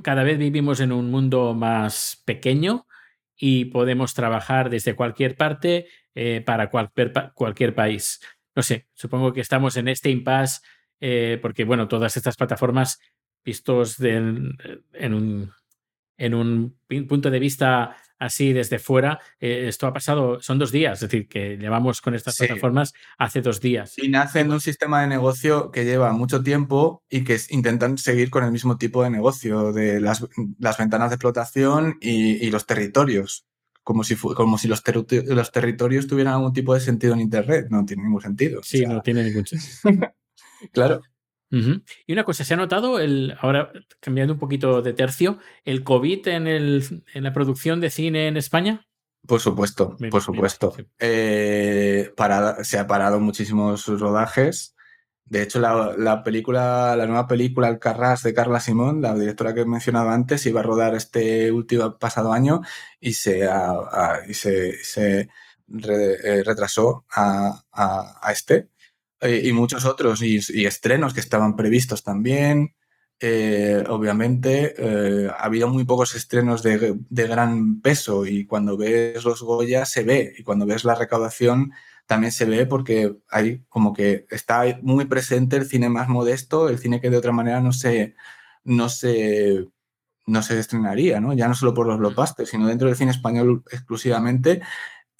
cada 0.02 0.22
vez 0.22 0.38
vivimos 0.38 0.80
en 0.80 0.92
un 0.92 1.10
mundo 1.10 1.54
más 1.54 2.22
pequeño 2.24 2.86
y 3.36 3.66
podemos 3.66 4.14
trabajar 4.14 4.70
desde 4.70 4.96
cualquier 4.96 5.36
parte 5.36 5.88
eh, 6.14 6.42
para 6.44 6.70
cualquier, 6.70 7.74
país. 7.74 8.20
No 8.54 8.62
sé, 8.62 8.86
supongo 8.94 9.32
que 9.32 9.42
estamos 9.42 9.76
en 9.76 9.88
este 9.88 10.10
impasse 10.10 10.62
eh, 11.00 11.38
porque, 11.42 11.64
bueno, 11.64 11.88
todas 11.88 12.16
estas 12.16 12.36
plataformas 12.36 12.98
vistos 13.44 14.00
en, 14.00 14.56
un, 15.00 15.52
en 16.16 16.34
un 16.34 16.78
punto 17.06 17.30
de 17.30 17.38
vista 17.38 17.96
así 18.18 18.52
desde 18.52 18.78
fuera, 18.78 19.20
eh, 19.40 19.66
esto 19.68 19.86
ha 19.86 19.92
pasado, 19.92 20.40
son 20.40 20.58
dos 20.58 20.72
días, 20.72 21.02
es 21.02 21.08
decir, 21.08 21.28
que 21.28 21.56
llevamos 21.56 22.00
con 22.00 22.14
estas 22.14 22.36
plataformas 22.36 22.92
hace 23.16 23.40
dos 23.40 23.60
días. 23.60 23.94
Y 23.98 24.08
nace 24.08 24.40
en 24.40 24.52
un 24.52 24.60
sistema 24.60 25.00
de 25.02 25.08
negocio 25.08 25.70
que 25.70 25.84
lleva 25.84 26.12
mucho 26.12 26.42
tiempo 26.42 27.02
y 27.08 27.24
que 27.24 27.38
intentan 27.50 27.98
seguir 27.98 28.30
con 28.30 28.44
el 28.44 28.52
mismo 28.52 28.76
tipo 28.76 29.02
de 29.02 29.10
negocio, 29.10 29.72
de 29.72 30.00
las, 30.00 30.20
ventanas 30.78 31.10
de 31.10 31.14
explotación 31.14 31.96
y, 32.00 32.50
los 32.50 32.66
territorios. 32.66 33.46
Como 33.82 34.04
si, 34.04 34.16
como 34.16 34.58
si 34.58 34.68
los, 34.68 34.82
los, 35.10 35.52
territorios 35.52 36.06
tuvieran 36.06 36.34
algún 36.34 36.52
tipo 36.52 36.74
de 36.74 36.80
sentido 36.80 37.14
en 37.14 37.20
Internet. 37.20 37.68
No 37.70 37.86
tiene 37.86 38.02
ningún 38.02 38.20
sentido. 38.20 38.60
Sí, 38.62 38.84
no 38.84 39.00
tiene 39.00 39.24
ningún 39.24 39.46
sentido. 39.46 40.12
claro. 40.72 41.00
Y 41.50 42.12
una 42.12 42.24
cosa, 42.24 42.44
¿se 42.44 42.54
ha 42.54 42.56
notado, 42.56 43.00
el, 43.00 43.34
ahora 43.40 43.72
cambiando 44.00 44.34
un 44.34 44.38
poquito 44.38 44.82
de 44.82 44.92
tercio, 44.92 45.38
el 45.64 45.82
COVID 45.82 46.28
en, 46.28 46.46
el, 46.46 47.04
en 47.14 47.24
la 47.24 47.32
producción 47.32 47.80
de 47.80 47.90
cine 47.90 48.28
en 48.28 48.36
España? 48.36 48.86
Por 49.26 49.40
supuesto, 49.40 49.96
por 50.10 50.22
supuesto. 50.22 50.74
Eh, 50.98 52.12
se 52.62 52.78
ha 52.78 52.86
parado 52.86 53.20
muchísimos 53.20 53.86
rodajes. 53.86 54.74
De 55.24 55.42
hecho, 55.42 55.60
la, 55.60 56.22
película, 56.22 56.96
la 56.96 57.06
nueva 57.06 57.26
película 57.26 57.68
El 57.68 57.78
Carras 57.78 58.22
de 58.22 58.32
Carla 58.32 58.60
Simón, 58.60 59.02
la 59.02 59.14
directora 59.14 59.52
que 59.52 59.60
he 59.60 59.66
mencionado 59.66 60.08
antes, 60.08 60.46
iba 60.46 60.60
a 60.60 60.62
rodar 60.62 60.94
este 60.94 61.52
último 61.52 61.98
pasado 61.98 62.32
año 62.32 62.62
y 62.98 63.12
se, 63.12 63.46
se, 64.32 65.20
eh, 65.20 66.42
retrasó 66.44 67.04
a, 67.10 67.62
a 67.72 68.32
este. 68.32 68.68
Eh, 69.20 69.42
y 69.44 69.52
muchos 69.52 69.84
otros, 69.84 70.22
y, 70.22 70.38
estrenos 70.66 71.12
que 71.14 71.20
estaban 71.20 71.56
previstos 71.56 72.04
también. 72.04 72.74
Eh, 73.20 73.82
obviamente, 73.88 74.74
eh, 74.78 75.28
ha 75.28 75.44
habido 75.44 75.68
muy 75.68 75.84
pocos 75.84 76.14
estrenos 76.14 76.62
de, 76.62 76.96
gran 77.10 77.80
peso 77.80 78.26
y 78.26 78.46
cuando 78.46 78.76
ves 78.76 79.24
los 79.24 79.42
Goya 79.42 79.84
se 79.86 80.04
ve 80.04 80.34
y 80.38 80.44
cuando 80.44 80.66
ves 80.66 80.84
la 80.84 80.94
recaudación 80.94 81.72
también 82.06 82.32
se 82.32 82.44
ve 82.44 82.64
porque 82.66 83.16
hay 83.28 83.64
como 83.68 83.92
que 83.92 84.26
está 84.30 84.78
muy 84.82 85.06
presente 85.06 85.56
el 85.56 85.66
cine 85.66 85.88
más 85.88 86.08
modesto, 86.08 86.68
el 86.68 86.78
cine 86.78 87.00
que 87.00 87.10
de 87.10 87.16
otra 87.18 87.32
manera 87.32 87.60
no 87.60 87.72
se, 87.72 88.14
no 88.64 88.88
se, 88.88 89.66
no 90.26 90.42
se 90.42 90.58
estrenaría, 90.58 91.20
¿no? 91.20 91.32
ya 91.34 91.48
no 91.48 91.54
solo 91.54 91.74
por 91.74 91.86
los 91.86 91.98
blockbusters, 91.98 92.50
sino 92.50 92.66
dentro 92.68 92.88
del 92.88 92.96
cine 92.96 93.10
español 93.10 93.64
exclusivamente. 93.70 94.62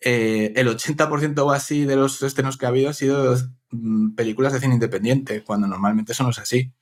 El 0.00 0.68
80% 0.68 1.38
o 1.40 1.50
así 1.50 1.84
de 1.84 1.96
los 1.96 2.22
estrenos 2.22 2.56
que 2.56 2.66
ha 2.66 2.70
habido 2.70 2.90
ha 2.90 2.94
sido 2.94 3.34
Mm, 3.70 4.14
películas 4.14 4.52
de 4.52 4.60
cine 4.60 4.74
independiente, 4.74 5.42
cuando 5.44 5.66
normalmente 5.66 6.12
eso 6.12 6.24
no 6.24 6.30
es 6.30 6.38
así. 6.38 6.72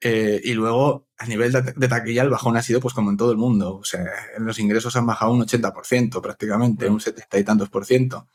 Eh, 0.00 0.40
y 0.44 0.54
luego, 0.54 1.08
a 1.18 1.26
nivel 1.26 1.52
de, 1.52 1.88
taquilla, 1.88 2.22
el 2.22 2.30
bajón 2.30 2.56
ha 2.56 2.62
sido 2.62 2.80
pues 2.80 2.94
como 2.94 3.10
en 3.10 3.16
todo 3.16 3.32
el 3.32 3.38
mundo. 3.38 3.76
O 3.78 3.84
sea, 3.84 4.04
los 4.38 4.58
ingresos 4.58 4.96
han 4.96 5.06
bajado 5.06 5.32
un 5.32 5.40
80% 5.42 6.20
prácticamente, 6.22 6.88
un 6.88 7.00
70 7.00 7.38
y 7.38 7.44
tantos 7.44 7.70
por 7.70 7.84
ciento. 7.86 8.28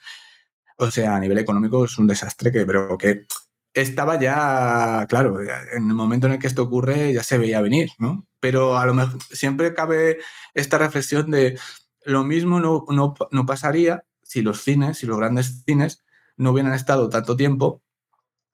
O 0.77 0.91
sea, 0.91 1.15
a 1.15 1.19
nivel 1.19 1.37
económico 1.39 1.85
es 1.85 1.97
un 1.99 2.07
desastre 2.07 2.51
que, 2.51 2.65
pero 2.65 2.97
que 2.97 3.25
estaba 3.73 4.19
ya, 4.19 5.05
claro, 5.09 5.39
en 5.41 5.87
el 5.89 5.95
momento 5.95 6.27
en 6.27 6.33
el 6.33 6.39
que 6.39 6.47
esto 6.47 6.63
ocurre 6.63 7.13
ya 7.13 7.23
se 7.23 7.37
veía 7.37 7.61
venir, 7.61 7.91
¿no? 7.99 8.27
Pero 8.39 8.77
a 8.77 8.85
lo 8.85 8.93
mejor 8.93 9.21
siempre 9.31 9.73
cabe 9.73 10.19
esta 10.53 10.77
reflexión 10.77 11.31
de 11.31 11.59
lo 12.05 12.23
mismo 12.23 12.59
no, 12.59 12.85
no, 12.89 13.15
no 13.31 13.45
pasaría 13.45 14.05
si 14.33 14.41
los 14.41 14.63
cines, 14.63 14.97
si 14.97 15.05
los 15.05 15.17
grandes 15.17 15.63
cines 15.63 16.03
no 16.37 16.51
hubieran 16.51 16.73
estado 16.73 17.07
tanto 17.07 17.35
tiempo 17.35 17.83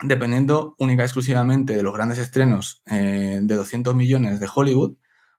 dependiendo 0.03 0.75
única 0.77 1.03
y 1.03 1.05
exclusivamente 1.05 1.73
de 1.73 1.83
los 1.83 1.93
grandes 1.93 2.19
estrenos 2.19 2.81
eh, 2.85 3.39
de 3.41 3.55
200 3.55 3.95
millones 3.95 4.41
de 4.41 4.49
Hollywood 4.53 4.97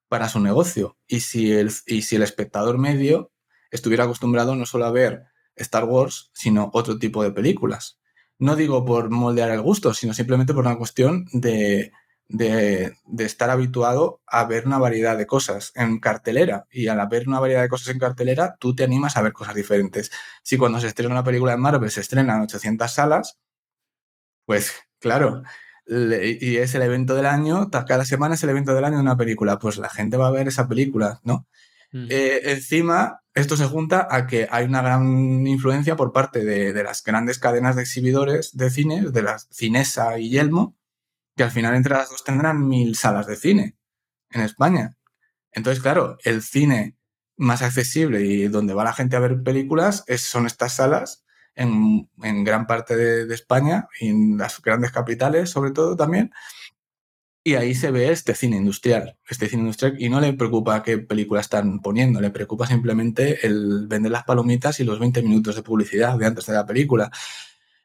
para 0.09 0.30
su 0.30 0.41
negocio. 0.41 0.97
Y 1.07 1.20
si, 1.20 1.53
el, 1.53 1.70
y 1.86 2.03
si 2.03 2.16
el 2.16 2.22
espectador 2.22 2.78
medio 2.78 3.32
estuviera 3.70 4.05
acostumbrado 4.05 4.57
no 4.57 4.64
solo 4.64 4.86
a 4.86 4.91
ver 4.91 5.24
Star 5.57 5.84
Wars, 5.84 6.30
sino 6.32 6.70
otro 6.72 6.99
tipo 6.99 7.22
de 7.22 7.32
películas. 7.32 8.01
No 8.38 8.57
digo 8.57 8.86
por 8.86 9.11
moldear 9.11 9.51
el 9.51 9.61
gusto, 9.61 9.93
sino 9.93 10.14
simplemente 10.14 10.55
por 10.55 10.64
una 10.64 10.78
cuestión 10.78 11.26
de, 11.32 11.93
de, 12.31 12.95
estar 13.18 13.51
habituado 13.51 14.22
a 14.26 14.45
ver 14.45 14.66
una 14.66 14.78
variedad 14.78 15.18
de 15.18 15.26
cosas 15.26 15.72
en 15.74 15.99
cartelera. 15.99 16.66
Y 16.70 16.89
al 16.89 17.07
ver 17.09 17.28
una 17.28 17.41
variedad 17.41 17.62
de 17.62 17.68
cosas 17.68 17.89
en 17.89 17.99
cartelera, 17.99 18.57
tú 18.59 18.74
te 18.74 18.85
animas 18.85 19.16
a 19.16 19.22
ver 19.22 19.33
cosas 19.33 19.55
diferentes. 19.55 20.11
Si 20.43 20.57
cuando 20.57 20.81
se 20.81 20.87
estrena 20.87 21.12
una 21.12 21.24
película 21.24 21.53
de 21.53 21.59
Marvel 21.59 21.91
se 21.91 22.01
estrena 22.01 22.37
en 22.37 22.43
800 22.43 22.91
salas, 22.91 23.39
pues 24.47 24.72
claro, 24.99 25.43
y 25.87 26.57
es 26.57 26.74
el 26.74 26.83
evento 26.83 27.14
del 27.14 27.26
año, 27.26 27.68
cada 27.70 28.05
semana 28.05 28.35
es 28.37 28.43
el 28.43 28.51
evento 28.51 28.74
del 28.74 28.85
año 28.85 28.97
de 28.97 29.03
una 29.03 29.16
película, 29.16 29.59
pues 29.59 29.76
la 29.78 29.89
gente 29.89 30.16
va 30.16 30.28
a 30.28 30.33
ver 30.33 30.49
esa 30.49 30.68
película, 30.68 31.20
¿no? 31.24 31.47
Eh, 31.93 32.43
encima, 32.45 33.22
esto 33.35 33.57
se 33.57 33.64
junta 33.64 34.07
a 34.09 34.28
que 34.28 34.47
hay 34.49 34.66
una 34.66 34.81
gran 34.81 35.45
influencia 35.47 35.97
por 35.97 36.12
parte 36.12 36.45
de, 36.45 36.72
de, 36.72 36.85
las 36.85 37.03
grandes 37.03 37.41
cadenas 37.41 37.74
de 37.74 37.83
exhibidores 37.83 38.57
de 38.57 38.70
cine, 38.70 39.11
de 39.11 39.22
las 39.22 39.49
Cinesa 39.51 40.16
y 40.20 40.31
Yelmo, 40.31 40.76
que 41.41 41.45
al 41.45 41.51
final 41.51 41.74
entre 41.74 41.95
las 41.95 42.11
dos 42.11 42.22
tendrán 42.22 42.68
mil 42.68 42.95
salas 42.97 43.26
de 43.26 43.34
cine 43.34 43.74
en 44.30 44.43
España. 44.43 44.99
Entonces, 45.53 45.82
claro, 45.82 46.18
el 46.22 46.43
cine 46.43 46.99
más 47.38 47.62
accesible 47.62 48.20
y 48.20 48.49
donde 48.49 48.74
va 48.74 48.84
la 48.84 48.93
gente 48.93 49.16
a 49.16 49.20
ver 49.20 49.43
películas 49.43 50.05
son 50.18 50.45
estas 50.45 50.74
salas 50.74 51.24
en, 51.55 52.11
gran 52.45 52.66
parte 52.66 52.95
de, 52.95 53.34
España 53.34 53.88
y 53.99 54.09
en 54.09 54.36
las 54.36 54.61
grandes 54.61 54.93
capitales 54.93 55.49
sobre 55.49 55.70
todo 55.70 55.97
también. 55.97 56.30
Y 57.43 57.55
ahí 57.55 57.74
se 57.74 57.91
ve 57.91 58.12
este 58.12 58.34
cine 58.34 58.59
industrial, 58.59 59.16
este 59.26 59.49
cine 59.49 59.62
industrial, 59.62 59.97
y 59.99 60.11
no 60.11 60.20
le 60.20 60.34
preocupa 60.34 60.82
qué 60.82 60.99
película 60.99 61.41
están 61.41 61.80
poniendo, 61.80 62.20
le 62.20 62.28
preocupa 62.28 62.66
simplemente 62.66 63.47
el 63.47 63.86
vender 63.88 64.12
las 64.12 64.24
palomitas 64.24 64.78
y 64.80 64.84
los 64.84 64.99
20 64.99 65.22
minutos 65.22 65.57
de 65.57 65.62
publicidad 65.62 66.18
de 66.18 66.26
antes 66.26 66.45
de 66.45 66.53
la 66.53 66.66
película. 66.66 67.11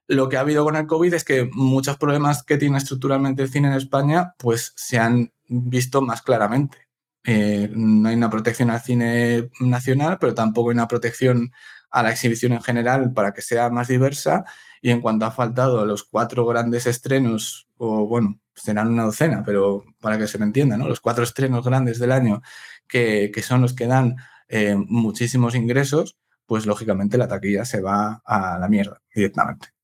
Lo 0.08 0.30
que 0.30 0.38
ha 0.38 0.42
habido 0.42 0.64
con 0.64 0.76
el 0.76 0.88
COVID 0.88 1.14
es 1.14 1.24
que 1.24 1.50
muchos 1.52 1.98
problemas 1.98 2.44
que 2.44 2.58
tiene 2.58 2.78
estructuralmente 2.78 3.42
el 3.44 3.50
cine 3.50 3.70
en 3.70 3.76
España, 3.76 4.36
pues 4.38 4.74
se 4.76 5.00
han 5.00 5.32
visto 5.48 6.02
más 6.02 6.22
claramente. 6.22 6.78
Eh, 7.24 7.72
no 7.74 8.10
hay 8.10 8.16
una 8.16 8.30
protección 8.30 8.70
al 8.70 8.82
cine 8.82 9.50
nacional, 9.60 10.18
pero 10.20 10.36
tampoco 10.36 10.70
hay 10.70 10.76
una 10.76 10.88
protección 10.88 11.52
a 11.90 12.04
la 12.04 12.12
exhibición 12.12 12.54
en 12.54 12.62
general 12.62 13.14
para 13.14 13.34
que 13.34 13.42
sea 13.42 13.70
más 13.70 13.88
diversa. 13.88 14.46
Y 14.82 14.92
en 14.92 15.02
cuanto 15.02 15.26
ha 15.26 15.32
faltado 15.32 15.86
los 15.86 16.04
cuatro 16.04 16.46
grandes 16.46 16.86
estrenos, 16.86 17.68
o 17.78 18.06
bueno, 18.06 18.40
serán 18.54 18.90
una 18.90 19.04
docena, 19.04 19.44
pero 19.44 19.84
para 20.00 20.18
que 20.18 20.28
se 20.28 20.38
me 20.38 20.46
entienda, 20.46 20.78
¿no? 20.78 20.88
Los 20.88 21.02
cuatro 21.02 21.24
estrenos 21.24 21.66
grandes 21.66 22.00
del 22.00 22.12
año 22.12 22.42
que, 22.88 23.32
son 23.44 23.62
los 23.62 23.74
que 23.74 23.88
dan 23.88 24.18
eh, 24.48 24.76
muchísimos 24.76 25.56
ingresos, 25.56 26.18
pues 26.46 26.66
lógicamente 26.66 27.18
la 27.18 27.28
taquilla 27.28 27.66
se 27.66 27.82
va 27.82 28.22
a 28.26 28.60
la 28.60 28.68
mierda 28.70 29.02
directamente. 29.14 29.75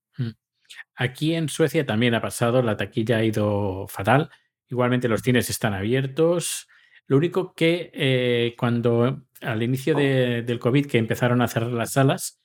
Aquí 1.02 1.34
en 1.34 1.50
Suecia 1.50 1.84
también 1.84 2.14
ha 2.14 2.22
pasado, 2.22 2.62
la 2.62 2.78
taquilla 2.78 3.18
ha 3.18 3.24
ido 3.24 3.88
fatal. 3.88 4.30
Igualmente 4.70 5.08
los 5.08 5.22
cines 5.22 5.50
están 5.50 5.74
abiertos. 5.74 6.68
Lo 7.08 7.18
único 7.18 7.56
que 7.56 7.90
eh, 7.96 8.54
cuando 8.56 9.24
al 9.42 9.64
inicio 9.64 9.96
del 9.96 10.60
COVID 10.60 10.86
que 10.86 11.00
empezaron 11.00 11.42
a 11.42 11.48
cerrar 11.48 11.72
las 11.72 11.94
salas, 11.94 12.40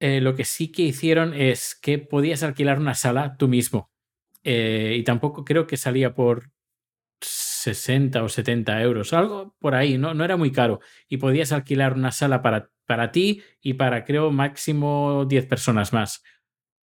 eh, 0.00 0.20
lo 0.20 0.34
que 0.34 0.44
sí 0.44 0.72
que 0.72 0.82
hicieron 0.82 1.34
es 1.34 1.78
que 1.80 1.98
podías 1.98 2.42
alquilar 2.42 2.80
una 2.80 2.96
sala 2.96 3.36
tú 3.38 3.46
mismo. 3.46 3.92
Eh, 4.42 4.96
y 4.98 5.04
tampoco 5.04 5.44
creo 5.44 5.68
que 5.68 5.76
salía 5.76 6.16
por 6.16 6.50
60 7.20 8.24
o 8.24 8.28
70 8.28 8.82
euros, 8.82 9.12
algo 9.12 9.54
por 9.60 9.76
ahí, 9.76 9.98
no, 9.98 10.14
no 10.14 10.24
era 10.24 10.36
muy 10.36 10.50
caro. 10.50 10.80
Y 11.08 11.18
podías 11.18 11.52
alquilar 11.52 11.94
una 11.94 12.10
sala 12.10 12.42
para, 12.42 12.72
para 12.86 13.12
ti 13.12 13.40
y 13.60 13.74
para, 13.74 14.04
creo, 14.04 14.32
máximo 14.32 15.26
10 15.26 15.46
personas 15.46 15.92
más. 15.92 16.24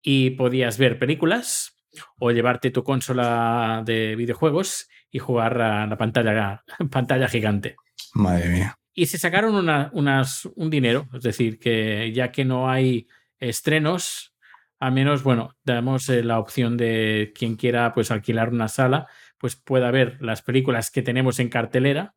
Y 0.04 0.32
podías 0.32 0.78
ver 0.78 1.00
películas 1.00 1.74
o 2.20 2.32
llevarte 2.32 2.70
tu 2.70 2.84
consola 2.84 3.82
de 3.86 4.16
videojuegos 4.16 4.90
y 5.10 5.20
jugar 5.20 5.62
a 5.62 5.88
la 5.88 5.98
pantalla, 5.98 6.64
pantalla 6.92 7.28
gigante. 7.28 7.76
Madre 8.14 8.50
mía. 8.50 8.78
Y 8.94 9.08
se 9.08 9.18
sacaron 9.18 9.56
unas, 9.56 10.46
un 10.56 10.70
dinero, 10.70 11.08
es 11.14 11.24
decir, 11.24 11.58
que 11.58 12.12
ya 12.14 12.32
que 12.32 12.46
no 12.46 12.70
hay 12.70 13.08
estrenos, 13.40 14.36
al 14.80 14.92
menos, 14.92 15.24
bueno, 15.24 15.56
damos 15.64 16.10
eh, 16.10 16.24
la 16.24 16.38
opción 16.38 16.78
de 16.78 17.32
quien 17.34 17.56
quiera 17.56 17.94
pues 17.94 18.12
alquilar 18.12 18.50
una 18.50 18.68
sala, 18.68 19.08
pues 19.40 19.56
pueda 19.56 19.90
ver 19.90 20.18
las 20.22 20.44
películas 20.44 20.92
que 20.92 21.02
tenemos 21.02 21.40
en 21.40 21.50
cartelera 21.50 22.16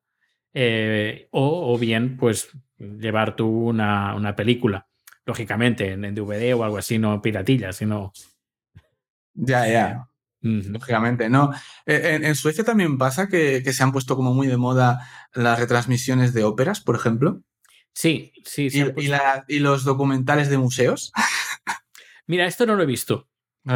eh, 0.53 1.29
o, 1.31 1.77
bien 1.79 2.17
pues 2.17 2.51
llevar 2.79 3.37
tú 3.37 3.49
una, 3.49 4.15
una 4.15 4.37
película, 4.37 4.87
lógicamente 5.27 5.93
en, 5.93 6.15
DVD 6.15 6.55
o 6.55 6.65
algo 6.65 6.79
así, 6.79 6.99
no 6.99 7.21
piratilla, 7.21 7.73
sino... 7.73 8.13
Ya, 9.35 9.69
ya. 9.69 10.09
Lógicamente, 10.41 11.29
no. 11.29 11.53
Eh, 11.85 12.21
en, 12.23 12.35
Suecia 12.35 12.65
también 12.65 12.97
pasa 12.97 13.29
que, 13.29 13.61
se 13.61 13.83
han 13.83 13.93
puesto 13.93 14.17
como 14.17 14.33
muy 14.33 14.47
de 14.47 14.57
moda 14.57 15.07
las 15.35 15.59
retransmisiones 15.59 16.33
de 16.33 16.45
óperas, 16.45 16.81
por 16.81 16.95
ejemplo. 16.95 17.43
Sí, 17.93 18.33
sí. 18.45 18.71
sí 18.71 18.85
y, 19.49 19.59
los 19.59 19.85
documentales 19.85 20.49
de 20.49 20.59
museos. 20.59 21.13
Mira, 22.27 22.47
esto 22.47 22.65
no 22.65 22.77
lo 22.77 22.85
he 22.85 22.87
visto. 22.87 23.29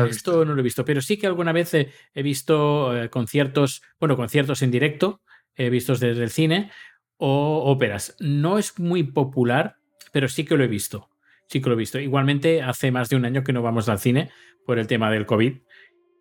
esto 0.08 0.44
no 0.44 0.54
lo 0.54 0.60
he 0.60 0.64
visto, 0.64 0.84
pero 0.84 1.02
sí 1.02 1.18
que 1.18 1.26
alguna 1.26 1.52
vez 1.52 1.74
he, 1.74 2.22
visto 2.22 2.96
eh, 2.96 3.10
conciertos, 3.10 3.82
bueno, 3.98 4.16
conciertos 4.16 4.62
en 4.62 4.70
directo, 4.70 5.20
he 5.56 5.68
vistos 5.68 5.98
desde 6.00 6.22
el 6.22 6.30
cine, 6.30 6.70
o 7.16 7.64
óperas. 7.64 8.16
No 8.20 8.58
es 8.58 8.78
muy 8.78 9.02
popular, 9.02 9.76
pero 10.12 10.28
sí 10.28 10.44
que 10.44 10.56
lo 10.56 10.64
he 10.64 10.68
visto. 10.68 11.09
Sí 11.50 11.60
que 11.60 11.68
lo 11.68 11.74
he 11.74 11.78
visto. 11.78 11.98
Igualmente, 11.98 12.62
hace 12.62 12.92
más 12.92 13.08
de 13.08 13.16
un 13.16 13.24
año 13.24 13.42
que 13.42 13.52
no 13.52 13.60
vamos 13.60 13.88
al 13.88 13.98
cine 13.98 14.30
por 14.64 14.78
el 14.78 14.86
tema 14.86 15.10
del 15.10 15.26
COVID 15.26 15.54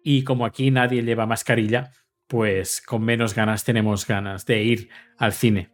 y 0.03 0.23
como 0.23 0.45
aquí 0.45 0.71
nadie 0.71 1.03
lleva 1.03 1.27
mascarilla, 1.27 1.91
pues 2.27 2.81
con 2.81 3.03
menos 3.03 3.35
ganas 3.35 3.63
tenemos 3.63 4.07
ganas 4.07 4.45
de 4.47 4.63
ir 4.63 4.89
al 5.17 5.33
cine. 5.33 5.69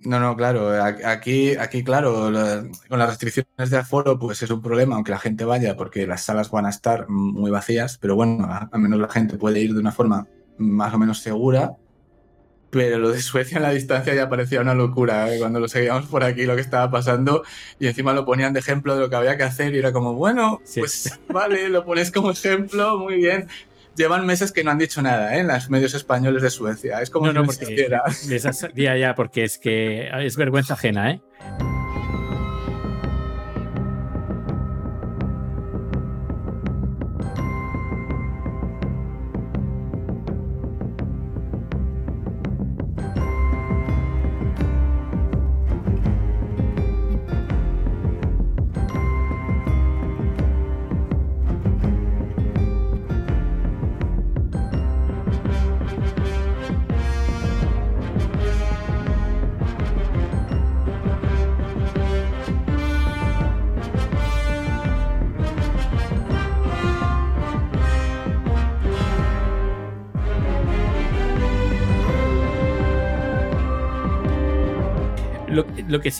No, 0.00 0.20
no, 0.20 0.36
claro. 0.36 0.72
Aquí, 1.06 1.56
aquí 1.56 1.82
claro, 1.82 2.30
con 2.88 2.98
las 2.98 3.08
restricciones 3.08 3.70
de 3.70 3.78
aforo, 3.78 4.18
pues 4.18 4.42
es 4.42 4.50
un 4.50 4.60
problema, 4.60 4.96
aunque 4.96 5.12
la 5.12 5.18
gente 5.18 5.44
vaya, 5.46 5.74
porque 5.74 6.06
las 6.06 6.22
salas 6.22 6.50
van 6.50 6.66
a 6.66 6.70
estar 6.70 7.08
muy 7.08 7.50
vacías, 7.50 7.96
pero 7.96 8.14
bueno, 8.14 8.46
al 8.70 8.80
menos 8.80 9.00
la 9.00 9.08
gente 9.08 9.38
puede 9.38 9.60
ir 9.60 9.72
de 9.72 9.80
una 9.80 9.92
forma 9.92 10.26
más 10.58 10.92
o 10.92 10.98
menos 10.98 11.20
segura 11.20 11.76
pero 12.72 12.98
lo 12.98 13.10
de 13.10 13.20
Suecia 13.20 13.58
en 13.58 13.64
la 13.64 13.70
distancia 13.70 14.14
ya 14.14 14.30
parecía 14.30 14.62
una 14.62 14.72
locura, 14.72 15.32
¿eh? 15.32 15.38
cuando 15.38 15.60
lo 15.60 15.68
seguíamos 15.68 16.06
por 16.06 16.24
aquí, 16.24 16.46
lo 16.46 16.54
que 16.54 16.62
estaba 16.62 16.90
pasando, 16.90 17.44
y 17.78 17.86
encima 17.86 18.14
lo 18.14 18.24
ponían 18.24 18.54
de 18.54 18.60
ejemplo 18.60 18.94
de 18.94 19.02
lo 19.02 19.10
que 19.10 19.16
había 19.16 19.36
que 19.36 19.42
hacer, 19.42 19.74
y 19.74 19.78
era 19.78 19.92
como, 19.92 20.14
bueno, 20.14 20.62
pues 20.74 21.20
vale, 21.28 21.68
lo 21.68 21.84
pones 21.84 22.10
como 22.10 22.30
ejemplo, 22.30 22.98
muy 22.98 23.16
bien. 23.16 23.46
Llevan 23.94 24.24
meses 24.24 24.52
que 24.52 24.64
no 24.64 24.70
han 24.70 24.78
dicho 24.78 25.02
nada 25.02 25.36
¿eh? 25.36 25.40
en 25.40 25.48
los 25.48 25.68
medios 25.68 25.92
españoles 25.92 26.42
de 26.42 26.48
Suecia. 26.48 27.02
Es 27.02 27.10
como 27.10 27.26
no, 27.26 27.44
no, 27.44 27.52
si 27.52 27.76
ya, 28.74 28.96
ya, 28.96 29.14
porque 29.14 29.44
es 29.44 29.58
que 29.58 30.08
es 30.24 30.36
vergüenza 30.38 30.72
ajena, 30.72 31.10
¿eh? 31.10 31.20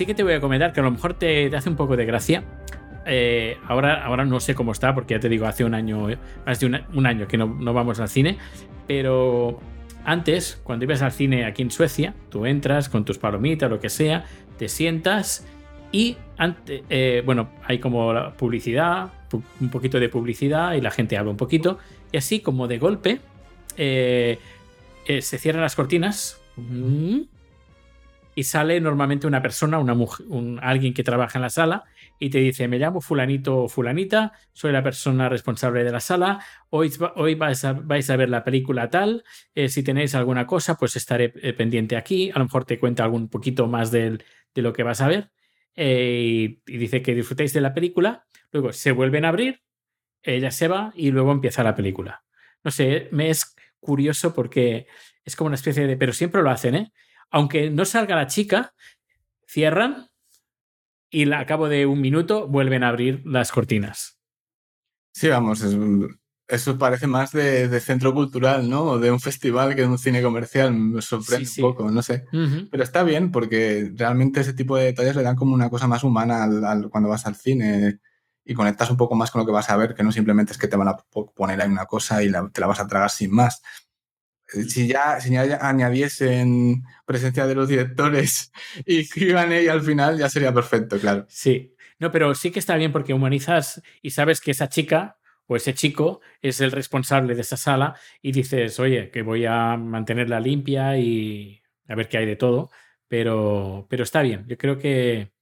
Sí 0.03 0.07
que 0.07 0.15
te 0.15 0.25
voy 0.25 0.33
a 0.33 0.41
comentar, 0.41 0.73
que 0.73 0.81
a 0.81 0.83
lo 0.83 0.91
mejor 0.91 1.15
te, 1.15 1.55
hace 1.55 1.69
un 1.69 1.77
poco 1.77 1.97
de 1.97 2.05
gracia. 2.05 2.43
Eh, 3.07 3.57
ahora, 3.69 4.05
ahora 4.05 4.25
no 4.25 4.41
sé 4.41 4.57
cómo 4.57 4.73
está, 4.73 4.93
porque 4.97 5.15
ya 5.15 5.21
te 5.21 5.29
digo, 5.29 5.47
hace 5.47 5.65
un 5.65 5.75
año, 5.75 6.09
más 6.45 6.59
de 6.59 6.67
un, 6.93 7.07
año 7.07 7.29
que 7.29 7.39
no, 7.39 7.73
vamos 7.73 8.01
al 8.01 8.09
cine. 8.09 8.37
Pero 8.89 9.61
antes, 10.05 10.61
cuando 10.65 10.87
ibas 10.87 11.03
al 11.03 11.13
cine 11.13 11.45
aquí 11.45 11.63
en 11.63 11.71
Suecia, 11.71 12.17
tú 12.31 12.47
entras 12.47 12.89
con 12.89 13.05
tus 13.05 13.17
palomitas, 13.19 13.71
lo 13.71 13.79
que 13.79 13.91
sea, 13.91 14.25
te 14.59 14.69
sientas 14.69 15.47
y 15.93 16.17
antes, 16.37 16.83
eh, 16.91 17.23
bueno, 17.25 17.51
hay 17.65 17.79
como 17.79 18.33
publicidad, 18.33 19.13
un 19.61 19.69
poquito 19.69 20.01
de 20.01 20.09
publicidad 20.09 20.73
y 20.73 20.81
la 20.81 20.91
gente 20.91 21.17
habla 21.17 21.31
un 21.31 21.37
poquito. 21.37 21.79
Y 22.11 22.17
así 22.17 22.41
como 22.41 22.67
de 22.67 22.79
golpe, 22.79 23.21
eh, 23.77 24.41
se 25.07 25.39
cierran 25.39 25.63
las 25.63 25.77
cortinas 25.77 26.41
y 28.35 28.45
sale 28.45 28.81
normalmente 28.81 29.27
una 29.27 29.43
persona, 29.43 29.79
una 29.79 29.95
mujer, 29.95 30.27
alguien 30.61 30.95
que 30.95 31.03
trabaja 31.03 31.39
en 31.39 31.43
la 31.43 31.51
sala 31.51 31.85
y 32.19 32.31
te 32.31 32.39
dice, 32.39 32.69
me 32.69 32.79
llamo 32.79 33.01
fulanito 33.01 33.65
o 33.65 33.69
fulanita, 33.69 34.33
soy 34.53 34.73
la 34.73 34.83
persona 34.83 35.29
responsable 35.29 35.85
de 35.85 35.93
la 35.93 36.01
sala, 36.01 36.45
hoy, 36.71 36.93
hoy 37.17 37.35
vais, 37.35 37.65
a, 37.65 37.73
ver 37.73 38.29
la 38.29 38.45
película 38.45 38.89
tal, 38.91 39.25
eh, 39.55 39.69
si 39.69 39.83
tenéis 39.83 40.15
alguna 40.15 40.47
cosa, 40.47 40.77
pues 40.77 40.97
estaré 40.97 41.33
eh, 41.43 41.53
pendiente 41.53 41.97
aquí, 41.97 42.31
a 42.31 42.39
lo 42.39 42.45
mejor 42.45 42.65
te 42.65 42.79
cuenta 42.79 43.05
algún 43.05 43.29
poquito 43.29 43.67
más 43.67 43.91
de 43.91 44.19
lo 44.55 44.73
que 44.73 44.83
vas 44.83 45.01
a 45.01 45.09
ver, 45.09 45.31
eh, 45.75 46.59
y, 46.67 46.77
dice 46.77 47.03
que 47.03 47.15
disfrutéis 47.15 47.53
de 47.53 47.61
la 47.61 47.75
película, 47.75 48.27
luego 48.51 48.73
se 48.73 48.93
vuelven 48.93 49.25
a 49.25 49.29
abrir, 49.29 49.63
ella 50.23 50.51
se 50.51 50.69
va 50.69 50.93
y 50.95 51.11
luego 51.11 51.33
empieza 51.33 51.65
la 51.65 51.75
película. 51.75 52.23
No 52.63 52.71
sé, 52.71 53.09
me 53.11 53.31
es 53.31 53.57
curioso 53.81 54.35
porque 54.35 54.87
es 55.25 55.35
como 55.35 55.47
una 55.47 55.57
especie 55.57 55.87
de... 55.87 55.97
Pero 55.97 56.13
siempre 56.13 56.43
lo 56.43 56.51
hacen, 56.51 56.75
¿eh? 56.77 56.93
Aunque 57.33 57.71
no 57.71 57.85
salga 57.85 58.15
la 58.15 58.29
chica, 58.29 58.75
cierran 59.47 60.07
y 61.11 61.31
a 61.33 61.45
cabo 61.47 61.69
de 61.69 61.87
un 61.87 62.01
minuto 62.01 62.47
vuelven 62.47 62.85
a 62.85 62.89
abrir 62.89 63.23
las 63.27 63.53
cortinas. 63.53 64.19
Sí, 65.13 65.29
vamos, 65.29 65.63
eso 66.49 66.79
parece 66.79 67.07
más 67.07 67.33
de, 67.33 67.81
centro 67.81 68.13
cultural, 68.13 68.69
¿no? 68.69 68.85
O 68.85 68.99
de 68.99 69.11
un 69.11 69.21
festival 69.21 69.75
que 69.75 69.83
de 69.83 69.87
un 69.87 69.99
cine 69.99 70.23
comercial. 70.23 70.73
Me 70.73 71.03
sorprende 71.03 71.49
un 71.59 71.63
poco, 71.63 71.91
no 71.91 72.03
sé. 72.03 72.25
Pero 72.71 72.83
está 72.83 73.03
bien 73.03 73.31
porque 73.31 73.91
realmente 73.95 74.41
ese 74.41 74.55
tipo 74.55 74.77
de 74.77 74.85
detalles 74.85 75.17
le 75.17 75.23
dan 75.23 75.37
como 75.37 75.55
una 75.55 75.71
cosa 75.71 75.87
más 75.87 76.05
humana 76.05 76.45
al, 76.45 76.89
cuando 76.91 77.09
vas 77.09 77.27
al 77.27 77.37
cine 77.37 78.01
y 78.45 78.55
conectas 78.55 78.91
un 78.91 78.97
poco 78.97 79.15
más 79.15 79.31
con 79.31 79.41
lo 79.41 79.47
que 79.47 79.53
vas 79.53 79.71
a 79.71 79.77
ver, 79.77 79.95
que 79.95 80.03
no 80.03 80.13
simplemente 80.13 80.53
es 80.53 80.59
que 80.59 80.69
te 80.69 80.77
van 80.77 80.89
a 80.89 80.97
poner 81.35 81.61
ahí 81.61 81.69
una 81.69 81.87
cosa 81.87 82.23
y 82.23 82.33
te 82.53 82.61
la 82.61 82.67
vas 82.67 82.81
a 82.81 82.87
tragar 82.87 83.11
sin 83.11 83.31
más. 83.31 83.63
Eh, 84.55 84.65
si 84.65 84.87
ya, 84.87 85.21
si 85.21 85.31
ya 85.31 85.59
añadiesen 85.61 86.85
presencia 87.05 87.47
de 87.47 87.55
los 87.55 87.69
directores 87.69 88.53
y 88.87 89.01
escriban 89.01 89.53
ahí 89.53 89.69
al 89.69 89.83
final, 89.83 90.19
ya 90.19 90.29
sería 90.29 90.53
perfecto, 90.53 90.99
claro. 90.99 91.27
Sí, 91.29 91.75
no, 91.99 92.11
pero 92.11 92.35
sí 92.35 92.51
que 92.51 92.59
está 92.59 92.77
bien 92.77 92.93
porque 92.93 93.15
humanizas 93.15 93.83
y 94.03 94.11
sabes 94.11 94.41
que 94.41 94.51
esa 94.51 94.69
chica 94.69 95.19
o 95.47 95.57
ese 95.57 95.75
chico 95.75 96.21
es 96.41 96.61
el 96.61 96.73
responsable 96.73 97.35
de 97.35 97.43
esa 97.43 97.57
sala 97.57 97.97
y 98.21 98.33
dices, 98.33 98.79
oye, 98.81 99.11
que 99.11 99.23
voy 99.23 99.45
a 99.47 99.77
mantenerla 99.77 100.41
limpia 100.41 100.99
y 100.99 101.63
a 101.89 101.95
ver 101.95 102.09
qué 102.09 102.19
hay 102.19 102.27
de 102.27 102.37
todo, 102.37 102.71
pero, 103.09 103.87
pero 103.89 104.03
está 104.03 104.23
bien. 104.23 104.45
Yo 104.49 104.57
creo 104.57 104.79
que 104.79 105.33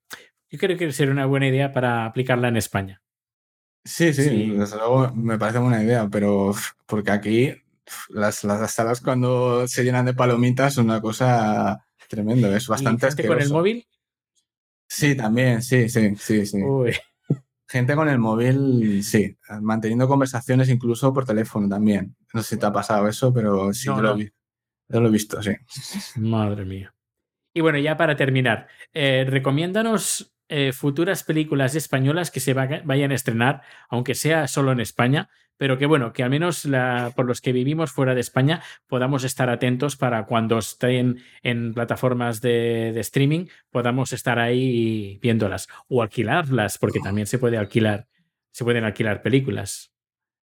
yo 0.50 0.58
creo 0.58 0.76
que 0.76 0.92
sería 0.92 1.12
una 1.12 1.26
buena 1.26 1.46
idea 1.46 1.72
para 1.72 2.04
aplicarla 2.04 2.48
en 2.48 2.56
España. 2.56 3.02
Sí, 3.84 4.12
sí, 4.12 4.50
desde 4.50 4.76
luego 4.76 5.12
me 5.14 5.38
parece 5.38 5.58
buena 5.58 5.82
idea, 5.82 6.08
pero 6.10 6.52
porque 6.86 7.10
aquí 7.12 7.54
las, 8.08 8.44
las 8.44 8.72
salas 8.72 9.00
cuando 9.00 9.66
se 9.68 9.84
llenan 9.84 10.06
de 10.06 10.14
palomitas 10.14 10.74
son 10.74 10.86
una 10.86 11.00
cosa 11.00 11.86
tremenda, 12.08 12.54
es 12.56 12.66
bastante 12.66 13.06
¿Y 13.06 13.08
gente 13.08 13.26
con 13.26 13.40
el 13.40 13.50
móvil? 13.50 13.86
Sí, 14.86 15.14
también, 15.14 15.62
sí, 15.62 15.88
sí, 15.88 16.16
sí, 16.16 16.44
sí. 16.44 16.58
Gente 17.68 17.94
con 17.94 18.08
el 18.08 18.18
móvil, 18.18 19.04
sí, 19.04 19.36
manteniendo 19.60 20.08
conversaciones 20.08 20.68
incluso 20.68 21.12
por 21.14 21.24
teléfono 21.24 21.68
también. 21.68 22.16
No 22.34 22.42
sé 22.42 22.56
si 22.56 22.60
te 22.60 22.66
ha 22.66 22.72
pasado 22.72 23.06
eso, 23.06 23.32
pero 23.32 23.72
sí, 23.72 23.86
yo, 23.86 24.00
Lo, 24.00 24.16
lo, 24.88 25.06
he 25.06 25.10
visto, 25.10 25.40
sí. 25.40 25.52
Madre 26.16 26.64
mía. 26.64 26.92
Y 27.54 27.60
bueno, 27.60 27.78
ya 27.78 27.96
para 27.96 28.16
terminar, 28.16 28.66
eh, 28.92 29.24
recomiéndanos 29.28 30.34
eh, 30.48 30.72
futuras 30.72 31.22
películas 31.22 31.76
españolas 31.76 32.32
que 32.32 32.40
se 32.40 32.54
vayan 32.54 33.12
a 33.12 33.14
estrenar, 33.14 33.62
aunque 33.88 34.16
sea 34.16 34.48
solo 34.48 34.72
en 34.72 34.80
España, 34.80 35.30
pero 35.60 35.76
que 35.76 35.84
bueno, 35.84 36.14
que 36.14 36.22
al 36.22 36.30
menos 36.30 36.66
por 37.14 37.26
los 37.26 37.42
que 37.42 37.52
vivimos 37.52 37.92
fuera 37.92 38.14
de 38.14 38.22
España 38.22 38.62
podamos 38.86 39.24
estar 39.24 39.50
atentos 39.50 39.94
para 39.94 40.24
cuando 40.24 40.56
estén 40.56 41.22
en 41.42 41.74
plataformas 41.74 42.40
de, 42.40 42.98
streaming, 42.98 43.44
podamos 43.70 44.14
estar 44.14 44.38
ahí 44.38 45.18
viéndolas 45.20 45.68
o 45.86 46.00
alquilarlas, 46.00 46.78
porque 46.78 47.00
también 47.00 47.26
se 47.26 47.38
puede 47.38 47.58
alquilar, 47.58 48.08
se 48.50 48.64
pueden 48.64 48.84
alquilar 48.84 49.20
películas. 49.20 49.92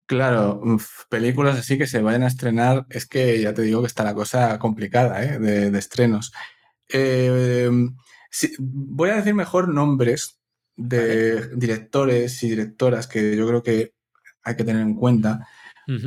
Claro, 0.06 0.62
películas 1.10 1.58
así 1.58 1.76
que 1.76 1.86
se 1.86 2.00
vayan 2.00 2.22
a 2.22 2.28
estrenar, 2.28 2.86
es 2.88 3.04
que 3.04 3.38
ya 3.38 3.52
te 3.52 3.60
digo 3.60 3.82
que 3.82 3.88
está 3.88 4.04
la 4.04 4.14
cosa 4.14 4.58
complicada 4.58 5.22
¿eh? 5.22 5.38
de, 5.38 5.78
estrenos. 5.78 6.32
Eh, 6.88 7.68
voy 8.58 9.10
a 9.10 9.16
decir 9.16 9.34
mejor 9.34 9.68
nombres 9.68 10.40
de 10.74 11.54
directores 11.54 12.42
y 12.42 12.48
directoras 12.48 13.06
que 13.06 13.36
yo 13.36 13.46
creo 13.46 13.62
que 13.62 13.92
hay 14.42 14.56
que 14.56 14.64
tener 14.64 14.82
en 14.82 14.94
cuenta, 14.94 15.46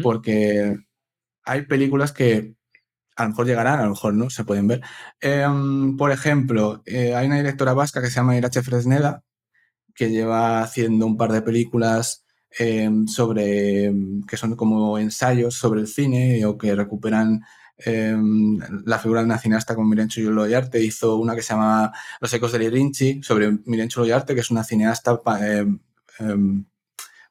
porque 0.02 0.78
hay 1.44 1.62
películas 1.64 2.12
que 2.12 2.56
a 3.16 3.24
lo 3.24 3.30
mejor 3.30 3.46
llegarán, 3.46 3.80
a 3.80 3.84
lo 3.84 3.92
mejor 3.92 4.14
no, 4.14 4.30
se 4.30 4.44
pueden 4.44 4.68
ver. 4.68 4.82
Em, 5.22 5.96
por 5.98 6.12
ejemplo, 6.12 6.82
eh, 6.86 7.16
hay 7.16 7.28
una 7.28 7.38
directora 7.38 7.74
vasca 7.74 8.02
que 8.02 8.08
se 8.08 8.16
llama 8.16 8.38
Irache 8.38 8.62
Fresneda, 8.64 9.24
que 9.94 10.10
lleva 10.10 10.62
haciendo 10.62 11.06
un 11.06 11.18
par 11.18 11.32
de 11.32 11.42
películas 11.42 12.26
em, 12.58 13.08
sobre 13.08 13.94
que 14.28 14.38
son 14.38 14.56
como 14.56 14.98
ensayos 15.00 15.56
sobre 15.56 15.82
el 15.82 15.88
cine 15.88 16.46
o 16.46 16.58
que 16.58 16.76
recuperan 16.76 17.42
Em, 17.78 18.58
la 18.86 19.00
figura 19.00 19.20
de 19.20 19.26
una 19.26 19.38
cineasta 19.38 19.76
como 19.76 19.90
Mirencho 19.90 20.22
Loyarte 20.22 20.82
hizo 20.82 21.18
una 21.18 21.36
que 21.36 21.42
se 21.42 21.54
llama 21.54 21.92
Los 22.22 22.34
ecos 22.34 22.54
de 22.54 22.60
Lirinchi 22.60 23.22
sobre 23.22 23.52
Mirencho 23.66 24.00
Loyarte, 24.00 24.34
que 24.34 24.40
es 24.42 24.50
una 24.50 24.64
cineasta 24.64 25.20
eh, 25.42 25.66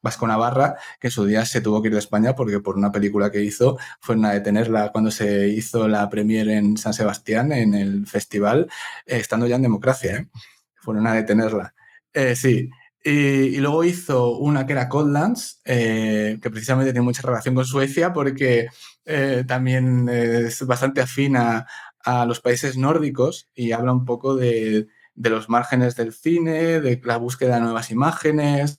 vasco-navarra 0.05 0.76
que 1.00 1.09
en 1.09 1.11
su 1.11 1.24
día 1.24 1.44
se 1.44 1.61
tuvo 1.61 1.82
que 1.82 1.88
ir 1.88 1.94
de 1.94 1.98
España 1.98 2.36
porque 2.36 2.61
por 2.61 2.76
una 2.76 2.92
película 2.92 3.30
que 3.30 3.42
hizo 3.42 3.78
fue 4.00 4.14
una 4.14 4.32
detenerla 4.32 4.92
cuando 4.92 5.11
se 5.11 5.48
hizo 5.48 5.88
la 5.88 6.09
premiere 6.09 6.57
en 6.57 6.76
San 6.76 6.94
Sebastián 6.94 7.50
en 7.52 7.74
el 7.74 8.07
festival, 8.07 8.68
eh, 9.07 9.16
estando 9.16 9.46
ya 9.46 9.57
en 9.57 9.62
democracia. 9.62 10.16
¿eh? 10.16 10.28
Fueron 10.76 11.07
a 11.07 11.14
detenerla. 11.14 11.74
Eh, 12.12 12.36
sí, 12.36 12.70
y, 13.02 13.57
luego 13.57 13.82
hizo 13.84 14.36
una 14.38 14.66
que 14.66 14.74
era 14.74 14.88
Coldlands, 14.88 15.61
eh, 15.64 16.38
que 16.40 16.50
precisamente 16.50 16.92
tiene 16.92 17.05
mucha 17.05 17.22
relación 17.22 17.55
con 17.55 17.64
Suecia 17.64 18.12
porque 18.12 18.68
también 19.46 20.09
es 20.09 20.66
bastante 20.66 21.02
afina 21.02 21.66
a 22.05 22.24
los 22.24 22.40
países 22.40 22.78
nórdicos 22.78 23.48
y 23.55 23.72
habla 23.72 23.92
un 23.92 24.05
poco 24.05 24.36
de, 24.36 24.86
los 25.14 25.48
márgenes 25.48 25.96
del 25.96 26.12
cine, 26.12 26.80
de 26.80 27.00
la 27.05 27.18
búsqueda 27.18 27.57
de 27.57 27.62
nuevas 27.62 27.90
imágenes. 27.90 28.78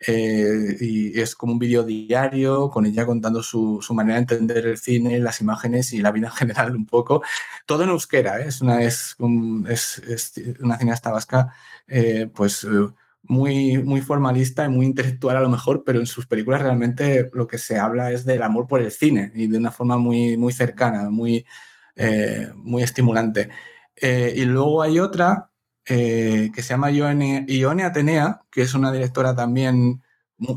Eh, 0.00 0.76
y 0.80 1.20
es 1.20 1.34
como 1.36 1.52
un 1.52 1.58
vídeo 1.58 1.84
diario 1.84 2.70
con 2.70 2.86
ella 2.86 3.04
contando 3.04 3.42
su, 3.42 3.80
manera 3.92 4.16
de 4.16 4.20
entender 4.22 4.66
el 4.66 4.78
cine, 4.78 5.18
las 5.18 5.40
imágenes 5.42 5.92
y 5.92 6.00
la 6.00 6.12
vida 6.12 6.28
en 6.28 6.32
general 6.32 6.76
un 6.76 6.86
poco. 6.86 7.22
Todo 7.66 7.84
en 7.84 7.90
euskera, 7.90 8.40
es, 8.40 8.60
una, 8.62 8.82
es, 8.82 9.16
es, 10.08 10.34
una 10.60 10.78
cineasta 10.78 11.10
vasca 11.10 11.54
pues 12.34 12.66
muy, 13.22 13.78
muy 13.78 14.00
formalista 14.00 14.64
y 14.64 14.68
muy 14.68 14.86
intelectual 14.86 15.36
a 15.36 15.40
lo 15.40 15.48
mejor, 15.48 15.84
pero 15.84 16.00
en 16.00 16.06
sus 16.06 16.26
películas 16.26 16.62
realmente 16.62 17.30
lo 17.32 17.46
que 17.46 17.58
se 17.58 17.78
habla 17.78 18.10
es 18.12 18.24
del 18.24 18.42
amor 18.42 18.66
por 18.66 18.80
el 18.80 18.90
cine 18.90 19.30
y 19.34 19.46
de 19.46 19.58
una 19.58 19.70
forma 19.70 19.98
muy, 19.98 20.36
muy 20.36 20.52
cercana, 20.52 21.10
muy, 21.10 21.46
eh, 21.96 22.48
muy 22.54 22.82
estimulante. 22.82 23.50
Eh, 23.96 24.34
y 24.36 24.44
luego 24.44 24.82
hay 24.82 24.98
otra 24.98 25.49
eh, 25.92 26.52
que 26.54 26.62
se 26.62 26.68
llama 26.68 26.92
Ione, 26.92 27.82
Atenea, 27.82 28.42
que 28.48 28.62
es 28.62 28.74
una 28.74 28.92
directora 28.92 29.34
también, 29.34 30.04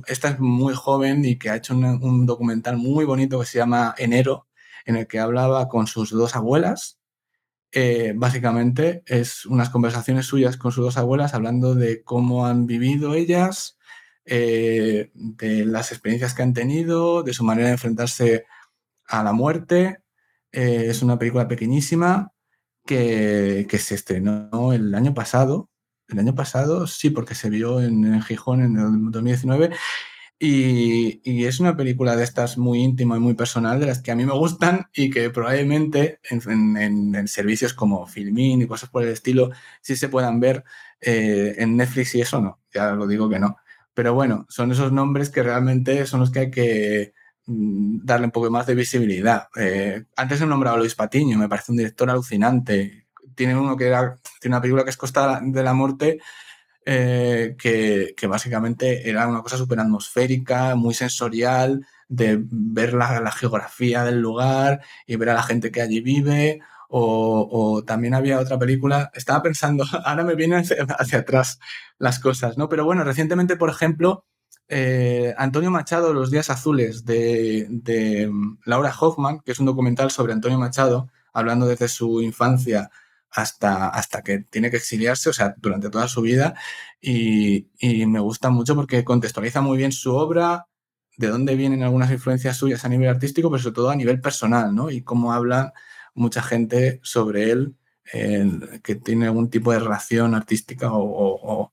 esta 0.06 0.30
es 0.30 0.40
muy 0.40 0.76
joven 0.76 1.26
y 1.26 1.40
que 1.40 1.50
ha 1.50 1.56
hecho 1.56 1.76
un 1.76 2.28
documental 2.28 2.78
muy 2.78 3.04
bonito 3.04 3.40
que 3.40 3.48
se 3.48 3.58
llama 3.58 3.96
Enero, 3.98 4.46
en 4.86 4.96
el 4.96 5.08
que 5.08 5.20
hablaba 5.20 5.70
con 5.70 5.88
sus 5.88 6.12
dos 6.12 6.36
abuelas, 6.36 7.00
eh, 7.72 8.14
básicamente 8.16 9.02
es 9.08 9.48
unas 9.48 9.72
conversaciones 9.72 10.28
suyas 10.28 10.56
con 10.56 10.72
sus 10.72 10.86
dos 10.86 10.98
abuelas 10.98 11.34
hablando 11.34 11.74
de 11.74 12.04
cómo 12.04 12.46
han 12.46 12.68
vivido 12.68 13.16
ellas, 13.16 13.80
eh, 14.26 15.10
de 15.16 15.66
las 15.66 15.92
experiencias 15.92 16.36
que 16.36 16.44
han 16.44 16.54
tenido, 16.54 17.24
de 17.24 17.34
su 17.34 17.44
manera 17.44 17.70
de 17.70 17.74
enfrentarse 17.74 18.46
a 19.08 19.24
la 19.24 19.34
muerte. 19.34 19.98
Es 20.52 21.02
una 21.02 21.18
película 21.18 21.48
pequeñísima 21.48 22.34
que, 22.86 23.68
se 23.80 23.96
estrenó 23.96 24.74
el 24.74 24.94
año 24.96 25.14
pasado. 25.14 25.70
El 26.08 26.20
año 26.20 26.36
pasado, 26.36 26.86
sí, 26.88 27.10
porque 27.10 27.36
se 27.36 27.50
vio 27.50 27.82
en, 27.82 28.22
Gijón 28.22 28.62
en 28.62 28.78
el 28.78 29.12
2019 29.12 29.72
y, 30.46 31.46
es 31.46 31.60
una 31.62 31.78
película 31.78 32.18
de 32.18 32.24
estas 32.26 32.58
muy 32.58 32.80
íntima 32.80 33.16
y 33.16 33.20
muy 33.20 33.34
personal, 33.34 33.80
de 33.80 33.86
las 33.86 34.02
que 34.02 34.12
a 34.12 34.16
mí 34.16 34.26
me 34.26 34.34
gustan 34.34 34.88
y 34.94 35.10
que 35.10 35.30
probablemente 35.30 36.20
en, 36.30 37.28
servicios 37.28 37.74
como 37.74 38.06
Filmin 38.08 38.62
y 38.62 38.68
cosas 38.68 38.90
por 38.90 39.04
el 39.04 39.10
estilo 39.10 39.52
sí 39.82 39.96
se 39.96 40.10
puedan 40.10 40.42
ver 40.42 40.66
eh, 41.00 41.56
en 41.60 41.78
Netflix 41.78 42.16
y 42.16 42.22
eso 42.22 42.42
no, 42.42 42.60
ya 42.74 42.92
lo 42.92 43.08
digo 43.08 43.30
que 43.30 43.40
no. 43.40 43.58
Pero 43.94 44.14
bueno, 44.14 44.46
son 44.50 44.72
esos 44.72 44.92
nombres 44.92 45.30
que 45.30 45.44
realmente 45.44 46.06
son 46.06 46.20
los 46.20 46.32
que 46.32 46.40
hay 46.40 46.52
que 46.52 47.14
darle 47.46 48.26
un 48.26 48.32
poco 48.32 48.50
más 48.50 48.66
de 48.66 48.76
visibilidad. 48.76 49.48
Eh, 49.56 50.06
antes 50.16 50.42
he 50.42 50.46
nombrado 50.46 50.78
a 50.78 50.80
Luis 50.80 50.96
Patiño, 50.96 51.38
me 51.38 51.50
parece 51.50 51.72
un 51.72 51.78
director 51.78 52.10
alucinante. 52.10 53.08
Tiene 53.36 53.58
uno 53.58 53.76
que 53.76 53.88
era, 53.88 54.18
tiene 54.40 54.56
una 54.56 54.62
película 54.62 54.84
que 54.84 54.92
es 54.92 54.98
Costa 54.98 55.42
de 55.42 55.64
la 55.64 55.74
Muerte 55.74 56.20
eh, 56.86 57.56
que, 57.58 58.28
básicamente 58.28 59.10
era 59.10 59.28
una 59.28 59.42
cosa 59.42 59.58
súper 59.58 59.80
atmosférica, 59.80 60.76
muy 60.76 60.94
sensorial, 60.94 61.86
de 62.10 62.40
ver 62.42 62.94
la, 62.94 63.32
geografía 63.32 64.04
del 64.04 64.20
lugar 64.20 64.82
y 65.08 65.16
ver 65.16 65.30
a 65.30 65.34
la 65.34 65.44
gente 65.44 65.72
que 65.72 65.82
allí 65.82 66.02
vive, 66.02 66.62
O, 66.90 67.84
también 67.88 68.14
había 68.14 68.40
otra 68.40 68.60
película, 68.60 69.12
estaba 69.16 69.42
pensando, 69.42 69.86
ahora 70.06 70.24
me 70.24 70.36
vienen 70.36 70.64
hacia, 71.00 71.20
atrás 71.20 71.60
las 71.98 72.20
cosas, 72.20 72.58
¿no? 72.58 72.70
Pero 72.70 72.86
bueno, 72.86 73.04
recientemente, 73.04 73.56
por 73.56 73.70
ejemplo, 73.70 74.26
eh, 74.68 75.34
Antonio 75.38 75.72
Machado, 75.72 76.14
Los 76.14 76.32
Días 76.32 76.50
Azules, 76.50 77.06
de, 77.06 78.30
mm, 78.32 78.60
Laura 78.66 78.94
Hoffman, 79.00 79.40
que 79.42 79.52
es 79.52 79.60
un 79.60 79.66
documental 79.66 80.12
sobre 80.12 80.34
Antonio 80.34 80.60
Machado, 80.60 81.10
hablando 81.34 81.66
desde 81.68 81.88
su 81.88 82.22
infancia 82.22 82.90
hasta, 83.30 83.90
hasta 83.90 84.22
que 84.22 84.40
tiene 84.40 84.70
que 84.72 84.78
exiliarse, 84.78 85.30
o 85.30 85.34
sea, 85.34 85.56
durante 85.58 85.90
toda 85.90 86.08
su 86.08 86.22
vida, 86.22 86.56
y, 87.02 87.68
y 87.80 88.06
me 88.06 88.20
gusta 88.20 88.50
mucho 88.50 88.76
porque 88.76 89.04
contextualiza 89.04 89.62
muy 89.62 89.78
bien 89.78 89.92
su 89.92 90.16
obra, 90.16 90.68
de 91.18 91.28
dónde 91.28 91.56
vienen 91.56 91.84
algunas 91.84 92.12
influencias 92.12 92.58
suyas 92.58 92.86
a 92.86 92.90
nivel 92.90 93.10
artístico, 93.10 93.50
pero 93.52 93.62
sobre 93.62 93.76
todo 93.76 93.90
a 93.90 93.96
nivel 93.96 94.22
personal, 94.22 94.74
¿no? 94.74 94.90
Y 94.90 95.02
cómo 95.04 95.34
habla 95.34 95.74
mucha 96.16 96.42
gente 96.42 97.00
sobre 97.04 97.52
él 97.52 97.76
que 98.84 98.96
tiene 98.96 99.26
algún 99.26 99.50
tipo 99.50 99.72
de 99.72 99.80
relación 99.80 100.36
artística 100.36 100.90
o, 100.92 101.73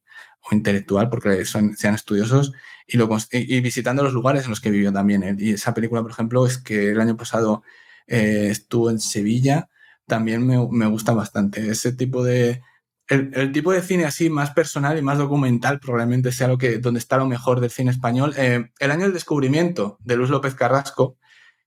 intelectual, 0.54 1.08
porque 1.08 1.44
son, 1.44 1.76
sean 1.76 1.94
estudiosos, 1.94 2.52
y, 2.86 2.96
lo, 2.96 3.08
y, 3.32 3.60
visitando 3.60 4.02
los 4.02 4.12
lugares 4.12 4.44
en 4.44 4.50
los 4.50 4.60
que 4.60 4.70
vivió 4.70 4.92
también 4.92 5.22
él. 5.22 5.40
Y 5.40 5.52
esa 5.52 5.74
película, 5.74 6.02
por 6.02 6.10
ejemplo, 6.10 6.46
es 6.46 6.58
que 6.58 6.90
el 6.90 7.00
año 7.00 7.16
pasado 7.16 7.62
eh, 8.06 8.48
estuvo 8.50 8.90
en 8.90 8.98
Sevilla, 8.98 9.68
también 10.06 10.46
me, 10.46 10.56
me, 10.70 10.86
gusta 10.86 11.12
bastante. 11.12 11.70
Ese 11.70 11.92
tipo 11.92 12.24
de... 12.24 12.62
El, 13.08 13.50
tipo 13.50 13.72
de 13.72 13.82
cine 13.82 14.04
así 14.04 14.30
más 14.30 14.52
personal 14.52 14.96
y 14.96 15.02
más 15.02 15.18
documental 15.18 15.80
probablemente 15.80 16.30
sea 16.30 16.46
lo 16.46 16.58
que 16.58 16.78
donde 16.78 17.00
está 17.00 17.16
lo 17.16 17.26
mejor 17.26 17.60
del 17.60 17.70
cine 17.70 17.90
español. 17.90 18.34
Eh, 18.36 18.70
el 18.78 18.90
año 18.92 19.02
del 19.02 19.12
descubrimiento 19.12 19.98
de 20.00 20.16
Luis 20.16 20.30
López 20.30 20.54
Carrasco, 20.54 21.18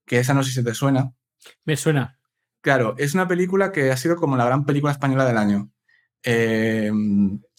que 0.05 0.19
esa 0.19 0.34
no 0.34 0.43
sé 0.43 0.51
si 0.51 0.63
te 0.63 0.73
suena. 0.73 1.11
Me 1.65 1.75
suena. 1.75 2.17
Claro, 2.61 2.95
es 2.97 3.13
una 3.13 3.27
película 3.27 3.73
que 3.73 3.91
ha 3.91 3.97
sido 3.97 4.15
como 4.15 4.38
la 4.38 4.45
gran 4.45 4.65
película 4.65 4.93
española 4.93 5.25
del 5.25 5.38
año. 5.38 5.69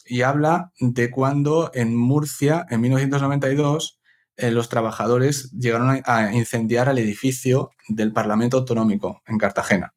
Y 0.05 0.23
habla 0.23 0.73
de 0.79 1.11
cuando 1.11 1.71
en 1.75 1.97
Murcia, 1.97 2.67
en 2.71 2.81
1992, 2.81 4.01
eh, 4.37 4.51
los 4.51 4.69
trabajadores 4.69 5.51
llegaron 5.53 6.03
a, 6.05 6.33
incendiar 6.35 6.89
el 6.89 6.99
edificio 6.99 7.71
del 7.89 8.13
Parlamento 8.13 8.59
Autonómico 8.59 9.23
en 9.27 9.39
Cartagena 9.39 9.95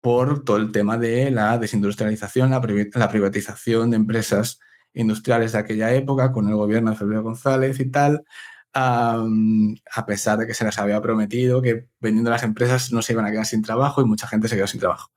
por 0.00 0.44
todo 0.44 0.56
el 0.58 0.72
tema 0.72 0.96
de 0.96 1.30
la 1.30 1.58
desindustrialización, 1.58 2.50
la, 2.50 2.60
la 2.94 3.08
privatización 3.08 3.90
de 3.90 3.96
empresas 3.96 4.60
industriales 4.94 5.52
de 5.52 5.58
aquella 5.58 5.92
época 5.92 6.32
con 6.32 6.48
el 6.48 6.54
gobierno 6.54 6.90
de 6.90 6.96
Felipe 6.96 7.18
González 7.18 7.78
y 7.80 7.90
tal 7.90 8.24
a 8.72 10.06
pesar 10.06 10.38
de 10.38 10.46
que 10.46 10.54
se 10.54 10.64
les 10.64 10.78
había 10.78 11.00
prometido 11.00 11.62
que 11.62 11.88
vendiendo 12.00 12.30
las 12.30 12.42
empresas 12.42 12.92
no 12.92 13.02
se 13.02 13.12
iban 13.12 13.26
a 13.26 13.30
quedar 13.30 13.46
sin 13.46 13.62
trabajo 13.62 14.02
y 14.02 14.04
mucha 14.04 14.26
gente 14.26 14.48
se 14.48 14.56
quedó 14.56 14.66
sin 14.66 14.80
trabajo. 14.80 15.10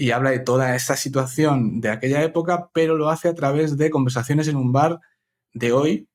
Y 0.00 0.12
habla 0.12 0.30
de 0.30 0.38
toda 0.38 0.74
esa 0.74 0.96
situación 0.96 1.82
de 1.82 1.90
aquella 1.90 2.22
época, 2.22 2.70
pero 2.72 2.96
lo 2.96 3.10
hace 3.10 3.28
a 3.28 3.34
través 3.34 3.76
de 3.76 3.90
conversaciones 3.90 4.48
en 4.48 4.56
un 4.56 4.72
bar 4.72 4.98
de 5.52 5.72
hoy 5.72 6.08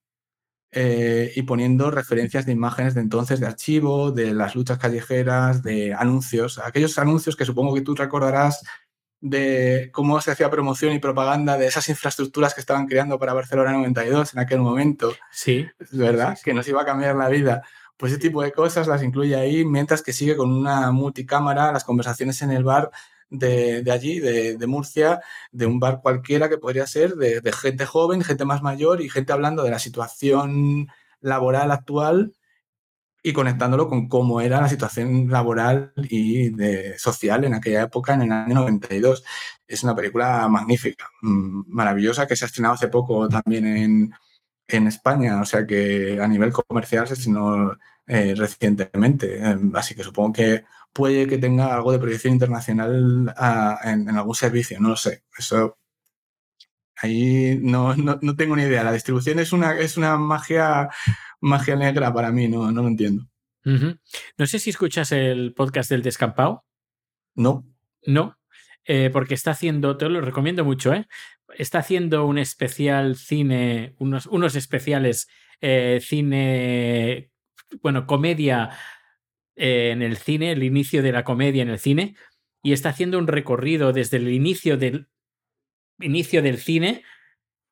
eh, 0.72 1.32
y 1.36 1.44
poniendo 1.44 1.92
referencias 1.92 2.48
de 2.48 2.52
imágenes 2.52 2.96
de 2.96 3.02
entonces, 3.02 3.40
de 3.40 3.46
archivo, 3.46 4.12
de 4.12 4.34
las 4.34 4.56
luchas 4.56 4.80
callejeras, 4.80 5.62
de 5.62 5.94
anuncios, 5.94 6.58
aquellos 6.58 6.98
anuncios 6.98 7.36
que 7.36 7.46
supongo 7.46 7.76
que 7.76 7.82
tú 7.82 7.94
recordarás 7.94 8.64
de 9.22 9.92
cómo 9.94 10.20
se 10.20 10.32
hacía 10.32 10.50
promoción 10.50 10.92
y 10.94 10.98
propaganda 10.98 11.56
de 11.56 11.68
esas 11.68 11.88
infraestructuras 11.88 12.56
que 12.56 12.62
estaban 12.62 12.88
creando 12.88 13.20
para 13.20 13.36
Barcelona 13.36 13.72
92 13.74 14.34
en 14.34 14.40
aquel 14.40 14.62
momento. 14.62 15.14
Sí. 15.32 15.64
¿Verdad? 15.92 16.40
Que 16.44 16.56
nos 16.56 16.68
iba 16.68 16.82
a 16.82 16.86
cambiar 16.86 17.16
la 17.18 17.30
vida. 17.30 17.62
Pues 17.98 18.14
ese 18.14 18.20
tipo 18.20 18.42
de 18.42 18.52
cosas 18.52 18.88
las 18.88 19.04
incluye 19.04 19.36
ahí, 19.36 19.64
mientras 19.64 20.02
que 20.02 20.12
sigue 20.12 20.36
con 20.36 20.52
una 20.52 20.92
multicámara 20.92 21.72
las 21.72 21.84
conversaciones 21.84 22.42
en 22.42 22.50
el 22.50 22.64
bar 22.64 22.90
de, 23.40 23.84
allí, 23.92 24.20
de, 24.20 24.58
de, 24.58 24.68
Murcia, 24.68 25.22
de 25.52 25.66
un 25.66 25.80
bar 25.80 26.02
cualquiera 26.02 26.50
que 26.50 26.58
podría 26.58 26.88
ser 26.88 27.16
de, 27.16 27.52
gente 27.54 27.86
joven, 27.86 28.24
gente 28.24 28.46
más 28.46 28.62
mayor 28.62 29.02
y 29.02 29.10
gente 29.10 29.34
hablando 29.34 29.64
de 29.64 29.72
la 29.72 29.80
situación 29.80 30.88
laboral 31.22 31.72
actual 31.72 32.34
y 33.24 33.34
conectándolo 33.34 33.88
con 33.88 34.08
cómo 34.08 34.42
era 34.42 34.62
la 34.62 34.70
situación 34.70 35.30
laboral 35.30 35.94
y 36.10 36.52
social 36.98 37.44
en 37.44 37.56
aquella 37.56 37.84
época, 37.84 38.14
en 38.14 38.24
el 38.24 38.32
año 38.32 38.56
92. 38.56 39.24
Es 39.68 39.84
una 39.84 39.96
película 39.96 40.48
magnífica, 40.48 41.10
mm, 41.22 41.64
maravillosa, 41.68 42.28
que 42.28 42.36
se 42.36 42.46
ha 42.46 42.48
estrenado 42.48 42.76
hace 42.76 42.88
poco 42.90 43.28
también 43.28 43.66
en, 43.66 44.14
en 44.68 44.88
España, 44.88 45.42
o 45.42 45.46
sea 45.46 45.66
que 45.66 46.20
a 46.22 46.28
nivel 46.28 46.52
comercial 46.52 47.08
se 47.08 47.16
estrenó 47.16 47.78
eh, 48.08 48.36
recientemente. 48.36 49.38
Em, 49.40 49.76
así 49.76 49.96
que 49.96 50.04
supongo 50.04 50.34
que 50.34 50.66
puede 50.96 51.28
que 51.28 51.38
tenga 51.38 51.76
algo 51.76 51.92
de 51.92 52.00
proyección 52.00 52.34
internacional 52.34 53.34
a, 53.36 53.80
en, 53.84 54.08
en, 54.08 54.16
algún 54.16 54.34
servicio, 54.34 54.80
no 54.80 54.90
lo 54.90 54.96
sé. 54.96 55.24
Eso 55.38 55.78
ahí 56.96 57.60
no, 57.62 57.94
no, 57.98 58.18
no, 58.22 58.36
tengo 58.38 58.56
ni 58.56 58.64
idea. 58.64 58.86
La 58.86 58.94
distribución 58.94 59.40
es 59.40 59.52
una, 59.52 59.78
es 59.78 59.98
una 59.98 60.18
magia 60.18 60.90
magia 61.42 61.76
negra 61.76 62.14
para 62.14 62.32
mí, 62.32 62.48
no, 62.48 62.72
no 62.72 62.82
lo 62.82 62.88
entiendo. 62.88 63.28
Uh 63.66 63.72
-huh. 63.72 64.00
No 64.38 64.48
sé 64.48 64.58
si 64.58 64.70
escuchas 64.70 65.12
el 65.12 65.54
podcast 65.54 65.90
del 65.90 66.02
Descampado. 66.02 66.64
No. 67.36 67.66
No, 68.06 68.38
eh, 68.86 69.10
porque 69.12 69.34
está 69.34 69.52
haciendo, 69.52 69.98
te 69.98 70.08
lo 70.08 70.22
recomiendo 70.22 70.64
mucho, 70.64 70.94
¿eh? 70.94 71.08
Está 71.58 71.80
haciendo 71.80 72.26
un 72.26 72.38
especial 72.38 73.16
cine, 73.16 73.96
unos, 73.98 74.28
unos 74.28 74.56
especiales 74.56 75.28
eh, 75.60 76.00
cine, 76.02 77.32
bueno, 77.82 78.06
comedia 78.06 78.70
eh, 79.56 79.92
en 79.92 80.02
el 80.02 80.18
cine, 80.18 80.52
el 80.52 80.64
inicio 80.64 81.02
de 81.02 81.12
la 81.12 81.24
comedia 81.24 81.62
en 81.64 81.70
el 81.70 81.80
cine, 81.80 82.16
y 82.64 82.74
está 82.74 82.90
haciendo 82.90 83.18
un 83.20 83.28
recorrido 83.28 83.94
desde 83.94 84.18
el 84.18 84.30
inicio 84.30 84.78
del 84.78 85.08
inicio 86.00 86.42
del 86.42 86.58
cine 86.58 87.04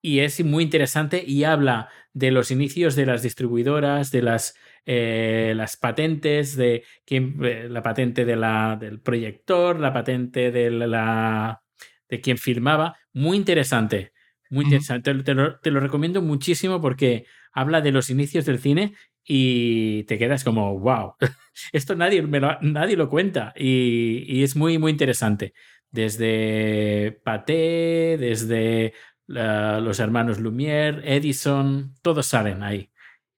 y 0.02 0.20
es 0.20 0.44
muy 0.44 0.64
interesante 0.66 1.24
y 1.26 1.46
habla 1.46 1.90
de 2.14 2.30
los 2.32 2.52
inicios 2.52 2.96
de 2.96 3.06
las 3.06 3.24
distribuidoras, 3.24 4.12
de 4.12 4.22
las, 4.22 4.56
eh, 4.86 5.54
las 5.56 5.78
patentes, 5.78 6.58
de 6.58 6.84
quién, 7.06 7.38
eh, 7.44 7.68
la 7.70 7.82
patente 7.82 8.26
de 8.26 8.36
la, 8.36 8.78
del 8.80 9.00
proyector, 9.00 9.80
la 9.80 9.94
patente 9.94 10.52
de, 10.52 10.70
la, 10.70 11.64
de 12.10 12.22
quien 12.22 12.38
filmaba. 12.38 12.98
Muy 13.14 13.38
interesante, 13.38 14.12
muy 14.50 14.66
interesante. 14.66 15.10
Uh 15.10 15.16
-huh. 15.16 15.24
te, 15.24 15.34
lo, 15.34 15.60
te, 15.60 15.72
lo, 15.72 15.80
recomiendo 15.80 16.22
muchísimo 16.22 16.82
porque 16.82 17.26
habla 17.54 17.80
de 17.80 17.92
los 17.92 18.10
inicios 18.10 18.46
del 18.46 18.60
cine 18.60 18.94
y 19.26 20.04
te 20.04 20.18
quedas 20.18 20.44
como, 20.44 20.80
wow, 20.80 21.16
esto 21.72 21.96
nadie, 21.96 22.22
me 22.22 22.40
lo, 22.40 22.58
nadie 22.62 22.98
lo 22.98 23.10
cuenta 23.10 23.54
y, 23.56 24.24
y 24.28 24.44
es 24.44 24.56
muy, 24.56 24.78
muy 24.78 24.92
interesante. 24.92 25.54
Desde 25.92 27.20
Paté, 27.24 28.18
desde 28.20 28.94
la, 29.28 29.80
los 29.80 30.00
hermanos 30.00 30.40
Lumière, 30.40 31.02
Edison, 31.04 31.94
todos 32.02 32.26
salen 32.26 32.64
ahí. 32.64 32.92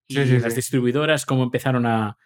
Y 0.07 0.15
sí, 0.15 0.25
sí, 0.25 0.39
las 0.39 0.53
sí. 0.53 0.57
distribuidoras, 0.57 1.25
cómo 1.25 1.43
empezaron 1.43 1.85
a, 1.85 2.17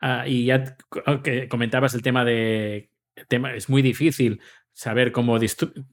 a, 0.00 0.26
Y 0.26 0.46
ya 0.46 0.76
que 1.22 1.48
comentabas 1.48 1.94
el 1.94 2.02
tema 2.02 2.24
de. 2.24 2.90
Tema, 3.28 3.54
es 3.54 3.68
muy 3.68 3.82
difícil 3.82 4.40
saber 4.72 5.12
cómo, 5.12 5.38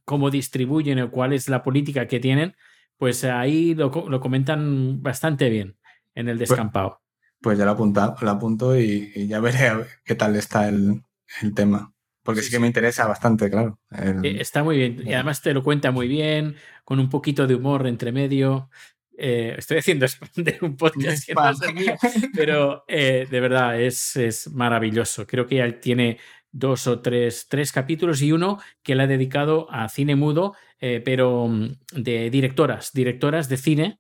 cómo 0.06 0.32
distribuyen 0.32 1.00
o 1.02 1.12
cuál 1.12 1.34
es 1.34 1.50
la 1.50 1.62
política 1.62 2.08
que 2.08 2.20
tienen. 2.20 2.56
Pues 2.98 3.24
ahí 3.24 3.76
lo, 3.76 3.92
lo 4.10 4.20
comentan 4.20 5.02
bastante 5.04 5.50
bien 5.50 5.78
en 6.16 6.30
el 6.30 6.38
descampado. 6.38 6.90
Pues, 6.90 7.11
pues 7.42 7.58
ya 7.58 7.66
lo, 7.66 7.72
apunta, 7.72 8.16
lo 8.22 8.30
apunto 8.30 8.78
y, 8.78 9.12
y, 9.16 9.28
ya 9.28 9.40
veré 9.40 9.72
qué 10.06 10.16
tal 10.16 10.36
está 10.36 10.70
el, 10.70 11.04
el 11.42 11.54
tema. 11.54 11.94
Porque 12.24 12.42
sí, 12.42 12.48
sí, 12.48 12.52
que 12.54 12.60
me 12.60 12.68
interesa 12.68 13.08
bastante, 13.08 13.50
claro. 13.50 13.80
El... 13.90 14.24
Eh, 14.24 14.42
está 14.42 14.64
muy 14.64 14.78
bien. 14.78 15.02
Y 15.06 15.14
además 15.14 15.42
te 15.42 15.54
lo 15.54 15.64
cuenta 15.64 15.92
muy 15.92 16.08
bien, 16.08 16.56
con 16.86 17.00
un 17.00 17.10
poquito 17.10 17.48
de 17.48 17.56
humor 17.56 17.88
entre 17.88 18.12
medio. 18.12 18.70
Eh, 19.18 19.56
estoy 19.58 19.80
haciendo 19.80 20.06
de 20.36 20.58
un 20.62 20.78
podcast 20.78 21.26
que 21.26 21.34
no 21.34 21.50
es 21.50 21.74
mío, 21.74 21.96
pero 22.36 22.86
eh, 22.88 23.28
de 23.30 23.40
verdad 23.40 23.82
es, 23.82 24.16
es, 24.16 24.52
maravilloso. 24.52 25.26
Creo 25.26 25.48
que 25.48 25.56
ya 25.56 25.80
tiene 25.80 26.20
dos 26.52 26.86
o 26.86 27.02
tres, 27.02 27.48
tres 27.50 27.72
capítulos 27.72 28.22
y 28.22 28.32
uno 28.32 28.60
que 28.84 28.94
le 28.94 29.04
ha 29.04 29.08
dedicado 29.08 29.72
a 29.72 29.90
cine 29.90 30.16
mudo, 30.16 30.56
eh, 30.80 31.02
pero 31.04 31.48
mm, 31.48 31.78
de 31.94 32.30
directoras, 32.30 32.94
directoras 32.94 33.50
de 33.50 33.58
cine 33.58 34.00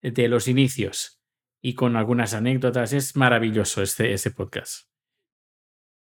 de 0.00 0.26
los 0.26 0.48
inicios 0.48 1.21
y 1.62 1.74
con 1.74 1.96
algunas 1.96 2.34
anécdotas. 2.34 2.92
Es 2.92 3.16
maravilloso 3.16 3.82
este, 3.82 4.12
ese 4.12 4.32
podcast. 4.32 4.88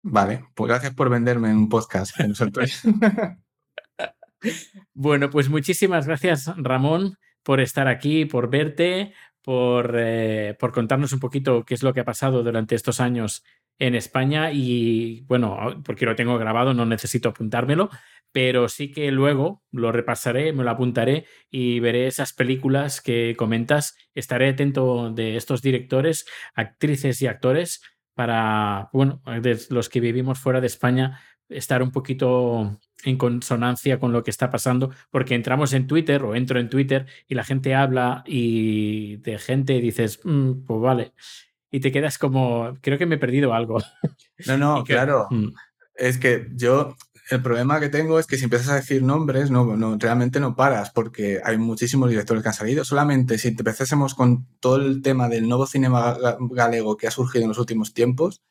Vale, 0.04 0.46
pues 0.56 0.68
gracias 0.68 0.96
por 0.96 1.10
venderme 1.10 1.54
un 1.54 1.70
podcast. 1.70 2.18
bueno, 4.94 5.30
pues 5.30 5.48
muchísimas 5.48 6.08
gracias, 6.08 6.52
Ramón, 6.58 7.18
por 7.44 7.62
estar 7.62 7.88
aquí, 7.88 8.26
por 8.26 8.50
verte, 8.50 9.14
por, 9.44 9.96
eh, 9.98 10.58
por 10.60 10.72
contarnos 10.72 11.14
un 11.14 11.20
poquito 11.20 11.64
qué 11.64 11.76
es 11.76 11.84
lo 11.84 11.94
que 11.94 12.00
ha 12.00 12.06
pasado 12.06 12.44
durante 12.44 12.74
estos 12.74 13.00
años 13.00 13.44
en 13.82 13.96
España 13.96 14.52
y 14.52 15.22
bueno, 15.22 15.82
porque 15.84 16.06
lo 16.06 16.16
tengo 16.16 16.38
grabado, 16.38 16.76
no 16.76 16.86
necesito 16.86 17.30
apuntármelo, 17.30 17.90
pero 18.32 18.70
sí 18.70 18.92
que 18.92 19.12
luego 19.12 19.64
lo 19.72 19.92
repasaré, 19.92 20.54
me 20.54 20.64
lo 20.64 20.70
apuntaré 20.70 21.26
y 21.50 21.80
veré 21.80 22.06
esas 22.06 22.32
películas 22.32 23.02
que 23.02 23.36
comentas. 23.36 23.98
Estaré 24.14 24.50
atento 24.50 25.10
de 25.10 25.36
estos 25.36 25.64
directores, 25.64 26.28
actrices 26.54 27.24
y 27.24 27.28
actores 27.28 27.82
para, 28.14 28.92
bueno, 28.94 29.24
de 29.42 29.60
los 29.72 29.90
que 29.90 30.00
vivimos 30.00 30.38
fuera 30.38 30.62
de 30.62 30.68
España, 30.68 31.20
estar 31.50 31.82
un 31.82 31.92
poquito 31.92 32.80
en 33.04 33.18
consonancia 33.18 34.00
con 34.00 34.14
lo 34.14 34.24
que 34.24 34.30
está 34.30 34.52
pasando, 34.52 34.92
porque 35.10 35.34
entramos 35.34 35.74
en 35.74 35.88
Twitter 35.88 36.22
o 36.24 36.36
entro 36.36 36.60
en 36.60 36.70
Twitter 36.70 37.08
y 37.28 37.34
la 37.34 37.44
gente 37.44 37.74
habla 37.74 38.24
y 38.28 39.18
de 39.18 39.40
gente 39.40 39.82
dices, 39.82 40.20
mm, 40.24 40.66
pues 40.68 40.82
vale, 40.82 41.14
y 41.72 41.80
te 41.80 41.92
quedas 41.92 42.18
como, 42.18 42.78
creo 42.82 42.98
que 42.98 43.06
me 43.06 43.16
he 43.16 43.20
perdido 43.20 43.54
algo. 43.54 43.80
No, 44.48 44.58
no, 44.58 44.84
claro. 44.84 45.28
Mm. 45.30 45.50
Es 45.94 46.18
que 46.18 46.48
yo, 46.56 46.96
el 47.30 47.44
problema 47.44 47.80
que 47.80 47.90
tengo 47.90 48.18
es 48.18 48.26
que 48.26 48.38
si 48.38 48.46
empiezas 48.46 48.70
a 48.70 48.76
decir 48.76 49.04
nombres, 49.04 49.52
no, 49.52 49.78
no, 49.78 49.98
realmente 50.00 50.40
no 50.40 50.56
paras, 50.56 50.90
porque 50.90 51.40
hay 51.44 51.60
muchísimos 51.60 52.10
directores 52.10 52.42
que 52.42 52.50
han 52.50 52.56
salido. 52.56 52.84
Solamente 52.84 53.38
si 53.38 53.50
empezásemos 53.50 54.16
con 54.16 54.48
todo 54.60 54.78
el 54.78 55.04
tema 55.04 55.30
del 55.30 55.48
nuevo 55.48 55.68
cinema 55.68 56.18
galego 56.40 56.98
que 56.98 57.06
ha 57.06 57.12
surgido 57.12 57.44
en 57.44 57.50
los 57.50 57.60
últimos 57.60 57.94
tiempos, 57.94 58.42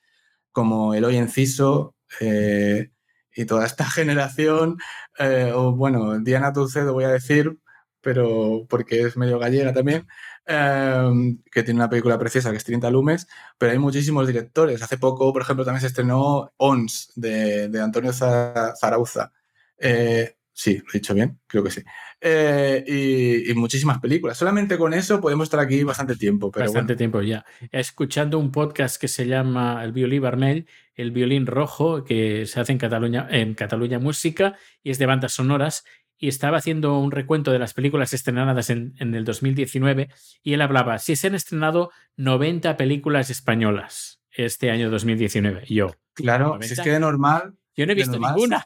como 0.53 0.95
Eloy 0.95 1.17
Enciso, 1.17 1.97
eh, 2.21 2.93
y 3.35 3.45
toda 3.47 3.67
esta 3.67 3.85
generación, 3.91 4.79
eh, 5.19 5.51
o 5.53 5.73
bueno, 5.73 6.21
Diana 6.21 6.53
Dulcedo 6.53 6.93
voy 6.93 7.05
a 7.05 7.09
decir, 7.09 7.59
pero 8.01 8.67
porque 8.69 9.03
es 9.03 9.17
medio 9.17 9.39
gallega 9.39 9.73
también, 9.73 10.07
em, 10.47 11.39
que 11.51 11.63
tiene 11.63 11.81
una 11.81 11.91
película 11.91 12.19
preciosa 12.19 12.51
que 12.51 12.57
es 12.57 12.65
30 12.65 12.91
Lumes, 12.91 13.27
pero 13.59 13.73
hay 13.73 13.79
muchísimos 13.79 14.27
directores. 14.27 14.83
Hace 14.83 14.99
poco, 14.99 15.33
por 15.33 15.43
ejemplo, 15.43 15.65
también 15.65 15.81
se 15.81 15.89
estrenó 15.89 16.53
ONS 16.57 17.13
de, 17.17 17.81
Antonio 17.81 18.13
Zarauza. 18.13 19.33
Eh, 19.79 20.37
sí, 20.53 20.79
lo 20.79 20.91
he 20.91 20.99
dicho 20.99 21.15
bien, 21.15 21.41
creo 21.47 21.63
que 21.63 21.71
sí. 21.71 21.83
Eh, 22.21 23.47
y, 23.49 23.55
muchísimas 23.55 23.99
películas. 23.99 24.37
Solamente 24.37 24.77
con 24.77 24.93
eso 24.93 25.21
podemos 25.21 25.45
estar 25.45 25.61
aquí 25.61 25.83
bastante 25.85 26.17
tiempo. 26.17 26.51
Pero 26.51 26.67
bastante 26.67 26.97
tiempo 26.97 27.23
ya. 27.23 27.45
Escuchando 27.73 28.39
un 28.39 28.53
podcast 28.53 29.01
que 29.01 29.09
se 29.09 29.27
llama 29.27 29.83
El 29.83 29.93
Violín 29.93 30.23
Vermell, 30.23 30.67
el 30.95 31.13
violín 31.13 31.47
rojo, 31.47 32.05
que 32.05 32.45
se 32.45 32.61
hace 32.61 32.73
en 32.73 32.79
Cataluña, 32.79 33.27
en 33.31 33.55
Cataluña 33.55 33.99
Música 33.99 34.57
y 34.83 34.91
es 34.91 34.99
de 34.99 35.07
bandas 35.07 35.33
sonoras. 35.33 35.85
Y 36.21 36.29
estaba 36.29 36.59
haciendo 36.59 36.99
un 36.99 37.11
recuento 37.11 37.51
de 37.51 37.59
las 37.59 37.75
películas 37.75 38.13
estrenadas 38.13 38.71
en, 38.71 38.95
el 39.01 39.25
2019 39.25 40.11
y 40.43 40.53
él 40.53 40.61
hablaba, 40.61 40.99
si 40.99 41.17
se 41.17 41.27
han 41.27 41.35
estrenado 41.35 41.91
90 42.17 42.77
películas 42.77 43.31
españolas 43.31 44.21
este 44.31 44.71
año 44.71 44.91
2019. 44.91 45.65
Y 45.67 45.77
yo. 45.77 45.97
Claro, 46.13 46.59
si 46.61 46.75
es 46.75 46.81
que 46.81 46.91
de 46.91 47.01
normal. 47.01 47.55
Yo 47.75 47.87
no 47.87 47.93
he 47.93 47.95
visto 47.95 48.19
ninguna. 48.19 48.65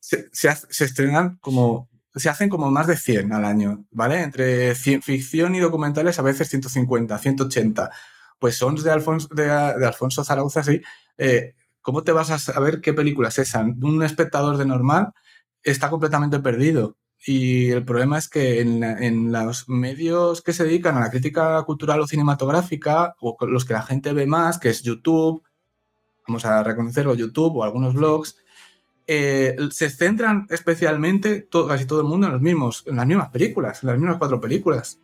se 0.00 0.84
estrenan 0.84 1.36
como 1.40 1.88
se 2.16 2.30
hacen 2.30 2.48
como 2.48 2.70
más 2.70 2.86
de 2.86 2.96
100 2.96 3.32
al 3.32 3.44
año, 3.44 3.84
¿vale? 3.90 4.22
Entre 4.22 4.74
ficción 4.74 5.54
y 5.54 5.60
documentales 5.60 6.18
a 6.18 6.22
veces 6.22 6.48
150, 6.48 7.16
180. 7.18 7.90
Pues 8.38 8.56
son 8.56 8.74
de 8.76 8.90
Alfonso, 8.90 9.28
de, 9.34 9.50
Alfonso 9.50 10.24
Zarauza, 10.24 10.62
sí. 10.62 10.80
Eh, 11.18 11.54
¿Cómo 11.82 12.02
te 12.02 12.12
vas 12.12 12.30
a 12.30 12.38
saber 12.38 12.80
qué 12.80 12.94
película 12.94 13.28
es 13.28 13.38
esa? 13.38 13.60
Un 13.62 14.02
espectador 14.02 14.56
de 14.56 14.64
normal 14.64 15.12
está 15.70 15.90
completamente 15.90 16.38
perdido. 16.40 16.96
Y 17.24 17.70
el 17.70 17.84
problema 17.84 18.18
es 18.18 18.28
que 18.28 18.60
en, 18.60 18.82
en, 18.84 19.32
los 19.32 19.68
medios 19.68 20.42
que 20.42 20.52
se 20.52 20.64
dedican 20.64 20.96
a 20.96 21.00
la 21.00 21.10
crítica 21.10 21.62
cultural 21.64 22.00
o 22.00 22.06
cinematográfica, 22.06 23.16
o 23.20 23.36
los 23.46 23.64
que 23.64 23.72
la 23.72 23.82
gente 23.82 24.12
ve 24.12 24.26
más, 24.26 24.58
que 24.58 24.68
es 24.68 24.82
YouTube, 24.82 25.42
vamos 26.26 26.44
a 26.44 26.62
reconocerlo, 26.62 27.14
YouTube 27.14 27.56
o 27.56 27.64
algunos 27.64 27.94
blogs, 27.94 28.36
eh, 29.08 29.56
se 29.70 29.88
centran 29.90 30.46
especialmente 30.50 31.48
casi 31.68 31.84
todo 31.84 32.00
el 32.00 32.06
mundo 32.06 32.26
en, 32.26 32.32
los 32.32 32.42
mismos, 32.42 32.84
en 32.86 32.96
las 32.96 33.06
mismas 33.06 33.30
películas, 33.30 33.82
en 33.82 33.88
las 33.88 33.98
mismas 33.98 34.18
cuatro 34.18 34.40
películas. 34.40 35.00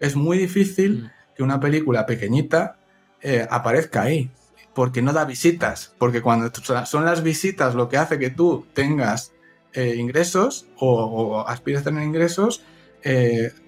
Es 0.00 0.16
muy 0.16 0.38
difícil 0.38 1.04
mm. 1.04 1.10
que 1.36 1.42
una 1.42 1.60
película 1.60 2.06
pequeñita 2.06 2.78
eh, 3.22 3.46
aparezca 3.48 4.02
ahí, 4.02 4.30
porque 4.74 5.00
no 5.00 5.12
da 5.12 5.24
visitas, 5.24 5.94
porque 5.98 6.22
cuando 6.22 6.50
son 6.84 7.04
las 7.04 7.22
visitas 7.22 7.74
lo 7.74 7.88
que 7.88 7.98
hace 7.98 8.18
que 8.18 8.30
tú 8.30 8.66
tengas 8.74 9.32
eh, 9.76 9.94
ingresos 9.96 10.66
o, 10.76 11.44
aspires 11.46 11.82
a 11.82 11.84
tener 11.84 12.02
ingresos, 12.02 12.64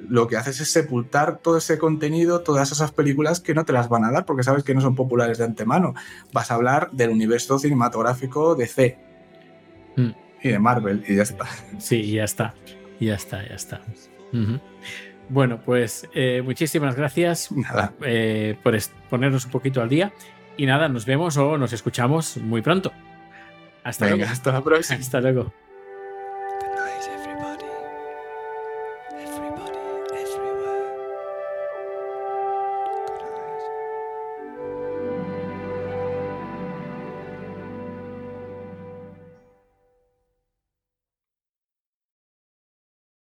lo 0.01 0.27
que 0.27 0.37
haces 0.37 0.61
es 0.61 0.69
sepultar 0.73 1.39
todo 1.39 1.59
ese 1.59 1.79
contenido, 1.79 2.41
todas 2.41 2.73
esas 2.73 2.91
películas 2.91 3.39
que 3.39 3.55
no 3.55 3.65
te 3.65 3.73
las 3.73 3.89
van 3.89 4.05
a 4.05 4.11
dar 4.11 4.25
porque 4.25 4.43
sabes 4.43 4.65
que 4.65 4.75
no 4.75 4.81
son 4.81 4.97
populares 4.97 5.39
de 5.39 5.45
antemano. 5.45 5.95
Vas 6.33 6.51
a 6.51 6.55
hablar 6.55 6.91
del 6.91 7.11
universo 7.11 7.57
cinematográfico 7.61 8.57
de 8.57 8.67
C, 8.67 8.99
Mm. 9.99 10.11
Y 10.43 10.49
de 10.51 10.59
Marvel, 10.61 11.05
y 11.07 11.17
ya 11.17 11.23
está. 11.23 11.47
Sí, 11.79 12.13
ya 12.13 12.25
está. 12.25 12.55
Ya 13.01 13.15
está, 13.15 13.47
ya 13.47 13.55
está. 13.57 13.81
Bueno, 15.29 15.61
pues 15.65 16.09
eh, 16.15 16.43
muchísimas 16.43 16.95
gracias 16.95 17.51
eh, 18.03 18.57
por 18.63 18.77
ponernos 19.11 19.45
un 19.45 19.51
poquito 19.51 19.83
al 19.83 19.89
día. 19.89 20.13
Y 20.57 20.67
nada, 20.67 20.89
nos 20.89 21.05
vemos 21.05 21.37
o 21.37 21.59
nos 21.59 21.73
escuchamos 21.73 22.37
muy 22.37 22.63
pronto. 22.63 22.93
Hasta 23.83 24.09
luego. 24.09 24.25
Hasta 24.25 24.53
la 24.53 24.63
próxima. 24.63 24.99
Hasta 25.01 25.21
luego. 25.21 25.53